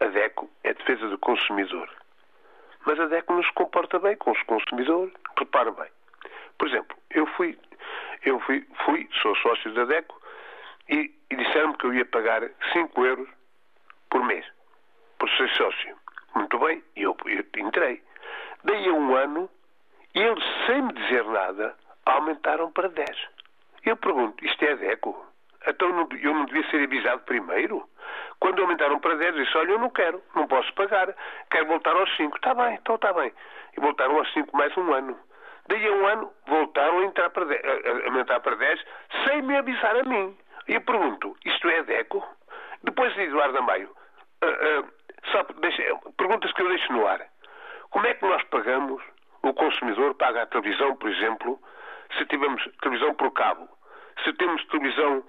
A 0.00 0.06
DECO 0.06 0.50
é 0.64 0.70
a 0.70 0.74
defesa 0.74 1.08
do 1.08 1.18
consumidor. 1.18 1.88
Mas 2.84 3.00
a 3.00 3.06
DECO 3.06 3.32
não 3.32 3.42
se 3.42 3.52
comporta 3.52 3.98
bem 3.98 4.16
com 4.16 4.32
os 4.32 4.42
consumidores, 4.42 5.14
repara 5.38 5.70
bem. 5.70 5.88
Por 6.58 6.68
exemplo, 6.68 6.96
eu 7.10 7.26
fui, 7.28 7.58
eu 8.24 8.38
fui, 8.40 8.66
fui 8.84 9.08
sou 9.22 9.34
sócio 9.36 9.72
da 9.72 9.84
DECO 9.84 10.20
e, 10.88 11.14
e 11.30 11.36
disseram-me 11.36 11.76
que 11.78 11.86
eu 11.86 11.94
ia 11.94 12.04
pagar 12.04 12.42
5 12.72 13.06
euros 13.06 13.28
por 14.10 14.22
mês, 14.24 14.44
por 15.18 15.30
ser 15.30 15.48
sócio. 15.50 16.01
Muito 16.34 16.58
bem, 16.58 16.82
eu, 16.96 17.16
eu 17.26 17.44
entrei. 17.58 18.02
Daí 18.64 18.88
a 18.88 18.92
um 18.92 19.14
ano, 19.14 19.50
eles, 20.14 20.44
sem 20.66 20.82
me 20.82 20.92
dizer 20.92 21.24
nada, 21.24 21.74
aumentaram 22.06 22.70
para 22.72 22.88
10. 22.88 23.28
Eu 23.84 23.96
pergunto, 23.96 24.44
isto 24.44 24.64
é 24.64 24.76
DECO? 24.76 25.26
Então 25.66 25.88
eu 26.20 26.34
não 26.34 26.44
devia 26.44 26.68
ser 26.70 26.82
avisado 26.84 27.22
primeiro? 27.22 27.88
Quando 28.40 28.60
aumentaram 28.62 28.98
para 28.98 29.14
10, 29.14 29.36
eu 29.36 29.44
disse, 29.44 29.56
olha, 29.56 29.70
eu 29.72 29.78
não 29.78 29.90
quero, 29.90 30.20
não 30.34 30.46
posso 30.46 30.72
pagar, 30.74 31.14
quero 31.50 31.66
voltar 31.66 31.94
aos 31.94 32.16
5. 32.16 32.36
Está 32.36 32.54
bem, 32.54 32.74
então 32.74 32.96
está 32.96 33.12
bem. 33.12 33.32
E 33.76 33.80
voltaram 33.80 34.18
aos 34.18 34.32
5 34.32 34.56
mais 34.56 34.76
um 34.76 34.92
ano. 34.92 35.16
Daí 35.68 35.86
a 35.86 35.92
um 35.92 36.06
ano, 36.06 36.32
voltaram 36.46 36.98
a, 36.98 37.04
entrar 37.04 37.30
para 37.30 37.44
10, 37.44 37.62
a- 37.64 38.06
aumentar 38.06 38.40
para 38.40 38.56
10, 38.56 38.84
sem 39.24 39.42
me 39.42 39.56
avisar 39.56 39.96
a 39.96 40.02
mim. 40.02 40.36
E 40.68 40.74
eu 40.74 40.80
pergunto, 40.80 41.36
isto 41.44 41.68
é 41.68 41.82
DECO? 41.84 42.24
Depois, 42.82 43.16
Eduardo 43.16 43.58
Amaio, 43.58 43.88
ah, 44.42 44.46
ah, 44.46 44.84
só 45.30 45.42
deixa, 45.60 45.82
perguntas 46.16 46.52
que 46.52 46.62
eu 46.62 46.68
deixo 46.68 46.92
no 46.92 47.06
ar. 47.06 47.20
Como 47.90 48.06
é 48.06 48.14
que 48.14 48.26
nós 48.26 48.42
pagamos, 48.44 49.02
o 49.42 49.52
consumidor 49.54 50.14
paga 50.14 50.42
a 50.42 50.46
televisão, 50.46 50.96
por 50.96 51.10
exemplo, 51.10 51.60
se 52.16 52.24
tivermos 52.26 52.62
televisão 52.80 53.14
por 53.14 53.30
cabo, 53.32 53.68
se 54.24 54.32
temos 54.34 54.64
televisão 54.66 55.22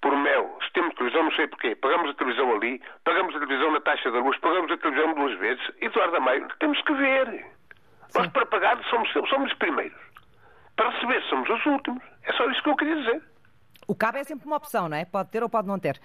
por 0.00 0.16
mel, 0.16 0.58
se 0.64 0.72
temos 0.72 0.94
televisão 0.94 1.24
não 1.24 1.32
sei 1.32 1.46
porquê, 1.46 1.74
pagamos 1.74 2.10
a 2.10 2.14
televisão 2.14 2.54
ali, 2.54 2.80
pagamos 3.04 3.34
a 3.34 3.38
televisão 3.38 3.70
na 3.72 3.80
taxa 3.80 4.10
da 4.10 4.18
luz, 4.18 4.38
pagamos 4.38 4.70
a 4.72 4.76
televisão 4.76 5.14
duas 5.14 5.38
vezes. 5.38 5.62
Eduardo 5.80 6.16
Amaio, 6.16 6.48
temos 6.58 6.80
que 6.82 6.92
ver. 6.94 7.46
Nós 8.14 8.26
para 8.28 8.46
pagar 8.46 8.82
somos, 8.84 9.10
somos 9.12 9.52
os 9.52 9.58
primeiros. 9.58 9.98
Para 10.76 10.90
receber 10.90 11.22
somos 11.28 11.48
os 11.48 11.66
últimos. 11.66 12.02
É 12.24 12.32
só 12.32 12.48
isso 12.50 12.62
que 12.62 12.70
eu 12.70 12.76
queria 12.76 12.96
dizer. 12.96 13.22
O 13.86 13.94
cabo 13.94 14.18
é 14.18 14.24
sempre 14.24 14.46
uma 14.46 14.56
opção, 14.56 14.88
não 14.88 14.96
é? 14.96 15.04
Pode 15.04 15.30
ter 15.30 15.42
ou 15.42 15.48
pode 15.48 15.66
não 15.66 15.78
ter. 15.78 16.00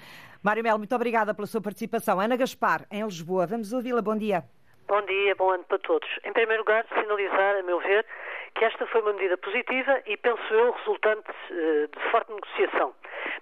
Mário 0.46 0.62
Melo, 0.62 0.78
muito 0.78 0.94
obrigada 0.94 1.34
pela 1.34 1.48
sua 1.48 1.60
participação. 1.60 2.20
Ana 2.20 2.38
Gaspar, 2.38 2.86
em 2.92 3.04
Lisboa. 3.04 3.48
Vamos 3.48 3.74
ouvi-la. 3.74 4.00
Bom 4.00 4.16
dia. 4.16 4.44
Bom 4.88 5.02
dia, 5.02 5.34
bom 5.34 5.50
ano 5.50 5.64
para 5.64 5.80
todos. 5.80 6.08
Em 6.24 6.32
primeiro 6.34 6.62
lugar, 6.62 6.86
sinalizar, 6.94 7.56
a 7.56 7.64
meu 7.64 7.80
ver, 7.80 8.06
que 8.54 8.64
esta 8.64 8.86
foi 8.86 9.02
uma 9.02 9.14
medida 9.14 9.36
positiva 9.38 10.00
e, 10.06 10.16
penso 10.16 10.54
eu, 10.54 10.72
resultante 10.74 11.32
eh, 11.50 11.88
de 11.92 12.12
forte 12.12 12.32
negociação. 12.32 12.94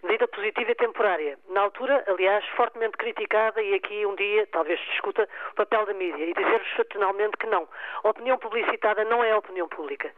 Medida 0.01 0.29
positiva 0.29 0.71
e 0.71 0.75
temporária. 0.75 1.37
Na 1.49 1.63
altura, 1.63 2.05
aliás, 2.07 2.45
fortemente 2.55 2.95
criticada 2.95 3.61
e 3.61 3.73
aqui 3.73 4.05
um 4.05 4.15
dia, 4.15 4.47
talvez 4.53 4.79
discuta, 4.91 5.27
o 5.51 5.55
papel 5.55 5.85
da 5.85 5.93
mídia 5.93 6.23
e 6.23 6.33
dizer-vos 6.33 6.87
que 7.37 7.47
não. 7.47 7.67
A 8.01 8.09
opinião 8.09 8.37
publicitada 8.37 9.03
não 9.03 9.21
é 9.21 9.35
opinião 9.35 9.67
pública. 9.67 10.09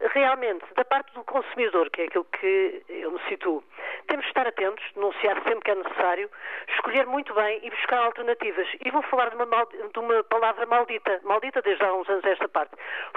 Realmente, 0.00 0.64
da 0.74 0.84
parte 0.84 1.12
do 1.12 1.22
consumidor, 1.24 1.90
que 1.90 2.00
é 2.00 2.04
aquilo 2.06 2.24
que 2.24 2.82
eu 2.88 3.10
me 3.12 3.20
situo, 3.28 3.62
temos 4.08 4.24
de 4.24 4.30
estar 4.30 4.46
atentos, 4.46 4.82
denunciar 4.94 5.36
sempre 5.42 5.60
que 5.60 5.70
é 5.70 5.74
necessário, 5.74 6.30
escolher 6.68 7.06
muito 7.06 7.34
bem 7.34 7.60
e 7.62 7.68
buscar 7.70 7.98
alternativas. 7.98 8.66
E 8.82 8.90
vou 8.90 9.02
falar 9.02 9.28
de 9.28 9.36
uma, 9.36 9.44
mal- 9.44 9.66
de 9.66 9.98
uma 9.98 10.24
palavra 10.24 10.64
maldita, 10.64 11.20
maldita 11.22 11.60
desde 11.60 11.84
há 11.84 11.92
uns 11.92 12.08
anos 12.08 12.24
esta 12.24 12.48
parte, 12.48 12.74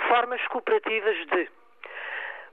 formas 0.09 0.45
cooperativas 0.47 1.15
de. 1.27 1.49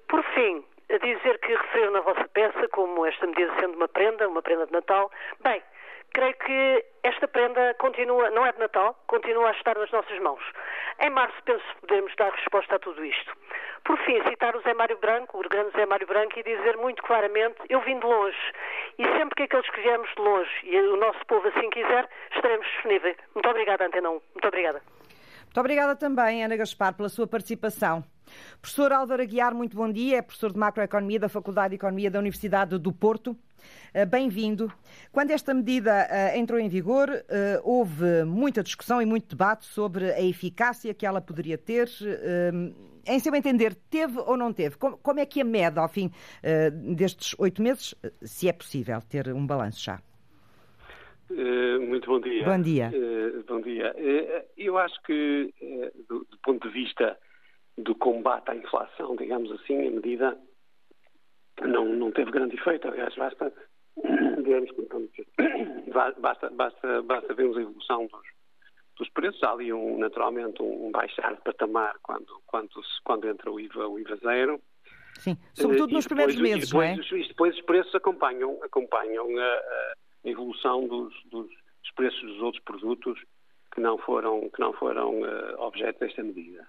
Por 0.09 0.23
fim, 0.35 0.65
a 0.93 0.99
dizer 0.99 1.39
que 1.41 1.53
referiram 1.55 1.93
na 1.93 2.01
vossa 2.01 2.29
peça 2.29 2.69
como 2.69 3.05
esta 3.07 3.27
medida 3.27 3.53
sendo 3.59 3.75
uma 3.77 3.89
prenda, 3.89 4.29
uma 4.29 4.43
prenda 4.43 4.67
de 4.67 4.73
Natal, 4.73 5.11
bem, 5.43 5.61
creio 6.13 6.35
que 6.35 6.85
esta 7.03 7.27
prenda 7.27 7.75
continua, 7.79 8.31
não 8.31 8.45
é 8.45 8.53
de 8.53 8.59
Natal, 8.59 8.95
continua 9.07 9.49
a 9.49 9.53
estar 9.53 9.77
nas 9.77 9.91
nossas 9.91 10.19
mãos. 10.21 10.43
Em 11.01 11.11
março 11.11 11.37
penso 11.45 11.65
que 11.75 11.87
podemos 11.87 12.15
dar 12.17 12.31
resposta 12.33 12.77
a 12.77 12.79
tudo 12.79 13.05
isto. 13.05 13.33
Por 13.85 13.99
fim, 14.05 14.23
citar 14.29 14.55
o 14.55 14.61
Zé 14.63 14.75
Mário 14.75 14.99
Branco, 14.99 15.39
o 15.39 15.49
grande 15.49 15.73
Zé 15.73 15.87
Mário 15.87 16.07
Branco, 16.07 16.39
e 16.39 16.43
dizer 16.43 16.77
muito 16.77 17.03
claramente, 17.03 17.57
eu 17.69 17.81
vim 17.81 17.99
de 17.99 18.07
longe, 18.07 18.37
e 18.99 19.05
sempre 19.17 19.35
que 19.37 19.43
aqueles 19.45 19.71
que 19.71 19.81
viemos 19.81 20.09
de 20.15 20.23
longe, 20.23 20.51
e 20.65 20.79
o 20.79 20.97
nosso 20.97 21.25
povo 21.27 21.49
assim 21.49 21.71
quiser, 21.71 22.09
estaremos 22.35 22.67
disponíveis. 22.67 23.17
Muito 23.35 23.49
obrigada, 23.49 23.87
Antena 23.87 24.11
1. 24.11 24.13
Muito 24.13 24.49
obrigada. 24.49 24.83
Muito 25.45 25.59
obrigada 25.59 25.97
também, 25.97 26.45
Ana 26.45 26.57
Gaspar, 26.57 26.95
pela 26.95 27.09
sua 27.09 27.27
participação. 27.27 28.05
Professor 28.61 28.93
Álvaro 28.93 29.23
Aguiar, 29.23 29.53
muito 29.53 29.77
bom 29.77 29.91
dia. 29.91 30.19
É 30.19 30.23
professor 30.23 30.53
de 30.53 30.59
Macroeconomia 30.59 31.19
da 31.19 31.29
Faculdade 31.29 31.71
de 31.71 31.75
Economia 31.77 32.11
da 32.11 32.21
Universidade 32.21 32.79
do 32.79 32.93
Porto. 32.93 33.37
Eh, 33.93 34.05
bem-vindo. 34.05 34.73
Quando 35.13 35.31
esta 35.33 35.53
medida 35.53 36.07
uh, 36.07 36.39
entrou 36.39 36.61
em 36.61 36.69
vigor, 36.69 37.09
uh, 37.09 37.23
houve 37.65 38.25
muita 38.25 38.63
discussão 38.63 39.03
e 39.03 39.07
muito 39.07 39.29
debate 39.29 39.65
sobre 39.65 40.13
a 40.13 40.23
eficácia 40.23 40.95
que 40.95 41.05
ela 41.05 41.21
poderia 41.21 41.59
ter. 41.59 41.89
Em 43.07 43.19
seu 43.19 43.35
entender, 43.35 43.75
teve 43.91 44.19
ou 44.19 44.37
não 44.37 44.53
teve? 44.53 44.77
Como, 44.77 45.19
é 45.19 45.27
que 45.27 45.41
a 45.41 45.45
mede 45.45 45.79
ao 45.79 45.89
fim 45.89 46.11
destes 46.95 47.35
oito 47.39 47.63
meses, 47.63 47.95
se 48.21 48.49
é 48.49 48.53
possível 48.53 49.01
ter 49.01 49.33
um 49.33 49.47
balanço 49.47 49.83
já? 49.83 50.01
muito 51.81 52.07
bom 52.07 52.21
dia. 52.21 52.45
Bom 52.45 52.61
dia. 52.61 52.93
bom 53.49 53.61
dia. 53.61 53.95
eu 54.57 54.77
acho 54.79 55.01
que, 55.03 55.53
do, 56.09 56.27
do 56.31 56.39
ponto 56.43 56.69
de 56.69 56.75
vista 56.75 57.17
do 57.79 57.95
combate 57.95 58.51
à 58.51 58.55
inflação, 58.55 59.17
digamos 59.17 59.51
assim, 59.53 59.89
a 59.89 59.91
medida 59.91 60.39
não, 61.67 61.85
não 61.85 62.11
teve 62.11 62.31
grande 62.31 62.57
efeito. 62.57 62.89
Aliás, 62.89 63.15
basta 63.15 63.53
digamos, 64.43 64.71
basta, 66.21 66.51
basta, 66.51 67.03
basta 67.03 67.35
vermos 67.35 67.57
a 67.57 67.63
evolução 67.63 68.07
dos, 68.07 68.27
dos 68.97 69.09
preços. 69.11 69.43
Há 69.43 69.53
ali, 69.53 69.73
um, 69.73 69.99
naturalmente, 69.99 70.63
um 70.63 70.91
baixar 70.91 71.35
de 71.35 71.43
patamar 71.43 71.97
quando, 72.03 72.41
quando, 72.47 72.71
quando 73.05 73.29
entra 73.29 73.51
o 73.51 73.61
IVA, 73.61 73.89
o 73.89 73.99
IVA 73.99 74.17
zero. 74.17 74.61
Sim, 75.19 75.37
sobretudo 75.55 75.93
nos 75.93 76.05
depois, 76.05 76.07
primeiros 76.07 76.37
meses, 76.37 76.71
depois, 76.71 76.97
não 76.97 77.19
é? 77.19 77.21
E 77.21 77.29
depois 77.29 77.55
os 77.55 77.63
preços 77.63 77.95
acompanham, 77.95 78.59
acompanham 78.63 79.27
a, 79.39 79.61
a 80.25 80.29
evolução 80.29 80.87
dos, 80.87 81.13
dos, 81.25 81.47
dos, 81.49 81.93
preços 81.95 82.23
dos 82.23 82.41
outros 82.41 82.63
produtos 82.63 83.21
que 83.75 83.81
não 83.81 83.99
foram, 83.99 84.49
que 84.49 84.61
não 84.61 84.73
foram 84.73 85.21
uh, 85.21 85.61
objeto 85.61 86.01
desta 86.01 86.23
medida. 86.23 86.67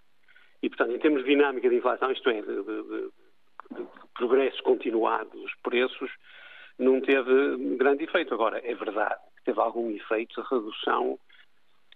E, 0.61 0.69
portanto, 0.69 0.91
em 0.91 0.99
termos 0.99 1.23
de 1.23 1.29
dinâmica 1.29 1.69
de 1.69 1.75
inflação, 1.75 2.11
isto 2.11 2.29
é, 2.29 2.41
de, 2.41 2.63
de, 2.63 2.83
de, 2.83 3.09
de 3.71 3.85
progresso 4.13 4.61
continuado 4.63 5.29
dos 5.31 5.53
preços, 5.63 6.11
não 6.77 7.01
teve 7.01 7.75
grande 7.77 8.03
efeito. 8.03 8.33
Agora, 8.33 8.59
é 8.63 8.73
verdade 8.73 9.19
que 9.37 9.43
teve 9.45 9.59
algum 9.59 9.89
efeito 9.91 10.41
de 10.41 10.47
redução 10.49 11.19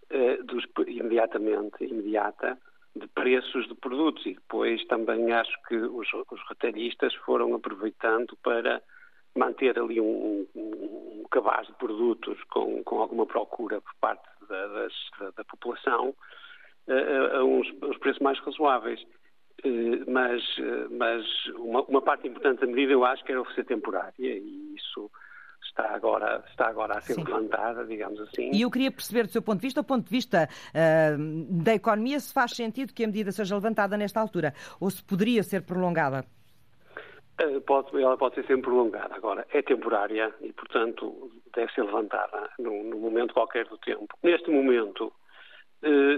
eh, 0.09 0.37
dos, 0.43 0.65
imediatamente, 0.87 1.83
imediata 1.83 2.57
de 2.95 3.07
preços 3.07 3.67
de 3.67 3.75
produtos 3.75 4.25
e 4.25 4.33
depois 4.33 4.85
também 4.85 5.31
acho 5.33 5.55
que 5.67 5.75
os, 5.75 6.07
os 6.13 6.41
retalhistas 6.47 7.13
foram 7.15 7.53
aproveitando 7.53 8.37
para 8.41 8.81
manter 9.35 9.77
ali 9.77 9.99
um, 9.99 10.47
um, 10.55 11.21
um 11.21 11.23
cabaz 11.29 11.67
de 11.67 11.73
produtos 11.73 12.41
com, 12.45 12.81
com 12.83 13.01
alguma 13.01 13.25
procura 13.25 13.81
por 13.81 13.93
parte 13.99 14.23
da, 14.47 14.67
das, 14.67 14.93
da, 15.19 15.31
da 15.31 15.43
população 15.43 16.15
a, 16.87 17.37
a, 17.37 17.43
uns, 17.43 17.67
a 17.81 17.87
uns 17.87 17.97
preços 17.97 18.21
mais 18.21 18.39
razoáveis. 18.39 19.05
Eh, 19.65 20.03
mas, 20.07 20.43
eh, 20.59 20.87
mas 20.91 21.25
uma, 21.55 21.81
uma, 21.83 22.01
parte 22.01 22.27
importante 22.27 22.61
da 22.61 22.67
medida 22.67 22.93
eu 22.93 23.03
acho 23.03 23.23
que 23.25 23.31
era 23.31 23.41
oferecer 23.41 23.65
temporária 23.65 24.13
e 24.17 24.75
isso 24.75 25.09
está 25.63 25.89
agora, 25.95 26.43
está 26.47 26.67
agora 26.67 26.97
a 26.97 27.01
ser 27.01 27.15
Sim. 27.15 27.23
levantada, 27.23 27.83
digamos 27.85 28.19
assim. 28.21 28.51
E 28.53 28.61
eu 28.61 28.69
queria 28.69 28.91
perceber 28.91 29.23
do 29.23 29.31
seu 29.31 29.41
ponto 29.41 29.59
de 29.59 29.67
vista, 29.67 29.81
do 29.81 29.85
ponto 29.85 30.05
de 30.05 30.11
vista 30.11 30.47
uh, 30.47 31.63
da 31.63 31.73
economia, 31.73 32.19
se 32.19 32.31
faz 32.31 32.51
sentido 32.51 32.93
que 32.93 33.03
a 33.03 33.07
medida 33.07 33.31
seja 33.31 33.55
levantada 33.55 33.97
nesta 33.97 34.21
altura 34.21 34.53
ou 34.79 34.89
se 34.89 35.03
poderia 35.03 35.41
ser 35.41 35.63
prolongada? 35.63 36.23
Pode, 37.65 38.01
ela 38.01 38.15
pode 38.15 38.35
ser 38.35 38.45
sempre 38.45 38.61
prolongada. 38.61 39.13
Agora, 39.15 39.45
é 39.51 39.61
temporária 39.61 40.33
e, 40.39 40.53
portanto, 40.53 41.29
deve 41.53 41.69
ser 41.73 41.83
levantada 41.83 42.49
num, 42.57 42.83
num 42.83 42.99
momento 42.99 43.33
qualquer 43.33 43.65
do 43.65 43.77
tempo. 43.79 44.07
Neste 44.23 44.49
momento, 44.49 45.11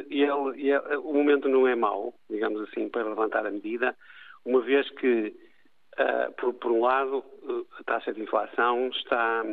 e, 0.09 0.23
ele, 0.23 0.61
e 0.61 0.71
ele, 0.71 0.97
o 0.97 1.13
momento 1.13 1.47
não 1.49 1.67
é 1.67 1.75
mau, 1.75 2.13
digamos 2.29 2.61
assim, 2.61 2.89
para 2.89 3.07
levantar 3.07 3.45
a 3.45 3.51
medida, 3.51 3.95
uma 4.45 4.61
vez 4.61 4.89
que, 4.91 5.35
uh, 5.99 6.31
por, 6.33 6.53
por, 6.53 6.71
um 6.71 6.81
lado, 6.81 7.23
eh, 7.43 7.79
a 7.79 7.83
taxa 7.83 8.13
de 8.13 8.21
inflação 8.21 8.87
está, 8.89 9.43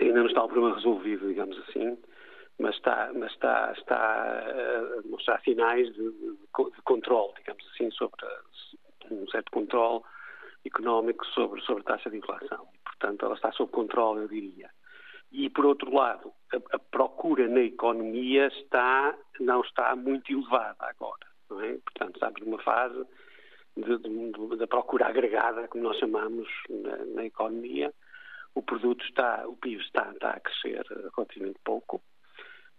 ainda 0.00 0.20
não 0.20 0.26
está 0.26 0.44
o 0.44 0.48
problema 0.48 0.76
resolvido, 0.76 1.26
digamos 1.26 1.58
assim, 1.68 1.98
mas 2.58 2.74
está, 2.76 3.10
mas 3.14 3.32
está, 3.32 3.72
está 3.76 3.96
a 3.96 5.08
mostrar 5.08 5.40
sinais 5.42 5.92
de, 5.92 6.10
de 6.10 6.82
controle, 6.84 7.34
digamos 7.38 7.64
assim, 7.74 7.90
sobre 7.90 8.16
um 9.10 9.26
certo 9.28 9.50
controle 9.50 10.02
económico 10.64 11.24
sobre, 11.26 11.60
sobre 11.62 11.82
a 11.82 11.86
taxa 11.86 12.10
de 12.10 12.18
inflação. 12.18 12.66
Portanto, 12.84 13.24
ela 13.24 13.34
está 13.34 13.52
sob 13.52 13.70
controle, 13.70 14.22
eu 14.22 14.28
diria. 14.28 14.70
E, 15.32 15.50
por 15.50 15.66
outro 15.66 15.92
lado, 15.92 16.32
a, 16.52 16.76
a, 16.76 16.78
procura 16.78 17.48
na 17.48 17.60
economia 17.60 18.46
está, 18.48 19.16
não 19.40 19.60
está 19.60 19.94
muito 19.96 20.32
elevada 20.32 20.76
agora. 20.80 21.26
É? 21.64 21.78
Portanto, 21.78 22.14
estamos 22.14 22.40
numa 22.40 22.62
fase 22.62 23.04
da 24.58 24.66
procura 24.66 25.06
agregada, 25.06 25.68
como 25.68 25.84
nós 25.84 25.98
chamamos 25.98 26.48
na, 26.68 26.96
na, 27.04 27.24
economia. 27.24 27.92
O 28.54 28.62
produto 28.62 29.04
está, 29.04 29.46
o 29.46 29.56
PIB 29.56 29.82
está, 29.82 30.10
está 30.12 30.30
a 30.30 30.40
crescer 30.40 30.82
relativamente 31.14 31.58
pouco. 31.62 32.02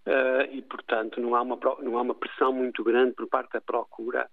Uh, 0.08 0.50
e, 0.52 0.62
portanto, 0.62 1.20
não 1.22 1.36
há, 1.36 1.41
uma, 1.41 1.60
não 1.82 1.98
há 1.98 2.02
uma 2.02 2.16
pressão 2.16 2.52
muito 2.52 2.84
grande 2.84 3.14
por 3.14 3.28
parte 3.28 3.54
da 3.54 3.62
procura 3.62 4.28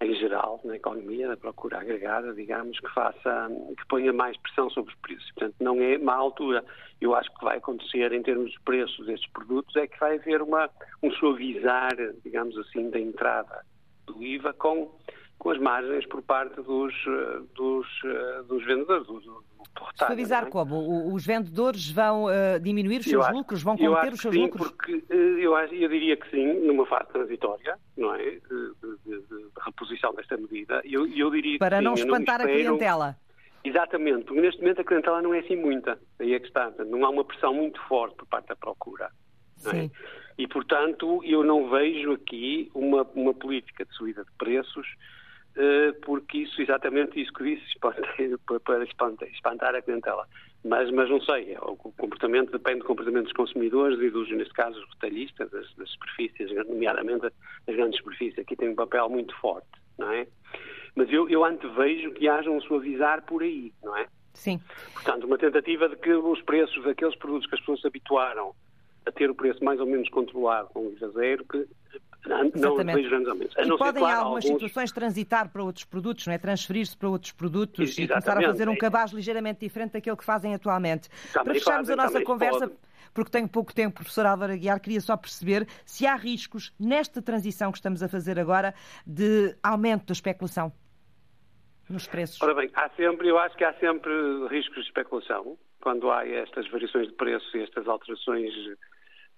em 0.00 0.14
geral, 0.14 0.60
na 0.64 0.76
economia, 0.76 1.28
na 1.28 1.36
procura 1.36 1.80
agregada, 1.80 2.32
digamos, 2.32 2.78
que 2.78 2.88
faça, 2.94 3.48
que 3.76 3.86
ponha 3.88 4.12
mais 4.12 4.36
pressão 4.36 4.70
sobre 4.70 4.92
os 4.92 5.00
preços. 5.00 5.28
Portanto, 5.32 5.56
não 5.60 5.80
é 5.82 5.98
má 5.98 6.14
altura. 6.14 6.64
Eu 7.00 7.14
acho 7.14 7.32
que 7.34 7.44
vai 7.44 7.58
acontecer 7.58 8.12
em 8.12 8.22
termos 8.22 8.52
de 8.52 8.60
preços 8.60 9.06
destes 9.06 9.30
produtos 9.32 9.74
é 9.76 9.86
que 9.88 9.98
vai 9.98 10.16
haver 10.16 10.40
uma, 10.40 10.70
um 11.02 11.10
suavizar, 11.12 11.96
digamos 12.24 12.56
assim, 12.58 12.90
da 12.90 13.00
entrada 13.00 13.64
do 14.06 14.22
IVA 14.22 14.52
com, 14.52 14.88
com 15.38 15.50
as 15.50 15.58
margens 15.58 16.06
por 16.06 16.22
parte 16.22 16.60
dos, 16.62 16.94
dos, 17.54 17.86
dos 18.48 18.64
vendedores, 18.64 19.06
dos, 19.06 19.24
Suavizar 19.94 20.44
é? 20.44 20.50
como? 20.50 21.12
Os 21.12 21.24
vendedores 21.24 21.90
vão 21.90 22.24
uh, 22.24 22.60
diminuir 22.60 22.98
os 22.98 23.06
seus 23.06 23.24
acho, 23.24 23.34
lucros? 23.34 23.62
Vão 23.62 23.76
conter 23.76 24.12
os 24.12 24.20
seus 24.20 24.34
sim, 24.34 24.42
lucros? 24.42 24.70
porque 24.70 25.04
eu, 25.08 25.56
eu 25.56 25.88
diria 25.88 26.16
que 26.16 26.30
sim, 26.30 26.66
numa 26.66 26.86
fase 26.86 27.08
transitória, 27.12 27.78
não 27.96 28.14
é? 28.14 28.24
De, 28.24 28.40
de, 29.06 29.20
de, 29.20 29.46
reposição 29.64 30.14
desta 30.14 30.36
medida. 30.36 30.80
Eu, 30.84 31.06
eu 31.06 31.30
diria 31.30 31.58
Para 31.58 31.80
não 31.80 31.94
espantar 31.94 32.38
não 32.38 32.46
a 32.46 32.48
clientela. 32.48 33.16
Exatamente, 33.64 34.24
porque 34.24 34.40
neste 34.40 34.60
momento 34.60 34.80
a 34.80 34.84
clientela 34.84 35.22
não 35.22 35.34
é 35.34 35.40
assim 35.40 35.56
muita. 35.56 35.98
Aí 36.18 36.32
é 36.32 36.40
que 36.40 36.46
está. 36.46 36.72
Não 36.86 37.04
há 37.04 37.10
uma 37.10 37.24
pressão 37.24 37.52
muito 37.52 37.80
forte 37.82 38.16
por 38.16 38.26
parte 38.26 38.48
da 38.48 38.56
procura. 38.56 39.10
É? 39.66 39.70
Sim. 39.70 39.90
E, 40.38 40.46
portanto, 40.46 41.20
eu 41.24 41.42
não 41.42 41.68
vejo 41.68 42.12
aqui 42.12 42.70
uma, 42.72 43.02
uma 43.14 43.34
política 43.34 43.84
de 43.84 43.92
subida 43.94 44.24
de 44.24 44.30
preços 44.38 44.86
eh, 44.86 45.17
porque 46.02 46.38
isso, 46.38 46.60
exatamente 46.62 47.20
isso 47.20 47.32
que 47.32 47.44
disse, 47.44 47.64
para 48.64 48.84
espantar 48.84 49.74
a 49.74 49.82
clientela. 49.82 50.26
Mas, 50.64 50.90
mas 50.90 51.08
não 51.08 51.20
sei, 51.20 51.54
é 51.54 51.58
o 51.60 51.76
comportamento 51.76 52.50
depende 52.50 52.80
do 52.80 52.84
comportamento 52.84 53.24
dos 53.24 53.32
consumidores 53.32 53.98
e 54.00 54.10
dos, 54.10 54.30
neste 54.30 54.52
caso, 54.54 54.78
dos 54.80 54.88
retalhistas, 54.94 55.50
das, 55.50 55.72
das 55.74 55.90
superfícies, 55.90 56.50
nomeadamente 56.66 57.26
as 57.26 57.76
grandes 57.76 57.98
superfícies. 57.98 58.38
Aqui 58.38 58.56
tem 58.56 58.68
um 58.70 58.74
papel 58.74 59.08
muito 59.08 59.34
forte, 59.36 59.68
não 59.96 60.10
é? 60.10 60.26
Mas 60.94 61.10
eu, 61.12 61.28
eu 61.28 61.44
antevejo 61.44 62.10
que 62.12 62.28
haja 62.28 62.50
um 62.50 62.60
suavizar 62.60 63.24
por 63.24 63.42
aí, 63.42 63.72
não 63.82 63.96
é? 63.96 64.08
Sim. 64.34 64.60
Portanto, 64.94 65.24
uma 65.26 65.38
tentativa 65.38 65.88
de 65.88 65.96
que 65.96 66.12
os 66.12 66.42
preços 66.42 66.82
daqueles 66.84 67.16
produtos 67.16 67.48
que 67.48 67.54
as 67.54 67.60
pessoas 67.60 67.80
se 67.80 67.86
habituaram 67.86 68.54
a 69.06 69.12
ter 69.12 69.30
o 69.30 69.34
preço 69.34 69.64
mais 69.64 69.80
ou 69.80 69.86
menos 69.86 70.08
controlado 70.10 70.68
com 70.68 70.86
o 70.86 70.92
IVA 70.92 71.08
zero, 71.10 71.44
que 71.44 71.66
não 72.26 72.76
vejo 72.76 73.08
grandes 73.08 73.28
aumentos. 73.28 73.56
A 73.56 73.62
e 73.62 73.68
podem, 73.68 73.78
claro, 73.78 73.98
em 73.98 74.18
algumas 74.18 74.44
alguns... 74.44 74.44
situações, 74.44 74.92
transitar 74.92 75.48
para 75.50 75.62
outros 75.62 75.84
produtos, 75.84 76.26
não 76.26 76.34
é? 76.34 76.38
Transferir-se 76.38 76.96
para 76.96 77.08
outros 77.08 77.32
produtos 77.32 77.96
e, 77.98 78.02
e 78.02 78.08
começar 78.08 78.38
a 78.38 78.42
fazer 78.42 78.68
um 78.68 78.76
cabaz 78.76 79.12
ligeiramente 79.12 79.60
diferente 79.60 79.92
daquele 79.92 80.16
que 80.16 80.24
fazem 80.24 80.54
atualmente. 80.54 81.08
Também 81.32 81.44
para 81.44 81.54
fecharmos 81.54 81.88
fazem, 81.88 81.94
a 81.94 82.06
nossa 82.06 82.22
conversa, 82.22 82.68
pode. 82.68 82.72
porque 83.14 83.30
tenho 83.30 83.48
pouco 83.48 83.74
tempo, 83.74 83.96
professor 83.96 84.26
Álvaro 84.26 84.52
Aguiar, 84.52 84.80
queria 84.80 85.00
só 85.00 85.16
perceber 85.16 85.66
se 85.84 86.06
há 86.06 86.16
riscos 86.16 86.72
nesta 86.78 87.22
transição 87.22 87.70
que 87.70 87.78
estamos 87.78 88.02
a 88.02 88.08
fazer 88.08 88.38
agora 88.38 88.74
de 89.06 89.56
aumento 89.62 90.06
da 90.06 90.12
especulação 90.12 90.72
nos 91.88 92.06
preços. 92.06 92.40
Ora 92.42 92.54
bem, 92.54 92.70
há 92.74 92.88
sempre, 92.90 93.28
eu 93.28 93.38
acho 93.38 93.56
que 93.56 93.64
há 93.64 93.72
sempre 93.74 94.12
riscos 94.48 94.82
de 94.82 94.88
especulação 94.88 95.56
quando 95.80 96.10
há 96.10 96.26
estas 96.26 96.68
variações 96.70 97.08
de 97.08 97.14
preços 97.14 97.54
e 97.54 97.60
estas 97.60 97.86
alterações 97.88 98.52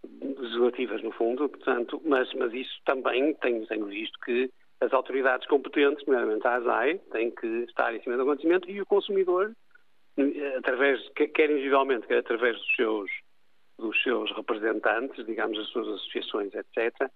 legislativas, 0.04 1.02
no 1.02 1.12
fundo, 1.12 1.48
portanto, 1.48 2.00
mas, 2.04 2.32
mas 2.34 2.52
isso 2.52 2.80
também 2.84 3.34
tem, 3.34 3.64
tenho 3.66 3.86
visto 3.86 4.18
que 4.20 4.50
as 4.80 4.92
autoridades 4.92 5.46
competentes, 5.46 6.04
nomeadamente 6.06 6.46
a 6.46 6.54
ASAI, 6.54 6.98
têm 7.12 7.30
que 7.30 7.46
estar 7.64 7.94
em 7.94 8.02
cima 8.02 8.16
do 8.16 8.22
acontecimento 8.22 8.70
e 8.70 8.80
o 8.80 8.86
consumidor, 8.86 9.54
através, 10.56 11.06
quer 11.10 11.50
individualmente, 11.50 12.06
quer 12.06 12.18
através 12.18 12.56
dos 12.56 12.76
seus, 12.76 13.10
dos 13.78 14.02
seus 14.02 14.34
representantes, 14.34 15.24
digamos, 15.26 15.58
as 15.58 15.66
suas 15.68 15.86
associações, 15.88 16.52
etc., 16.54 17.10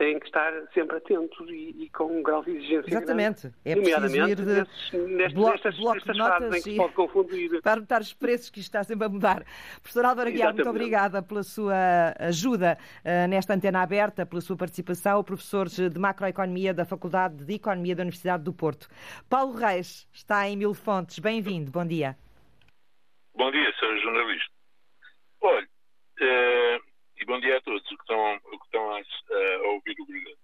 têm 0.00 0.18
que 0.18 0.24
estar 0.24 0.50
sempre 0.72 0.96
atentos 0.96 1.46
e, 1.50 1.84
e 1.84 1.90
com 1.90 2.04
um 2.04 2.22
grau 2.22 2.42
de 2.42 2.52
exigência 2.52 2.88
Exatamente. 2.88 3.42
Grande. 3.42 3.56
É 3.66 3.74
preciso 3.74 4.28
ir 4.30 4.34
de 4.34 4.42
nestes, 4.46 4.92
nestas, 4.92 5.34
bloco 5.34 5.94
nestas 5.94 6.14
de 6.14 6.18
notas 6.18 6.54
em 6.54 6.62
que 6.62 6.70
se 6.70 6.76
pode 6.76 6.94
confundir. 6.94 7.62
Para 7.62 7.80
notar 7.80 8.00
os 8.00 8.14
preços 8.14 8.48
que 8.48 8.60
isto 8.60 8.68
está 8.68 8.82
sempre 8.82 9.04
a 9.04 9.10
mudar. 9.10 9.44
Professor 9.82 10.06
Álvaro 10.06 10.30
Aguiar, 10.30 10.54
muito 10.54 10.70
obrigada 10.70 11.22
pela 11.22 11.42
sua 11.42 12.14
ajuda 12.18 12.78
uh, 13.04 13.28
nesta 13.28 13.52
antena 13.52 13.82
aberta, 13.82 14.24
pela 14.24 14.40
sua 14.40 14.56
participação. 14.56 15.20
O 15.20 15.24
professor 15.24 15.68
de 15.68 15.98
Macroeconomia 15.98 16.72
da 16.72 16.86
Faculdade 16.86 17.44
de 17.44 17.54
Economia 17.56 17.94
da 17.94 18.02
Universidade 18.02 18.42
do 18.42 18.54
Porto. 18.54 18.88
Paulo 19.28 19.52
Reis 19.52 20.08
está 20.14 20.48
em 20.48 20.56
Mil 20.56 20.72
Fontes. 20.72 21.18
Bem-vindo. 21.18 21.70
Bom 21.70 21.84
dia. 21.84 22.16
Bom 23.34 23.50
dia, 23.50 23.70
Sr. 23.78 24.00
Jornalista. 24.00 24.50
Olha, 25.42 25.68
uh, 26.22 26.89
e 27.20 27.24
bom 27.26 27.38
dia 27.38 27.58
a 27.58 27.60
todos 27.60 27.86
que 27.86 27.94
estão, 27.94 28.40
que 28.40 28.64
estão 28.64 28.94
a, 28.94 28.98
a, 28.98 29.62
ouvir 29.68 29.94
o 30.00 30.06
programa. 30.06 30.36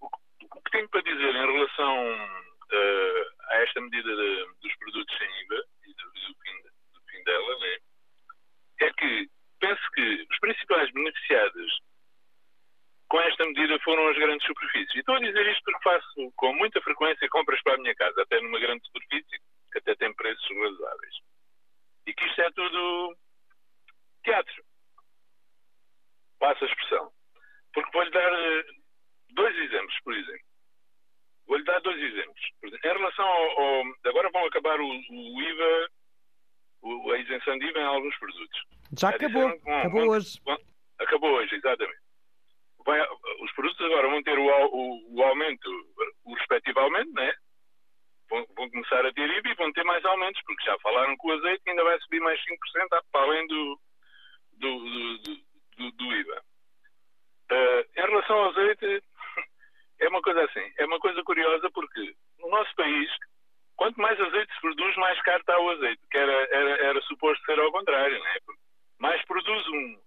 O, 0.00 0.06
o, 0.06 0.62
que 0.62 0.70
tenho 0.72 0.88
para 0.88 1.02
dizer 1.02 1.34
em 1.34 1.52
relação 1.52 2.14
uh, 2.16 3.26
a 3.50 3.56
esta 3.62 3.80
medida 3.80 4.16
de, 4.16 4.46
dos 4.60 4.76
produtos 4.78 5.16
sem 5.16 5.28
IVA 5.42 5.64
e 5.86 5.94
do, 5.94 6.04
do, 6.10 6.34
fim, 6.42 6.62
do 6.92 7.00
fim, 7.08 7.24
dela, 7.24 7.58
né, 7.60 7.78
é 8.80 8.92
que 8.94 9.30
penso 9.60 9.82
que 9.94 10.26
os 10.28 10.38
principais 10.40 10.90
beneficiados 10.92 11.80
com 13.08 13.20
esta 13.20 13.46
medida 13.46 13.78
foram 13.80 14.08
as 14.08 14.16
grandes 14.16 14.46
superfícies. 14.46 14.94
E 14.96 14.98
estou 14.98 15.14
a 15.14 15.20
dizer 15.20 15.46
isto 15.46 15.62
porque 15.64 15.84
faço 15.84 16.32
com 16.34 16.52
muita 16.54 16.80
frequência 16.80 17.28
compras 17.28 17.62
para 17.62 17.74
a 17.74 17.78
minha 17.78 17.94
casa, 17.94 18.22
até 18.22 18.40
numa 18.40 18.58
grande 18.58 18.84
superfície, 18.86 19.38
que 19.70 19.78
até 19.78 19.94
tem 19.94 20.12
preços 20.14 20.48
razoáveis. 20.48 21.14
E 22.06 22.14
que 22.14 22.26
isto 22.26 22.40
é 22.40 22.50
tudo 22.50 23.16
teatro. 24.24 24.71
Passa 26.42 26.64
a 26.64 26.68
expressão. 26.68 27.08
Porque 27.72 27.90
vou-lhe 27.92 28.10
dar 28.10 28.32
eh, 28.32 28.64
dois 29.30 29.56
exemplos, 29.56 29.96
por 30.02 30.12
exemplo. 30.12 30.46
Vou-lhe 31.46 31.62
dar 31.62 31.80
dois 31.82 32.02
exemplos. 32.02 32.40
Exemplo, 32.64 32.80
em 32.84 32.98
relação 32.98 33.24
ao, 33.24 33.60
ao, 33.60 33.84
Agora 34.06 34.28
vão 34.32 34.44
acabar 34.46 34.80
o, 34.80 34.88
o 34.88 35.40
IVA, 35.40 35.90
o, 36.82 37.12
a 37.12 37.18
isenção 37.18 37.56
de 37.58 37.66
IVA 37.66 37.78
em 37.78 37.84
alguns 37.84 38.18
produtos. 38.18 38.60
Já 38.98 39.10
acabou. 39.10 39.46
acabou 39.46 40.08
hoje. 40.08 40.40
acabou 40.98 41.30
hoje, 41.30 41.54
exatamente. 41.54 42.02
Vai, 42.84 43.00
os 43.40 43.52
produtos 43.52 43.86
agora 43.86 44.08
vão 44.08 44.20
ter 44.24 44.36
o, 44.36 44.44
o, 44.44 45.14
o 45.14 45.22
aumento, 45.22 45.70
o 46.24 46.34
respectivo 46.34 46.80
aumento, 46.80 47.12
né? 47.12 47.32
Vão, 48.28 48.44
vão, 48.56 48.68
começar 48.68 49.06
a 49.06 49.12
ter 49.12 49.30
IVA 49.30 49.48
e 49.48 49.54
vão 49.54 49.72
ter 49.72 49.84
mais 49.84 50.04
aumentos, 50.04 50.42
porque 50.44 50.64
já 50.64 50.76
falaram 50.80 51.16
que 51.16 51.24
o 51.24 51.32
azeite 51.34 51.62
ainda 51.68 51.84
vai 51.84 52.00
subir 52.00 52.18
mais 52.18 52.40
5% 52.40 53.02
para 53.12 53.24
além 53.26 53.46
do, 53.46 53.80
do, 54.54 54.78
do, 54.80 55.18
do, 55.18 55.51
do 55.90 56.12
IVA. 56.12 56.42
Uh, 57.50 57.80
em 57.96 58.06
relação 58.06 58.36
ao 58.36 58.50
azeite, 58.50 59.02
é 60.00 60.08
uma 60.08 60.22
coisa 60.22 60.44
assim, 60.44 60.72
é 60.78 60.86
uma 60.86 60.98
coisa 60.98 61.22
curiosa 61.22 61.70
porque 61.70 62.14
no 62.38 62.48
nosso 62.48 62.74
país, 62.74 63.10
quanto 63.76 64.00
mais 64.00 64.18
azeite 64.20 64.54
se 64.54 64.60
produz, 64.60 64.96
mais 64.96 65.20
caro 65.22 65.40
está 65.40 65.58
o 65.58 65.70
azeite, 65.70 66.00
que 66.10 66.16
era, 66.16 66.32
era, 66.50 66.70
era 66.86 67.02
suposto 67.02 67.44
ser 67.44 67.58
ao 67.58 67.72
contrário, 67.72 68.22
né? 68.22 68.36
mais 68.98 69.22
produz 69.26 69.66
um, 69.68 69.98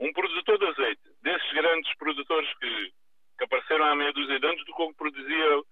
um 0.00 0.12
produtor 0.12 0.58
de 0.58 0.66
azeite, 0.66 1.02
desses 1.22 1.52
grandes 1.52 1.94
produtores 1.96 2.52
que, 2.58 2.92
que 3.38 3.44
apareceram 3.44 3.84
há 3.84 3.94
meia 3.94 4.12
dúzia 4.12 4.40
de 4.40 4.46
anos, 4.46 4.64
do 4.64 4.74
que 4.74 4.94
produzia 4.94 5.62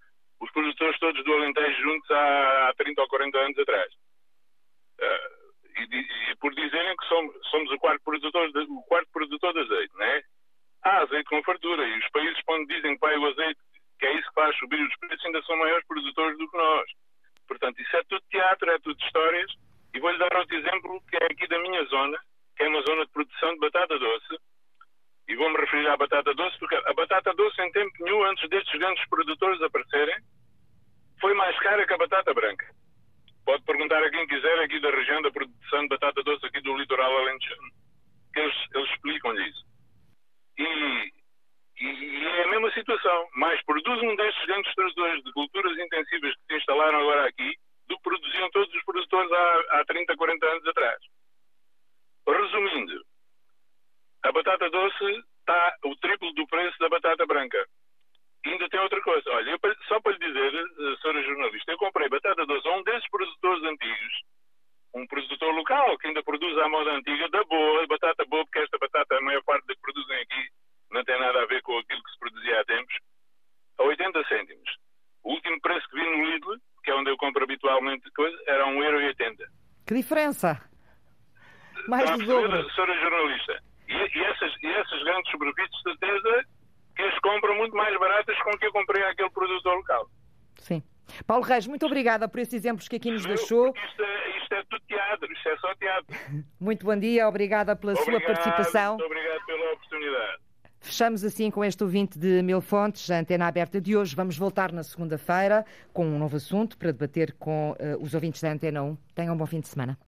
os 0.41 0.51
produtores 0.53 0.99
todos 0.99 1.25
do 1.25 1.33
Alentejo 1.33 1.83
juntos 1.83 2.11
há, 2.11 2.69
há 2.69 2.75
30 2.75 3.01
ou 3.01 3.09
40 3.09 3.39
anos 3.39 3.59
atrás. 3.59 3.93
Uh, 5.01 5.40
e, 5.83 6.37
por 6.37 6.55
dizerem 6.55 6.97
que 6.97 7.07
somos, 7.07 7.35
somos 7.51 7.71
o, 7.71 7.79
quarto 7.79 8.03
produtor 8.05 8.53
de, 8.53 8.59
o 8.61 8.83
quarto 8.83 9.09
produtor 9.13 9.53
de 9.53 9.61
azeite, 9.61 9.95
não 9.95 10.05
é? 10.05 10.23
Há 10.83 10.99
azeite 11.03 11.29
com 11.29 11.43
fartura 11.43 11.87
e 11.87 11.99
os 11.99 12.09
países 12.11 12.41
quando 12.45 12.67
dizem 12.67 12.95
que 12.95 13.01
vai 13.01 13.17
o 13.17 13.27
azeite, 13.27 13.61
que 13.99 14.07
é 14.07 14.15
isso 14.15 14.29
que 14.29 14.35
faz 14.35 14.57
subir 14.59 14.83
os 14.83 14.97
preços, 14.97 15.25
ainda 15.27 15.43
são 15.43 15.57
maiores 15.57 15.87
produtores 15.87 16.39
do 16.39 16.51
que 16.51 16.57
nós. 16.57 16.91
Portanto, 17.47 17.81
isso 17.81 17.97
é 17.97 18.03
tudo 18.09 18.23
teatro, 18.31 18.71
é 18.71 18.79
tudo 18.79 18.99
histórias. 19.03 19.53
E 19.93 19.99
vou-lhe 19.99 20.19
dar 20.19 20.35
outro 20.37 20.57
exemplo 20.57 21.03
que 21.11 21.17
é 21.17 21.27
aqui 21.27 21.49
da 21.49 21.59
minha 21.59 21.85
zona, 21.87 22.17
que 22.57 22.63
é 22.63 22.69
uma 22.69 22.81
zona 22.83 23.05
de 23.05 23.11
produção 23.13 23.55
de 23.55 23.59
batata 23.59 23.99
doce. 23.99 24.39
E 25.29 25.35
vou-me 25.35 25.59
referir 25.59 25.89
à 25.89 25.97
batata 25.97 26.33
doce, 26.33 26.59
porque 26.59 26.77
a 26.77 26.93
batata 26.95 27.35
doce, 27.35 27.61
em 27.61 27.73
tempo 27.73 27.91
nenhum, 28.01 28.25
antes 28.25 28.49
destes 28.49 28.79
grandes 28.79 29.05
produtores 29.09 29.61
aparecerem, 29.63 30.17
foi 31.21 31.35
mais 31.35 31.59
cara 31.59 31.85
que 31.87 31.93
a 31.93 31.99
batata 31.99 32.33
branca. 32.33 32.67
Pode 33.51 33.65
perguntar 33.65 34.01
a 34.01 34.11
quem 34.11 34.29
quiser 34.29 34.61
aqui 34.61 34.79
da 34.79 34.91
região 34.91 35.21
da 35.23 35.31
produção 35.33 35.83
de 35.83 35.89
batata 35.89 36.23
doce 36.23 36.47
aqui 36.47 36.61
do 36.61 36.77
litoral 36.77 37.19
alentejano, 37.19 37.69
que 38.33 38.39
eles, 38.39 38.55
eles 38.73 38.91
explicam-lhe 38.91 39.49
isso. 39.49 39.67
E, 40.57 40.63
e, 41.81 41.85
e, 41.85 42.27
é 42.27 42.45
a 42.45 42.49
mesma 42.51 42.71
situação. 42.71 43.29
Mais 43.35 43.61
produz 43.65 44.01
um 44.03 44.15
destes 44.15 44.47
grandes 44.47 44.73
produtores 44.73 45.25
de 45.25 45.33
culturas 45.33 45.77
intensivas 45.77 46.33
que 46.37 46.43
se 46.47 46.59
instalaram 46.61 47.01
agora 47.01 47.27
aqui 47.27 47.57
do 47.89 47.97
que 47.97 48.03
produziam 48.05 48.49
todos 48.53 48.73
os 48.73 48.85
produtores 48.85 49.33
há, 49.33 49.81
há 49.81 49.85
30, 49.85 50.17
40 50.17 50.47
anos 50.47 50.67
atrás. 50.69 50.99
Resumindo, 52.29 53.05
a 54.23 54.31
batata 54.31 54.71
doce 54.71 55.25
está 55.41 55.77
o 55.87 55.97
triplo 55.97 56.33
do 56.35 56.47
preço 56.47 56.79
da 56.79 56.89
batata 56.89 57.27
branca 57.27 57.67
ainda 58.49 58.69
tem 58.69 58.81
outra 58.81 59.01
coisa. 59.03 59.31
Olha, 59.31 59.51
eu, 59.51 59.59
só 59.87 60.01
para 60.01 60.13
lhe 60.13 60.19
dizer, 60.19 60.55
eh, 60.55 60.97
senhora 61.03 61.23
jornalista, 61.23 61.73
eu 61.73 61.79
comprei 61.79 62.09
batata 62.09 62.47
doce 62.47 62.69
a 62.69 62.73
um 62.73 62.83
desses 62.83 63.11
produtores 63.11 63.63
antigos, 63.65 64.15
um 64.95 65.07
produtor 65.07 65.55
local 65.55 65.99
que 65.99 66.09
ainda 66.09 66.23
produz 66.23 66.57
à 66.59 66.69
moda 66.69 66.93
antiga, 66.93 67.29
da 67.29 67.45
boa, 67.45 67.87
batata 67.87 68.25
boa, 68.25 68.45
porque 68.45 68.61
esta 68.61 68.79
batata, 68.79 69.17
a 69.17 69.21
maior 69.21 69.43
parte 69.45 69.67
da 69.67 69.75
que 69.75 69.81
produzem 69.81 70.17
aqui, 70.17 70.49
não 70.91 71.05
tem 71.05 71.19
nada 71.21 71.43
a 71.43 71.47
ver 71.47 71.63
com 71.63 71.79
aquilo 71.79 72.03
que 72.03 72.11
se 72.11 72.19
produzia 72.19 72.61
há 72.61 72.65
tempos, 72.65 72.95
a 73.79 73.83
80 73.85 74.25
cêntimos. 74.29 74.71
O 75.23 75.33
último 75.33 75.61
preço 75.61 75.87
que 75.89 75.97
vi 75.97 76.05
no 76.05 76.25
Lidl, 76.25 76.57
que 76.83 76.91
é 76.91 76.95
onde 76.95 77.11
eu 77.11 77.17
compro 77.17 77.45
habitualmente 77.45 78.11
coisa, 78.13 78.37
era 78.47 78.67
1,80€. 78.67 79.37
Que 79.87 79.95
diferença! 79.95 80.61
Mais 81.89 82.11
do 82.19 82.27
dobro. 82.27 82.71
Senhora 82.73 83.01
jornalista, 83.01 83.63
e, 83.89 84.19
e, 84.19 84.25
essas, 84.25 84.53
e 84.63 84.67
essas 84.67 85.03
grandes 85.03 85.31
superfícies, 85.31 85.77
de 85.77 85.83
certeza, 85.83 86.47
as 87.05 87.19
compram 87.21 87.57
muito 87.57 87.77
mais 87.77 87.99
baratas 87.99 88.37
com 88.43 88.51
que 88.59 88.67
eu 88.67 88.73
comprei 88.73 89.03
aquele 89.05 89.31
produtor 89.31 89.77
local. 89.77 90.11
Sim. 90.59 90.83
Paulo 91.27 91.45
Reis, 91.45 91.67
muito 91.67 91.85
obrigada 91.87 92.29
por 92.29 92.41
esses 92.41 92.55
exemplos 92.55 92.89
que 92.89 92.97
aqui 92.97 93.11
nos 93.11 93.25
deixou. 93.25 93.69
Isto 93.69 94.03
é, 94.03 94.39
isto 94.39 94.55
é 94.55 94.63
tudo 94.71 94.83
teatro, 94.87 95.33
isto 95.33 95.49
é 95.49 95.57
só 95.59 95.75
teatro. 95.75 96.17
Muito 96.61 96.85
bom 96.87 96.97
dia, 96.97 97.29
obrigada 97.29 97.75
pela 97.75 97.93
obrigado, 97.93 98.21
sua 98.21 98.27
participação. 98.27 98.97
Muito 98.97 99.07
obrigado 99.07 99.47
pela 99.47 99.73
oportunidade. 99.73 100.39
Fechamos 100.83 101.25
assim 101.25 101.51
com 101.51 101.63
este 101.63 101.83
ouvinte 101.85 102.19
de 102.19 102.43
Mil 102.43 102.61
Fontes, 102.61 103.11
a 103.11 103.19
antena 103.19 103.47
aberta 103.47 103.81
de 103.81 103.97
hoje. 103.97 104.17
Vamos 104.17 104.39
voltar 104.39 104.73
na 104.73 104.83
segunda-feira 104.83 105.65
com 105.93 106.07
um 106.07 106.19
novo 106.19 106.37
assunto 106.37 106.79
para 106.79 106.91
debater 106.91 107.35
com 107.39 107.73
uh, 107.73 108.03
os 108.03 108.15
ouvintes 108.15 108.41
da 108.41 108.51
Antena 108.51 108.83
1. 108.83 108.97
Tenham 109.15 109.35
um 109.35 109.37
bom 109.37 109.47
fim 109.47 109.61
de 109.61 109.69
semana. 109.69 109.99